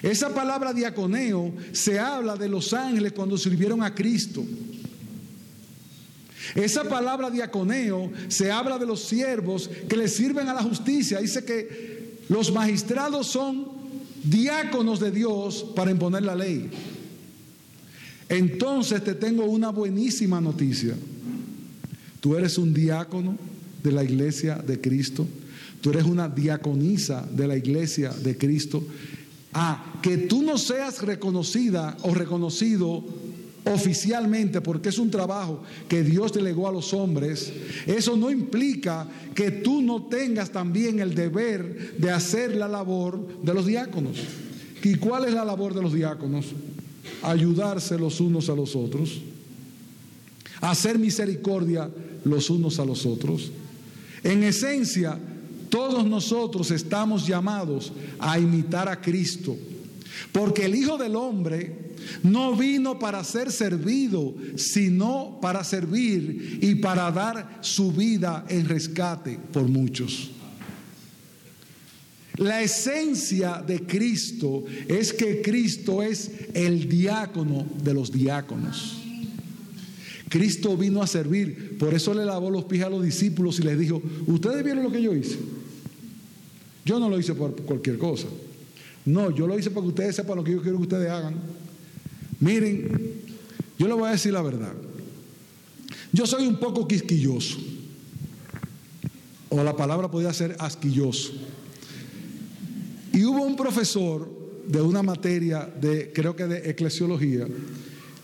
Esa 0.02 0.32
palabra 0.34 0.72
diaconeo 0.72 1.52
se 1.72 1.98
habla 1.98 2.36
de 2.36 2.48
los 2.48 2.72
ángeles 2.72 3.12
cuando 3.12 3.36
sirvieron 3.36 3.82
a 3.82 3.94
Cristo. 3.94 4.44
Esa 6.54 6.84
palabra 6.84 7.30
diaconeo 7.30 8.12
se 8.28 8.50
habla 8.52 8.78
de 8.78 8.86
los 8.86 9.00
siervos 9.00 9.68
que 9.88 9.96
le 9.96 10.08
sirven 10.08 10.48
a 10.48 10.54
la 10.54 10.62
justicia. 10.62 11.18
Dice 11.18 11.44
que 11.44 12.18
los 12.28 12.52
magistrados 12.52 13.26
son 13.26 13.66
diáconos 14.22 15.00
de 15.00 15.10
Dios 15.10 15.66
para 15.74 15.90
imponer 15.90 16.22
la 16.22 16.34
ley. 16.34 16.70
Entonces 18.28 19.02
te 19.02 19.14
tengo 19.14 19.44
una 19.46 19.70
buenísima 19.70 20.40
noticia. 20.40 20.94
Tú 22.24 22.34
eres 22.36 22.56
un 22.56 22.72
diácono 22.72 23.36
de 23.82 23.92
la 23.92 24.02
iglesia 24.02 24.54
de 24.56 24.80
Cristo. 24.80 25.26
Tú 25.82 25.90
eres 25.90 26.04
una 26.04 26.26
diaconisa 26.26 27.28
de 27.30 27.46
la 27.46 27.54
iglesia 27.54 28.14
de 28.14 28.38
Cristo. 28.38 28.82
Ah, 29.52 30.00
que 30.00 30.16
tú 30.16 30.42
no 30.42 30.56
seas 30.56 31.02
reconocida 31.02 31.98
o 32.00 32.14
reconocido 32.14 33.04
oficialmente, 33.66 34.62
porque 34.62 34.88
es 34.88 34.96
un 34.96 35.10
trabajo 35.10 35.64
que 35.86 36.02
Dios 36.02 36.32
delegó 36.32 36.66
a 36.66 36.72
los 36.72 36.94
hombres, 36.94 37.52
eso 37.86 38.16
no 38.16 38.30
implica 38.30 39.06
que 39.34 39.50
tú 39.50 39.82
no 39.82 40.04
tengas 40.04 40.48
también 40.48 41.00
el 41.00 41.14
deber 41.14 41.98
de 41.98 42.10
hacer 42.10 42.56
la 42.56 42.68
labor 42.68 43.42
de 43.42 43.52
los 43.52 43.66
diáconos. 43.66 44.16
¿Y 44.82 44.94
cuál 44.94 45.26
es 45.26 45.34
la 45.34 45.44
labor 45.44 45.74
de 45.74 45.82
los 45.82 45.92
diáconos? 45.92 46.46
Ayudarse 47.22 47.98
los 47.98 48.18
unos 48.18 48.48
a 48.48 48.54
los 48.54 48.74
otros, 48.74 49.20
hacer 50.62 50.98
misericordia 50.98 51.90
los 52.24 52.50
unos 52.50 52.78
a 52.78 52.84
los 52.84 53.06
otros. 53.06 53.50
En 54.22 54.42
esencia, 54.42 55.18
todos 55.68 56.06
nosotros 56.06 56.70
estamos 56.70 57.26
llamados 57.26 57.92
a 58.18 58.38
imitar 58.38 58.88
a 58.88 59.00
Cristo, 59.00 59.56
porque 60.32 60.64
el 60.64 60.74
Hijo 60.74 60.96
del 60.96 61.16
Hombre 61.16 61.84
no 62.22 62.54
vino 62.54 62.98
para 62.98 63.24
ser 63.24 63.50
servido, 63.50 64.34
sino 64.56 65.38
para 65.40 65.64
servir 65.64 66.58
y 66.62 66.76
para 66.76 67.10
dar 67.10 67.58
su 67.60 67.92
vida 67.92 68.44
en 68.48 68.68
rescate 68.68 69.38
por 69.52 69.68
muchos. 69.68 70.30
La 72.36 72.62
esencia 72.62 73.62
de 73.64 73.86
Cristo 73.86 74.64
es 74.88 75.12
que 75.12 75.40
Cristo 75.40 76.02
es 76.02 76.30
el 76.52 76.88
diácono 76.88 77.64
de 77.82 77.94
los 77.94 78.10
diáconos. 78.10 79.03
Cristo 80.34 80.76
vino 80.76 81.00
a 81.00 81.06
servir. 81.06 81.78
Por 81.78 81.94
eso 81.94 82.12
le 82.12 82.24
lavó 82.24 82.50
los 82.50 82.64
pies 82.64 82.82
a 82.82 82.90
los 82.90 83.04
discípulos 83.04 83.60
y 83.60 83.62
les 83.62 83.78
dijo, 83.78 84.02
¿ustedes 84.26 84.64
vieron 84.64 84.82
lo 84.82 84.90
que 84.90 85.00
yo 85.00 85.14
hice? 85.14 85.38
Yo 86.84 86.98
no 86.98 87.08
lo 87.08 87.20
hice 87.20 87.34
por 87.34 87.54
cualquier 87.62 87.98
cosa. 87.98 88.26
No, 89.04 89.30
yo 89.30 89.46
lo 89.46 89.56
hice 89.56 89.70
para 89.70 89.82
que 89.82 89.90
ustedes 89.90 90.16
sepan 90.16 90.34
lo 90.34 90.42
que 90.42 90.50
yo 90.50 90.60
quiero 90.60 90.78
que 90.78 90.82
ustedes 90.82 91.08
hagan. 91.08 91.36
Miren, 92.40 93.12
yo 93.78 93.86
les 93.86 93.96
voy 93.96 94.08
a 94.08 94.10
decir 94.10 94.32
la 94.32 94.42
verdad. 94.42 94.72
Yo 96.12 96.26
soy 96.26 96.48
un 96.48 96.56
poco 96.56 96.88
quisquilloso. 96.88 97.58
O 99.50 99.62
la 99.62 99.76
palabra 99.76 100.10
podría 100.10 100.32
ser 100.32 100.56
asquilloso. 100.58 101.30
Y 103.12 103.24
hubo 103.24 103.44
un 103.44 103.54
profesor 103.54 104.28
de 104.66 104.80
una 104.80 105.04
materia 105.04 105.72
de, 105.80 106.10
creo 106.12 106.34
que 106.34 106.48
de 106.48 106.70
eclesiología, 106.70 107.46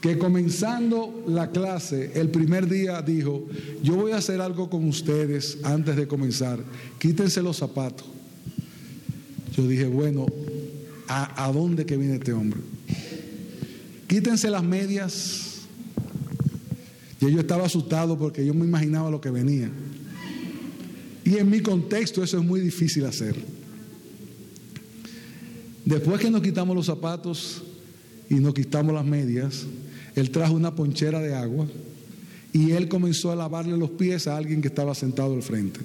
que 0.00 0.16
comenzando 0.16 1.24
la 1.26 1.50
clase, 1.50 2.12
el 2.14 2.30
primer 2.30 2.68
día 2.68 3.02
dijo, 3.02 3.46
yo 3.82 3.96
voy 3.96 4.12
a 4.12 4.16
hacer 4.16 4.40
algo 4.40 4.70
con 4.70 4.88
ustedes 4.88 5.58
antes 5.62 5.94
de 5.96 6.08
comenzar, 6.08 6.58
quítense 6.98 7.42
los 7.42 7.58
zapatos. 7.58 8.06
Yo 9.54 9.66
dije, 9.66 9.86
bueno, 9.86 10.26
¿a, 11.06 11.50
dónde 11.52 11.84
que 11.84 11.96
viene 11.96 12.14
este 12.14 12.32
hombre? 12.32 12.60
Quítense 14.06 14.48
las 14.48 14.62
medias. 14.62 15.46
Y 17.20 17.30
yo 17.30 17.40
estaba 17.40 17.66
asustado 17.66 18.18
porque 18.18 18.46
yo 18.46 18.54
me 18.54 18.64
imaginaba 18.64 19.10
lo 19.10 19.20
que 19.20 19.30
venía. 19.30 19.70
Y 21.24 21.36
en 21.36 21.50
mi 21.50 21.60
contexto 21.60 22.24
eso 22.24 22.38
es 22.38 22.44
muy 22.44 22.60
difícil 22.60 23.04
hacer. 23.04 23.36
Después 25.84 26.20
que 26.20 26.30
nos 26.30 26.40
quitamos 26.40 26.74
los 26.74 26.86
zapatos 26.86 27.62
y 28.30 28.36
nos 28.36 28.54
quitamos 28.54 28.94
las 28.94 29.04
medias, 29.04 29.66
él 30.20 30.30
trajo 30.30 30.54
una 30.54 30.74
ponchera 30.74 31.20
de 31.20 31.34
agua 31.34 31.66
y 32.52 32.72
él 32.72 32.88
comenzó 32.88 33.30
a 33.30 33.36
lavarle 33.36 33.76
los 33.76 33.90
pies 33.90 34.26
a 34.26 34.36
alguien 34.36 34.60
que 34.60 34.68
estaba 34.68 34.94
sentado 34.94 35.34
al 35.34 35.42
frente. 35.42 35.80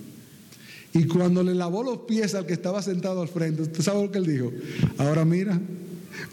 Y 0.93 1.05
cuando 1.05 1.43
le 1.43 1.53
lavó 1.53 1.83
los 1.83 1.99
pies 1.99 2.35
al 2.35 2.45
que 2.45 2.53
estaba 2.53 2.81
sentado 2.81 3.21
al 3.21 3.27
frente, 3.27 3.61
¿usted 3.61 3.81
sabe 3.81 4.03
lo 4.03 4.11
que 4.11 4.17
él 4.17 4.25
dijo? 4.25 4.51
Ahora 4.97 5.25
mira, 5.25 5.59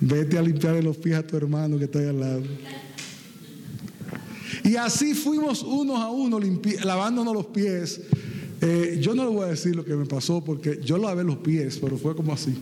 vete 0.00 0.38
a 0.38 0.42
limpiarle 0.42 0.82
los 0.82 0.96
pies 0.96 1.16
a 1.16 1.26
tu 1.26 1.36
hermano 1.36 1.78
que 1.78 1.84
está 1.84 1.98
ahí 1.98 2.06
al 2.06 2.20
lado. 2.20 2.42
Y 4.64 4.76
así 4.76 5.14
fuimos 5.14 5.62
unos 5.62 5.98
a 5.98 6.10
uno 6.10 6.38
lavándonos 6.84 7.34
los 7.34 7.46
pies. 7.46 8.00
Eh, 8.60 8.98
yo 9.00 9.14
no 9.14 9.24
le 9.24 9.30
voy 9.30 9.44
a 9.44 9.48
decir 9.48 9.74
lo 9.74 9.84
que 9.84 9.96
me 9.96 10.06
pasó 10.06 10.42
porque 10.44 10.80
yo 10.84 10.96
lavé 10.96 11.24
los 11.24 11.38
pies, 11.38 11.78
pero 11.80 11.98
fue 11.98 12.14
como 12.14 12.32
así. 12.32 12.54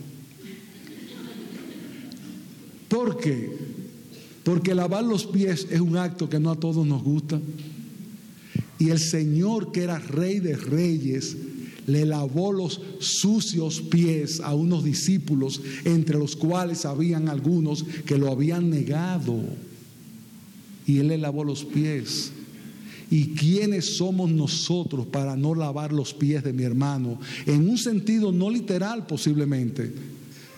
¿Por 2.89 3.17
qué? 3.17 3.70
Porque 4.43 4.73
lavar 4.73 5.03
los 5.03 5.25
pies 5.25 5.67
es 5.69 5.81
un 5.81 5.97
acto 5.97 6.29
que 6.29 6.39
no 6.39 6.51
a 6.51 6.59
todos 6.59 6.85
nos 6.85 7.03
gusta. 7.03 7.39
Y 8.79 8.89
el 8.89 8.99
Señor, 8.99 9.71
que 9.71 9.83
era 9.83 9.99
rey 9.99 10.39
de 10.39 10.55
reyes, 10.55 11.37
le 11.85 12.05
lavó 12.05 12.51
los 12.51 12.81
sucios 12.99 13.81
pies 13.81 14.39
a 14.39 14.55
unos 14.55 14.83
discípulos, 14.83 15.61
entre 15.85 16.17
los 16.17 16.35
cuales 16.35 16.85
habían 16.85 17.29
algunos 17.29 17.83
que 18.05 18.17
lo 18.17 18.31
habían 18.31 18.69
negado. 18.69 19.39
Y 20.87 20.97
él 20.97 21.09
le 21.09 21.17
lavó 21.17 21.43
los 21.43 21.63
pies. 21.63 22.31
¿Y 23.11 23.35
quiénes 23.35 23.97
somos 23.97 24.31
nosotros 24.31 25.05
para 25.05 25.35
no 25.35 25.53
lavar 25.53 25.91
los 25.91 26.13
pies 26.13 26.43
de 26.43 26.53
mi 26.53 26.63
hermano? 26.63 27.19
En 27.45 27.69
un 27.69 27.77
sentido 27.77 28.31
no 28.31 28.49
literal 28.49 29.05
posiblemente, 29.05 29.93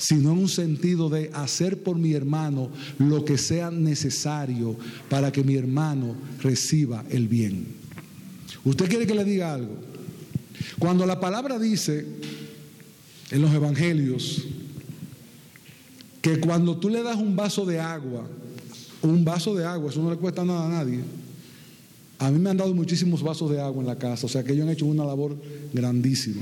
sino 0.03 0.33
en 0.33 0.37
un 0.39 0.49
sentido 0.49 1.07
de 1.07 1.31
hacer 1.33 1.81
por 1.81 1.97
mi 1.97 2.11
hermano 2.11 2.69
lo 2.99 3.23
que 3.23 3.37
sea 3.37 3.71
necesario 3.71 4.75
para 5.09 5.31
que 5.31 5.45
mi 5.45 5.55
hermano 5.55 6.17
reciba 6.41 7.05
el 7.09 7.29
bien. 7.29 7.67
¿Usted 8.65 8.89
quiere 8.89 9.07
que 9.07 9.15
le 9.15 9.23
diga 9.23 9.53
algo? 9.53 9.77
Cuando 10.77 11.05
la 11.05 11.21
palabra 11.21 11.57
dice 11.57 12.05
en 13.31 13.41
los 13.41 13.53
evangelios 13.53 14.43
que 16.21 16.37
cuando 16.37 16.75
tú 16.75 16.89
le 16.89 17.01
das 17.01 17.15
un 17.15 17.37
vaso 17.37 17.65
de 17.65 17.79
agua, 17.79 18.27
un 19.03 19.23
vaso 19.23 19.55
de 19.55 19.63
agua, 19.63 19.89
eso 19.89 20.03
no 20.03 20.09
le 20.09 20.17
cuesta 20.17 20.43
nada 20.43 20.65
a 20.65 20.83
nadie. 20.83 20.99
A 22.19 22.29
mí 22.29 22.39
me 22.39 22.49
han 22.49 22.57
dado 22.57 22.73
muchísimos 22.75 23.23
vasos 23.23 23.49
de 23.49 23.61
agua 23.61 23.79
en 23.79 23.87
la 23.87 23.97
casa, 23.97 24.25
o 24.25 24.29
sea 24.29 24.43
que 24.43 24.51
ellos 24.51 24.65
han 24.65 24.73
hecho 24.73 24.85
una 24.85 25.05
labor 25.05 25.37
grandísima. 25.71 26.41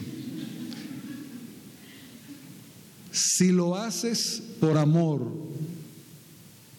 Si 3.12 3.52
lo 3.52 3.76
haces 3.76 4.42
por 4.60 4.78
amor, 4.78 5.32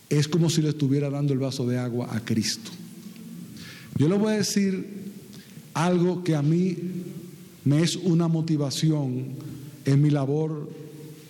es 0.09 0.28
como 0.28 0.51
si 0.51 0.62
le 0.62 0.70
estuviera 0.70 1.11
dando 1.11 1.33
el 1.33 1.39
vaso 1.39 1.66
de 1.66 1.78
agua 1.78 2.09
a 2.11 2.20
Cristo. 2.20 2.70
Yo 3.97 4.09
le 4.09 4.16
voy 4.16 4.33
a 4.33 4.37
decir 4.37 4.87
algo 5.74 6.24
que 6.24 6.35
a 6.35 6.43
mí 6.43 6.76
me 7.64 7.83
es 7.83 7.97
una 7.97 8.28
motivación 8.28 9.26
en 9.85 10.03
mi 10.03 10.11
labor 10.11 10.70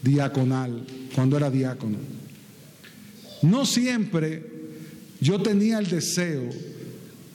diaconal, 0.02 0.84
cuando 1.14 1.36
era 1.36 1.50
diácono. 1.50 1.98
No 3.42 3.66
siempre 3.66 4.50
yo 5.20 5.40
tenía 5.42 5.78
el 5.78 5.88
deseo 5.88 6.50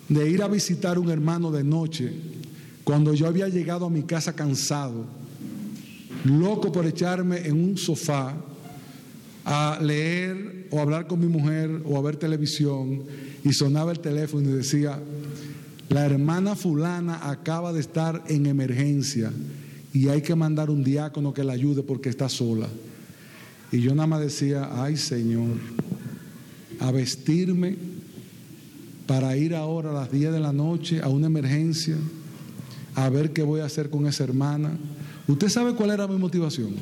de 0.09 0.29
ir 0.29 0.41
a 0.41 0.47
visitar 0.47 0.99
un 0.99 1.09
hermano 1.09 1.51
de 1.51 1.63
noche 1.63 2.11
cuando 2.83 3.13
yo 3.13 3.27
había 3.27 3.49
llegado 3.49 3.85
a 3.85 3.89
mi 3.89 4.03
casa 4.03 4.33
cansado, 4.33 5.05
loco 6.25 6.71
por 6.71 6.85
echarme 6.85 7.47
en 7.47 7.63
un 7.63 7.77
sofá 7.77 8.35
a 9.45 9.79
leer 9.81 10.67
o 10.71 10.79
hablar 10.79 11.07
con 11.07 11.19
mi 11.19 11.27
mujer 11.27 11.81
o 11.85 11.97
a 11.97 12.01
ver 12.01 12.17
televisión 12.17 13.03
y 13.43 13.53
sonaba 13.53 13.91
el 13.91 13.99
teléfono 13.99 14.49
y 14.49 14.53
decía, 14.53 14.99
la 15.89 16.05
hermana 16.05 16.55
fulana 16.55 17.29
acaba 17.29 17.71
de 17.71 17.79
estar 17.79 18.23
en 18.27 18.45
emergencia 18.45 19.31
y 19.93 20.09
hay 20.09 20.21
que 20.21 20.35
mandar 20.35 20.69
un 20.69 20.83
diácono 20.83 21.33
que 21.33 21.43
la 21.43 21.53
ayude 21.53 21.81
porque 21.81 22.09
está 22.09 22.27
sola. 22.27 22.67
Y 23.71 23.79
yo 23.79 23.95
nada 23.95 24.07
más 24.07 24.21
decía, 24.21 24.69
ay 24.83 24.97
Señor, 24.97 25.55
a 26.79 26.91
vestirme 26.91 27.77
para 29.07 29.37
ir 29.37 29.55
ahora 29.55 29.91
a 29.91 29.93
las 29.93 30.11
10 30.11 30.33
de 30.33 30.39
la 30.39 30.51
noche 30.51 31.01
a 31.01 31.07
una 31.07 31.27
emergencia, 31.27 31.95
a 32.95 33.09
ver 33.09 33.31
qué 33.31 33.43
voy 33.43 33.61
a 33.61 33.65
hacer 33.65 33.89
con 33.89 34.05
esa 34.07 34.25
hermana. 34.25 34.77
¿Usted 35.27 35.49
sabe 35.49 35.73
cuál 35.73 35.91
era 35.91 36.07
mi 36.07 36.17
motivación? 36.17 36.75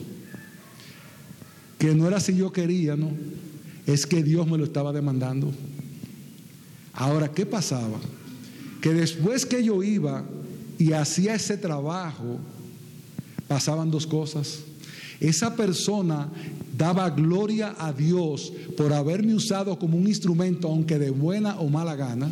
Que 1.78 1.94
no 1.96 2.08
era 2.08 2.20
si 2.20 2.36
yo 2.36 2.52
quería, 2.52 2.96
no, 2.96 3.12
es 3.86 4.06
que 4.06 4.24
Dios 4.24 4.48
me 4.48 4.58
lo 4.58 4.64
estaba 4.64 4.94
demandando. 4.94 5.52
Ahora, 6.94 7.32
¿qué 7.32 7.46
pasaba? 7.46 8.00
que 8.86 8.94
después 8.94 9.48
que 9.48 9.64
yo 9.64 9.82
iba 9.82 10.24
y 10.78 10.92
hacía 10.92 11.34
ese 11.34 11.58
trabajo, 11.58 12.38
pasaban 13.48 13.90
dos 13.90 14.06
cosas. 14.06 14.60
Esa 15.20 15.56
persona 15.56 16.30
daba 16.78 17.10
gloria 17.10 17.74
a 17.80 17.92
Dios 17.92 18.54
por 18.78 18.94
haberme 18.94 19.34
usado 19.34 19.80
como 19.80 19.98
un 19.98 20.08
instrumento, 20.08 20.68
aunque 20.68 21.00
de 21.00 21.10
buena 21.10 21.60
o 21.60 21.68
mala 21.68 21.96
gana, 21.96 22.30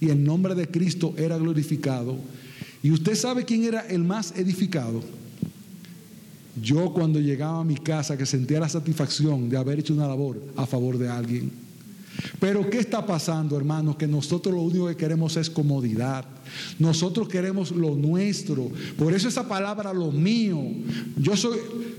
y 0.00 0.08
el 0.08 0.24
nombre 0.24 0.54
de 0.54 0.68
Cristo 0.68 1.12
era 1.18 1.36
glorificado. 1.36 2.16
Y 2.86 2.92
usted 2.92 3.16
sabe 3.16 3.44
quién 3.44 3.64
era 3.64 3.80
el 3.80 4.04
más 4.04 4.32
edificado. 4.36 5.02
Yo 6.62 6.92
cuando 6.92 7.18
llegaba 7.18 7.58
a 7.58 7.64
mi 7.64 7.74
casa 7.74 8.16
que 8.16 8.24
sentía 8.24 8.60
la 8.60 8.68
satisfacción 8.68 9.48
de 9.48 9.56
haber 9.56 9.80
hecho 9.80 9.92
una 9.92 10.06
labor 10.06 10.40
a 10.54 10.66
favor 10.66 10.96
de 10.96 11.08
alguien. 11.08 11.50
Pero 12.38 12.70
¿qué 12.70 12.78
está 12.78 13.04
pasando, 13.04 13.56
hermanos? 13.56 13.96
Que 13.96 14.06
nosotros 14.06 14.54
lo 14.54 14.62
único 14.62 14.86
que 14.86 14.94
queremos 14.94 15.36
es 15.36 15.50
comodidad. 15.50 16.26
Nosotros 16.78 17.28
queremos 17.28 17.72
lo 17.72 17.96
nuestro. 17.96 18.70
Por 18.96 19.12
eso 19.12 19.26
esa 19.26 19.48
palabra, 19.48 19.92
lo 19.92 20.12
mío. 20.12 20.62
Yo 21.16 21.36
soy, 21.36 21.58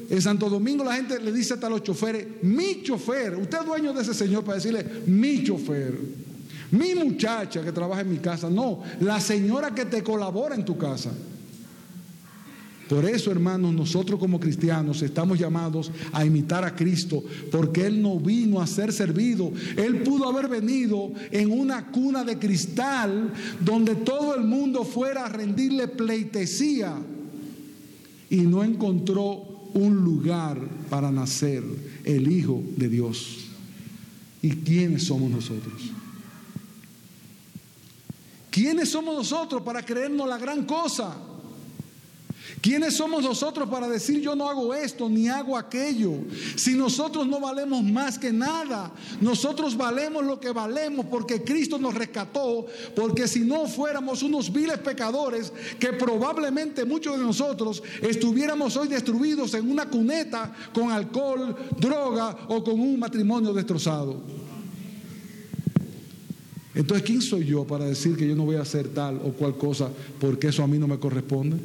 en 0.10 0.22
Santo 0.22 0.50
Domingo 0.50 0.86
la 0.86 0.96
gente 0.96 1.20
le 1.20 1.34
dice 1.34 1.56
hasta 1.56 1.68
a 1.68 1.70
los 1.70 1.84
choferes, 1.84 2.26
mi 2.44 2.82
chofer. 2.82 3.36
Usted 3.36 3.58
es 3.60 3.66
dueño 3.66 3.92
de 3.92 4.04
ese 4.04 4.14
señor 4.14 4.46
para 4.46 4.56
decirle, 4.56 4.86
mi 5.06 5.44
chofer. 5.44 6.27
Mi 6.72 6.96
muchacha 6.96 7.64
que 7.64 7.72
trabaja 7.72 8.02
en 8.02 8.12
mi 8.12 8.18
casa. 8.18 8.50
No, 8.50 8.82
la 9.00 9.20
señora 9.20 9.74
que 9.74 9.86
te 9.86 10.04
colabora 10.04 10.56
en 10.56 10.66
tu 10.66 10.78
casa. 10.78 11.12
Por 12.88 13.04
eso, 13.04 13.32
hermanos, 13.32 13.74
nosotros 13.74 14.20
como 14.20 14.40
cristianos 14.40 15.02
estamos 15.02 15.38
llamados 15.38 15.92
a 16.14 16.26
imitar 16.26 16.64
a 16.64 16.74
Cristo, 16.74 17.24
porque 17.52 17.86
Él 17.86 18.02
no 18.02 18.18
vino 18.18 18.62
a 18.62 18.68
ser 18.68 18.94
servido. 18.94 19.52
Él 19.76 20.04
pudo 20.04 20.30
haber 20.30 20.48
venido 20.48 21.12
en 21.32 21.52
una 21.52 21.88
cuna 21.88 22.24
de 22.24 22.40
cristal 22.40 23.34
donde 23.60 23.96
todo 23.96 24.36
el 24.36 24.46
mundo 24.46 24.86
fuera 24.86 25.26
a 25.26 25.30
rendirle 25.30 25.90
pleitesía 25.90 26.96
y 28.30 28.38
no 28.38 28.64
encontró 28.64 29.70
un 29.74 29.96
lugar 29.96 30.58
para 30.90 31.12
nacer 31.12 31.64
el 32.06 32.32
Hijo 32.32 32.64
de 32.78 32.88
Dios. 32.88 33.48
¿Y 34.42 34.50
quiénes 34.52 35.04
somos 35.04 35.30
nosotros? 35.30 35.92
¿Quiénes 38.58 38.90
somos 38.90 39.16
nosotros 39.16 39.62
para 39.62 39.86
creernos 39.86 40.28
la 40.28 40.40
gran 40.40 40.66
cosa? 40.66 41.16
¿Quiénes 42.60 42.96
somos 42.96 43.24
nosotros 43.24 43.70
para 43.70 43.88
decir 43.88 44.20
yo 44.20 44.36
no 44.36 44.50
hago 44.50 44.74
esto 44.74 45.08
ni 45.08 45.28
hago 45.28 45.56
aquello? 45.56 46.14
Si 46.56 46.74
nosotros 46.74 47.28
no 47.28 47.40
valemos 47.40 47.84
más 47.84 48.18
que 48.18 48.34
nada, 48.34 48.92
nosotros 49.22 49.78
valemos 49.78 50.26
lo 50.26 50.40
que 50.40 50.50
valemos 50.50 51.06
porque 51.06 51.44
Cristo 51.44 51.78
nos 51.78 51.94
rescató, 51.94 52.66
porque 52.96 53.28
si 53.28 53.42
no 53.42 53.68
fuéramos 53.68 54.24
unos 54.24 54.52
viles 54.52 54.80
pecadores, 54.80 55.54
que 55.80 55.94
probablemente 55.94 56.84
muchos 56.84 57.16
de 57.16 57.24
nosotros 57.24 57.84
estuviéramos 58.02 58.76
hoy 58.76 58.88
destruidos 58.88 59.54
en 59.54 59.70
una 59.70 59.88
cuneta 59.88 60.52
con 60.74 60.92
alcohol, 60.92 61.56
droga 61.78 62.36
o 62.48 62.64
con 62.64 62.80
un 62.80 62.98
matrimonio 62.98 63.54
destrozado. 63.54 64.47
Entonces, 66.78 67.08
¿quién 67.08 67.24
soy 67.24 67.44
yo 67.44 67.66
para 67.66 67.86
decir 67.86 68.16
que 68.16 68.28
yo 68.28 68.36
no 68.36 68.46
voy 68.46 68.58
a 68.58 68.62
hacer 68.62 68.90
tal 68.90 69.16
o 69.16 69.32
cual 69.32 69.58
cosa 69.58 69.90
porque 70.20 70.50
eso 70.50 70.62
a 70.62 70.68
mí 70.68 70.78
no 70.78 70.88
me 70.88 71.00
corresponde? 71.00 71.58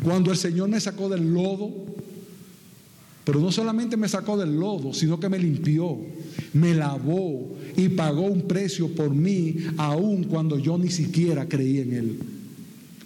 Cuando 0.00 0.30
el 0.30 0.36
Señor 0.36 0.68
me 0.68 0.80
sacó 0.80 1.08
del 1.08 1.34
lodo, 1.34 1.72
pero 3.24 3.40
no 3.40 3.50
solamente 3.50 3.96
me 3.96 4.08
sacó 4.08 4.36
del 4.36 4.54
lodo, 4.54 4.94
sino 4.94 5.18
que 5.18 5.28
me 5.28 5.40
limpió, 5.40 5.98
me 6.52 6.72
lavó 6.72 7.56
y 7.76 7.88
pagó 7.88 8.22
un 8.22 8.42
precio 8.42 8.94
por 8.94 9.12
mí, 9.12 9.56
aun 9.76 10.22
cuando 10.22 10.56
yo 10.56 10.78
ni 10.78 10.88
siquiera 10.88 11.48
creí 11.48 11.80
en 11.80 11.92
Él. 11.92 12.18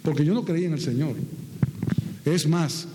Porque 0.03 0.23
yo 0.23 0.35
no 0.35 0.45
creía 0.45 0.67
en 0.67 0.73
el 0.73 0.81
Señor. 0.81 1.15
Es 2.25 2.47
más, 2.47 2.87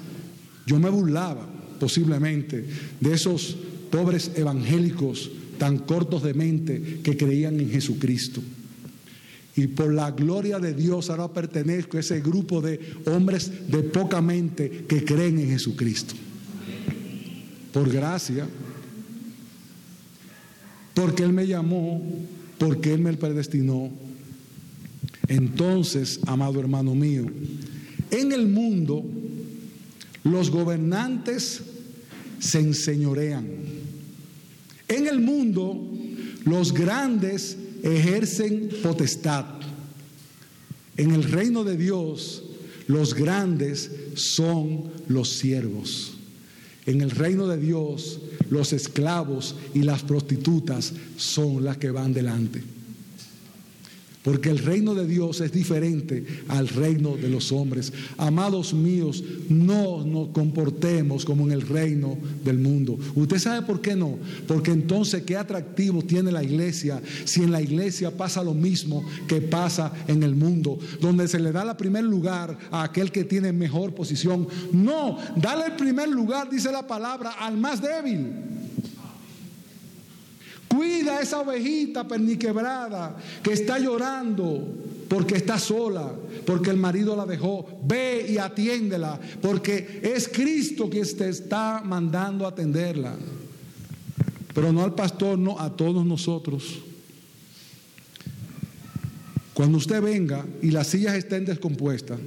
yo 0.65 0.79
me 0.79 0.91
burlaba 0.91 1.45
posiblemente 1.81 2.67
de 3.01 3.15
esos 3.15 3.57
pobres 3.91 4.31
evangélicos 4.37 5.29
tan 5.59 5.79
cortos 5.79 6.23
de 6.23 6.35
mente 6.35 7.01
que 7.03 7.17
creían 7.17 7.61
en 7.61 7.71
Jesucristo. 7.71 8.43
Y 9.57 9.69
por 9.69 9.93
la 9.93 10.11
gloria 10.11 10.59
de 10.59 10.75
Dios 10.75 11.11
ahora 11.11 11.33
pertenezco 11.33 11.97
a 11.97 12.01
ese 12.01 12.21
grupo 12.21 12.61
de 12.61 12.81
hombres 13.07 13.69
de 13.69 13.83
poca 13.85 14.21
mente 14.21 14.85
que 14.89 15.05
creen 15.05 15.39
en 15.39 15.49
Jesucristo. 15.49 16.15
Por 17.73 17.91
gracia. 17.91 18.49
Porque 20.93 21.23
Él 21.23 21.33
me 21.33 21.47
llamó, 21.47 22.03
porque 22.59 22.95
Él 22.95 23.01
me 23.01 23.13
predestinó. 23.15 23.91
Entonces, 25.29 26.21
amado 26.27 26.61
hermano 26.61 26.95
mío, 26.95 27.27
en 28.11 28.33
el 28.33 28.49
mundo 28.49 29.05
los 30.25 30.51
gobernantes 30.51 31.63
se 32.39 32.61
enseñorean. 32.61 33.47
En 34.89 35.07
el 35.07 35.21
mundo 35.21 35.81
los 36.45 36.73
grandes 36.73 37.57
ejercen 37.83 38.71
potestad. 38.83 39.47
En 40.97 41.13
el 41.13 41.25
reino 41.25 41.65
de 41.65 41.77
Dios, 41.77 42.45
los 42.87 43.15
grandes 43.15 43.91
son 44.15 44.93
los 45.09 45.31
siervos. 45.31 46.15
En 46.87 47.01
el 47.01 47.11
reino 47.11 47.47
de 47.47 47.57
Dios, 47.57 48.21
los 48.51 48.73
esclavos 48.73 49.57
y 49.73 49.83
las 49.83 50.03
prostitutas 50.03 50.93
son 51.17 51.65
las 51.65 51.79
que 51.79 51.91
van 51.91 52.13
delante. 52.13 52.74
Porque 54.25 54.49
el 54.49 54.57
reino 54.59 54.95
de 54.95 55.07
Dios 55.07 55.43
es 55.43 55.53
diferente 55.53 56.25
al 56.49 56.67
reino 56.69 57.15
de 57.15 57.29
los 57.29 57.53
hombres. 57.53 57.93
Amados 58.17 58.73
míos, 58.73 59.23
no 59.51 60.03
nos 60.03 60.31
comportemos 60.31 61.27
como 61.27 61.45
en 61.45 61.53
el 61.53 61.61
reino 61.61 62.17
del 62.43 62.59
mundo. 62.59 62.99
¿Usted 63.15 63.39
sabe 63.39 63.67
por 63.67 63.83
qué 63.83 63.95
no? 63.95 64.19
Porque 64.49 64.71
entonces, 64.71 65.25
¿qué 65.25 65.37
atractivo 65.37 66.01
tiene 66.01 66.33
la 66.33 66.43
iglesia 66.43 67.03
si 67.27 67.43
en 67.43 67.53
la 67.53 67.61
iglesia 67.61 68.17
pasa 68.17 68.43
lo 68.43 68.55
mismo 68.55 69.05
que 69.29 69.43
pasa 69.43 69.93
en 70.09 70.23
el 70.23 70.35
mundo? 70.35 70.79
Donde 71.03 71.29
se 71.29 71.39
le 71.39 71.53
da 71.53 71.71
el 71.71 71.77
primer 71.77 72.05
lugar 72.05 72.57
a 72.71 72.85
aquel 72.85 73.13
que 73.13 73.25
tiene 73.25 73.53
mejor 73.53 73.95
posición. 73.95 74.49
No, 74.73 75.19
dale 75.37 75.67
el 75.67 75.73
primer 75.73 76.09
lugar, 76.09 76.49
dice 76.49 76.73
la 76.73 76.87
palabra, 76.87 77.33
al 77.33 77.59
más 77.59 77.83
débil. 77.83 78.33
Cuida 80.75 81.19
a 81.19 81.21
esa 81.21 81.41
ovejita 81.41 82.09
perniquebrada 82.09 83.17
que 83.43 83.53
está 83.53 83.79
llorando 83.79 84.67
porque 85.09 85.37
está 85.37 85.59
sola, 85.59 86.13
porque 86.45 86.71
el 86.71 86.79
marido 86.79 87.15
la 87.15 87.27
dejó. 87.27 87.67
Ve 87.85 88.27
y 88.29 88.39
atiéndela, 88.39 89.21
porque 89.41 90.01
es 90.03 90.29
Cristo 90.29 90.91
que 90.91 91.05
te 91.05 91.29
está 91.29 91.83
mandando 91.85 92.47
atenderla. 92.47 93.15
Pero 94.53 94.73
no 94.73 94.83
al 94.83 94.95
pastor, 94.95 95.39
no 95.39 95.61
a 95.61 95.71
todos 95.71 96.05
nosotros. 96.05 96.81
Cuando 99.53 99.79
usted 99.79 100.03
venga 100.03 100.45
y 100.61 100.73
las 100.73 100.89
sillas 100.89 101.15
estén 101.15 101.45
descompuestas, 101.45 102.19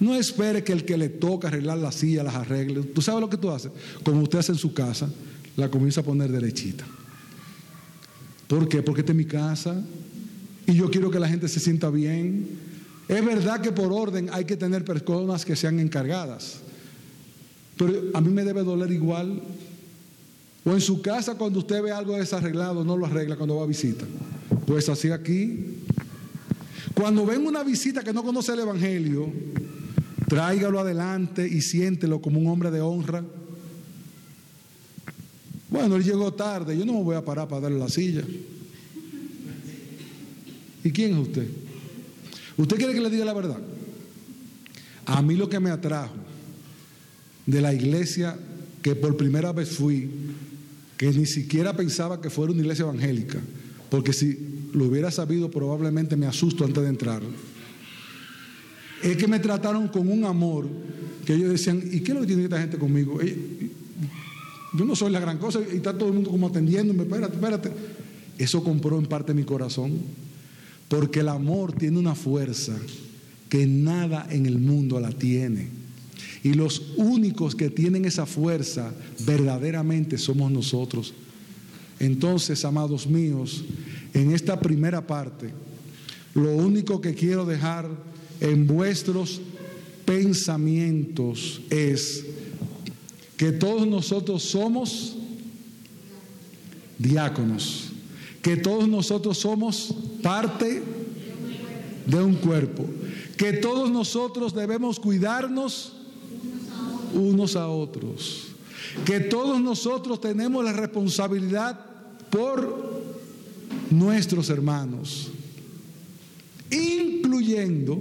no 0.00 0.14
espere 0.14 0.64
que 0.64 0.72
el 0.72 0.86
que 0.86 0.96
le 0.96 1.10
toca 1.10 1.48
arreglar 1.48 1.76
la 1.78 1.92
silla 1.92 2.22
las 2.22 2.34
arregle. 2.34 2.82
¿Tú 2.82 3.02
sabes 3.02 3.20
lo 3.20 3.28
que 3.28 3.36
tú 3.36 3.50
haces? 3.50 3.72
Como 4.02 4.22
usted 4.22 4.38
hace 4.38 4.52
en 4.52 4.58
su 4.58 4.72
casa, 4.72 5.10
la 5.56 5.70
comienza 5.70 6.00
a 6.00 6.04
poner 6.04 6.30
derechita. 6.32 6.86
¿Por 8.48 8.68
qué? 8.68 8.82
Porque 8.82 9.00
esta 9.00 9.12
es 9.12 9.16
mi 9.18 9.24
casa 9.24 9.82
y 10.66 10.74
yo 10.74 10.90
quiero 10.90 11.10
que 11.10 11.18
la 11.18 11.28
gente 11.28 11.48
se 11.48 11.60
sienta 11.60 11.90
bien. 11.90 12.46
Es 13.08 13.24
verdad 13.24 13.60
que 13.60 13.72
por 13.72 13.92
orden 13.92 14.28
hay 14.32 14.44
que 14.44 14.56
tener 14.56 14.84
personas 14.84 15.44
que 15.44 15.54
sean 15.54 15.78
encargadas, 15.78 16.60
pero 17.76 17.92
a 18.14 18.20
mí 18.20 18.30
me 18.30 18.44
debe 18.44 18.62
doler 18.62 18.90
igual. 18.90 19.40
O 20.64 20.72
en 20.72 20.80
su 20.80 21.00
casa 21.00 21.36
cuando 21.36 21.60
usted 21.60 21.80
ve 21.80 21.92
algo 21.92 22.16
desarreglado, 22.16 22.84
no 22.84 22.96
lo 22.96 23.06
arregla 23.06 23.36
cuando 23.36 23.56
va 23.56 23.62
a 23.62 23.66
visita. 23.66 24.04
Pues 24.66 24.88
así 24.88 25.10
aquí. 25.10 25.84
Cuando 26.94 27.24
ven 27.24 27.46
una 27.46 27.62
visita 27.62 28.02
que 28.02 28.12
no 28.12 28.24
conoce 28.24 28.52
el 28.52 28.60
Evangelio, 28.60 29.30
tráigalo 30.28 30.80
adelante 30.80 31.46
y 31.46 31.60
siéntelo 31.60 32.20
como 32.20 32.40
un 32.40 32.48
hombre 32.48 32.72
de 32.72 32.80
honra. 32.80 33.22
Bueno, 35.76 35.96
él 35.96 36.04
llegó 36.04 36.32
tarde, 36.32 36.74
yo 36.74 36.86
no 36.86 36.94
me 36.94 37.02
voy 37.02 37.16
a 37.16 37.22
parar 37.22 37.46
para 37.46 37.60
darle 37.60 37.78
la 37.78 37.90
silla. 37.90 38.22
¿Y 40.82 40.90
quién 40.90 41.12
es 41.12 41.18
usted? 41.18 41.46
¿Usted 42.56 42.78
quiere 42.78 42.94
que 42.94 43.00
le 43.02 43.10
diga 43.10 43.26
la 43.26 43.34
verdad? 43.34 43.58
A 45.04 45.20
mí 45.20 45.36
lo 45.36 45.50
que 45.50 45.60
me 45.60 45.68
atrajo 45.68 46.14
de 47.44 47.60
la 47.60 47.74
iglesia 47.74 48.38
que 48.80 48.94
por 48.94 49.18
primera 49.18 49.52
vez 49.52 49.68
fui, 49.68 50.08
que 50.96 51.12
ni 51.12 51.26
siquiera 51.26 51.76
pensaba 51.76 52.22
que 52.22 52.30
fuera 52.30 52.54
una 52.54 52.62
iglesia 52.62 52.84
evangélica, 52.84 53.38
porque 53.90 54.14
si 54.14 54.70
lo 54.72 54.86
hubiera 54.86 55.10
sabido 55.10 55.50
probablemente 55.50 56.16
me 56.16 56.24
asusto 56.24 56.64
antes 56.64 56.82
de 56.82 56.88
entrar, 56.88 57.20
es 59.02 59.14
que 59.18 59.28
me 59.28 59.40
trataron 59.40 59.88
con 59.88 60.08
un 60.08 60.24
amor 60.24 60.66
que 61.26 61.34
ellos 61.34 61.50
decían, 61.50 61.82
¿y 61.92 62.00
qué 62.00 62.12
es 62.12 62.14
lo 62.14 62.20
que 62.22 62.28
tiene 62.28 62.44
esta 62.44 62.60
gente 62.60 62.78
conmigo? 62.78 63.20
Yo 64.76 64.84
no 64.84 64.94
soy 64.94 65.10
la 65.10 65.20
gran 65.20 65.38
cosa 65.38 65.60
y 65.60 65.76
está 65.76 65.96
todo 65.96 66.08
el 66.08 66.14
mundo 66.14 66.30
como 66.30 66.48
atendiéndome, 66.48 67.04
espérate, 67.04 67.34
espérate. 67.34 67.70
Eso 68.38 68.62
compró 68.62 68.98
en 68.98 69.06
parte 69.06 69.32
mi 69.32 69.44
corazón, 69.44 69.92
porque 70.88 71.20
el 71.20 71.28
amor 71.28 71.72
tiene 71.72 71.98
una 71.98 72.14
fuerza 72.14 72.76
que 73.48 73.66
nada 73.66 74.26
en 74.30 74.46
el 74.46 74.58
mundo 74.58 75.00
la 75.00 75.10
tiene. 75.10 75.68
Y 76.42 76.54
los 76.54 76.92
únicos 76.96 77.54
que 77.54 77.70
tienen 77.70 78.04
esa 78.04 78.26
fuerza 78.26 78.92
verdaderamente 79.24 80.18
somos 80.18 80.50
nosotros. 80.50 81.14
Entonces, 81.98 82.64
amados 82.64 83.06
míos, 83.06 83.64
en 84.12 84.32
esta 84.32 84.60
primera 84.60 85.06
parte, 85.06 85.50
lo 86.34 86.54
único 86.54 87.00
que 87.00 87.14
quiero 87.14 87.46
dejar 87.46 87.88
en 88.40 88.66
vuestros 88.66 89.40
pensamientos 90.04 91.62
es 91.70 92.24
que 93.36 93.52
todos 93.52 93.86
nosotros 93.86 94.42
somos 94.42 95.16
diáconos, 96.98 97.90
que 98.42 98.56
todos 98.56 98.88
nosotros 98.88 99.38
somos 99.38 99.94
parte 100.22 100.82
de 102.06 102.22
un 102.22 102.34
cuerpo, 102.36 102.84
que 103.36 103.52
todos 103.52 103.90
nosotros 103.90 104.54
debemos 104.54 104.98
cuidarnos 104.98 105.92
unos 107.12 107.56
a 107.56 107.68
otros, 107.68 108.48
que 109.04 109.20
todos 109.20 109.60
nosotros 109.60 110.20
tenemos 110.20 110.64
la 110.64 110.72
responsabilidad 110.72 111.78
por 112.30 113.02
nuestros 113.90 114.48
hermanos, 114.48 115.28
incluyendo 116.70 117.98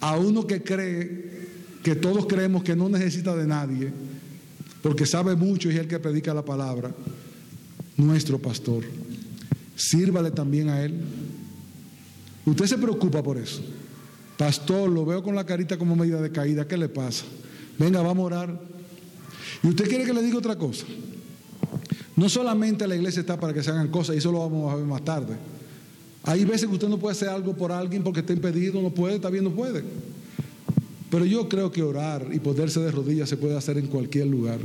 a 0.00 0.16
uno 0.16 0.46
que 0.46 0.62
cree 0.62 1.35
que 1.86 1.94
todos 1.94 2.26
creemos 2.26 2.64
que 2.64 2.74
no 2.74 2.88
necesita 2.88 3.36
de 3.36 3.46
nadie, 3.46 3.92
porque 4.82 5.06
sabe 5.06 5.36
mucho 5.36 5.70
y 5.70 5.74
es 5.74 5.78
el 5.78 5.86
que 5.86 6.00
predica 6.00 6.34
la 6.34 6.44
palabra, 6.44 6.90
nuestro 7.96 8.40
pastor. 8.40 8.82
Sírvale 9.76 10.32
también 10.32 10.68
a 10.68 10.82
él. 10.82 11.00
Usted 12.44 12.66
se 12.66 12.76
preocupa 12.76 13.22
por 13.22 13.38
eso. 13.38 13.62
Pastor, 14.36 14.90
lo 14.90 15.06
veo 15.06 15.22
con 15.22 15.36
la 15.36 15.46
carita 15.46 15.78
como 15.78 15.94
medida 15.94 16.20
de 16.20 16.32
caída, 16.32 16.66
¿qué 16.66 16.76
le 16.76 16.88
pasa? 16.88 17.24
Venga, 17.78 18.02
vamos 18.02 18.24
a 18.24 18.26
orar. 18.34 18.60
Y 19.62 19.68
usted 19.68 19.88
quiere 19.88 20.04
que 20.04 20.12
le 20.12 20.22
diga 20.22 20.38
otra 20.38 20.56
cosa. 20.56 20.86
No 22.16 22.28
solamente 22.28 22.88
la 22.88 22.96
iglesia 22.96 23.20
está 23.20 23.38
para 23.38 23.54
que 23.54 23.62
se 23.62 23.70
hagan 23.70 23.92
cosas, 23.92 24.16
y 24.16 24.18
eso 24.18 24.32
lo 24.32 24.40
vamos 24.40 24.72
a 24.72 24.74
ver 24.74 24.86
más 24.86 25.04
tarde. 25.04 25.36
Hay 26.24 26.44
veces 26.44 26.66
que 26.66 26.74
usted 26.74 26.88
no 26.88 26.98
puede 26.98 27.12
hacer 27.12 27.28
algo 27.28 27.56
por 27.56 27.70
alguien 27.70 28.02
porque 28.02 28.18
está 28.18 28.32
impedido, 28.32 28.82
no 28.82 28.90
puede, 28.90 29.14
está 29.14 29.30
bien, 29.30 29.44
no 29.44 29.52
puede. 29.52 29.84
Pero 31.10 31.24
yo 31.24 31.48
creo 31.48 31.70
que 31.70 31.82
orar 31.82 32.28
y 32.32 32.40
poderse 32.40 32.80
de 32.80 32.90
rodillas 32.90 33.28
se 33.28 33.36
puede 33.36 33.56
hacer 33.56 33.78
en 33.78 33.86
cualquier 33.86 34.26
lugar. 34.26 34.58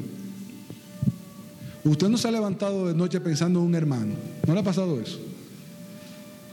Usted 1.84 2.10
no 2.10 2.18
se 2.18 2.28
ha 2.28 2.32
levantado 2.32 2.88
de 2.88 2.94
noche 2.94 3.20
pensando 3.20 3.60
en 3.60 3.66
un 3.66 3.76
hermano. 3.76 4.14
¿No 4.48 4.54
le 4.54 4.60
ha 4.60 4.64
pasado 4.64 5.00
eso? 5.00 5.20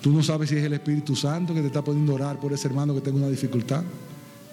Tú 0.00 0.12
no 0.12 0.22
sabes 0.22 0.50
si 0.50 0.56
es 0.56 0.64
el 0.64 0.74
Espíritu 0.74 1.16
Santo 1.16 1.54
que 1.54 1.60
te 1.60 1.66
está 1.66 1.82
poniendo 1.82 2.14
orar 2.14 2.38
por 2.38 2.52
ese 2.52 2.68
hermano 2.68 2.94
que 2.94 3.00
tenga 3.00 3.18
una 3.18 3.28
dificultad. 3.28 3.82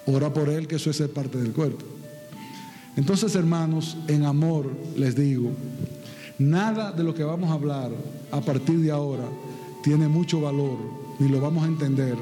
Ora 0.05 0.33
por 0.33 0.49
él, 0.49 0.67
que 0.67 0.75
eso 0.75 0.89
es 0.89 1.01
parte 1.09 1.37
del 1.37 1.51
cuerpo. 1.51 1.85
Entonces, 2.95 3.35
hermanos, 3.35 3.97
en 4.07 4.23
amor 4.23 4.71
les 4.95 5.15
digo, 5.15 5.51
nada 6.39 6.91
de 6.91 7.03
lo 7.03 7.13
que 7.13 7.23
vamos 7.23 7.49
a 7.49 7.53
hablar 7.53 7.91
a 8.31 8.41
partir 8.41 8.79
de 8.79 8.91
ahora 8.91 9.25
tiene 9.83 10.07
mucho 10.07 10.41
valor, 10.41 10.77
ni 11.19 11.27
lo 11.27 11.41
vamos 11.41 11.63
a 11.63 11.67
entender 11.67 12.15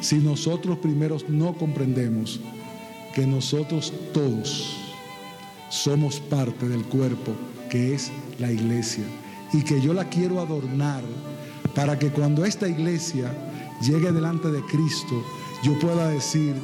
si 0.00 0.16
nosotros 0.16 0.78
primeros 0.78 1.28
no 1.28 1.54
comprendemos 1.54 2.40
que 3.14 3.26
nosotros 3.26 3.92
todos 4.12 4.76
somos 5.70 6.20
parte 6.20 6.68
del 6.68 6.84
cuerpo 6.84 7.32
que 7.70 7.94
es 7.94 8.12
la 8.38 8.52
iglesia 8.52 9.04
y 9.52 9.62
que 9.62 9.80
yo 9.80 9.94
la 9.94 10.08
quiero 10.08 10.40
adornar 10.40 11.02
para 11.74 11.98
que 11.98 12.10
cuando 12.10 12.44
esta 12.44 12.68
iglesia 12.68 13.32
llegue 13.82 14.12
delante 14.12 14.50
de 14.50 14.62
Cristo 14.62 15.24
yo 15.62 15.78
pueda 15.78 16.08
decir, 16.08 16.54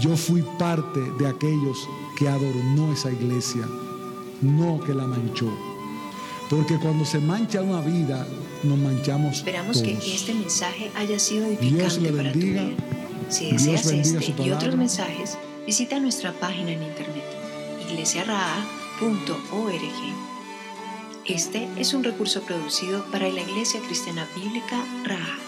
yo 0.00 0.16
fui 0.16 0.42
parte 0.58 1.00
de 1.18 1.26
aquellos 1.26 1.88
que 2.16 2.28
adornó 2.28 2.92
esa 2.92 3.10
iglesia, 3.10 3.66
no 4.40 4.80
que 4.80 4.94
la 4.94 5.06
manchó. 5.06 5.50
Porque 6.50 6.78
cuando 6.78 7.04
se 7.04 7.18
mancha 7.18 7.60
una 7.62 7.80
vida, 7.80 8.26
nos 8.62 8.78
manchamos 8.78 9.38
Esperamos 9.38 9.82
todos. 9.82 9.88
que 10.02 10.14
este 10.14 10.32
mensaje 10.34 10.90
haya 10.94 11.18
sido 11.18 11.46
edificante 11.46 11.76
Dios 11.76 11.98
le 11.98 12.12
para 12.12 12.32
tu 12.32 12.38
bendiga. 12.38 12.62
vida. 12.62 12.76
Si 13.28 13.46
Dios 13.46 13.62
deseas 13.62 13.86
bendiga 13.86 14.20
este 14.20 14.26
su 14.26 14.30
y 14.30 14.34
otros 14.44 14.54
palabra. 14.58 14.76
mensajes, 14.76 15.38
visita 15.66 15.98
nuestra 16.00 16.32
página 16.32 16.70
en 16.72 16.82
internet 16.82 17.24
iglesiaraa.org. 17.90 19.82
Este 21.24 21.68
es 21.76 21.92
un 21.94 22.04
recurso 22.04 22.42
producido 22.42 23.04
para 23.10 23.28
la 23.28 23.40
Iglesia 23.40 23.80
Cristiana 23.80 24.28
Bíblica 24.36 24.76
Raha. 25.04 25.38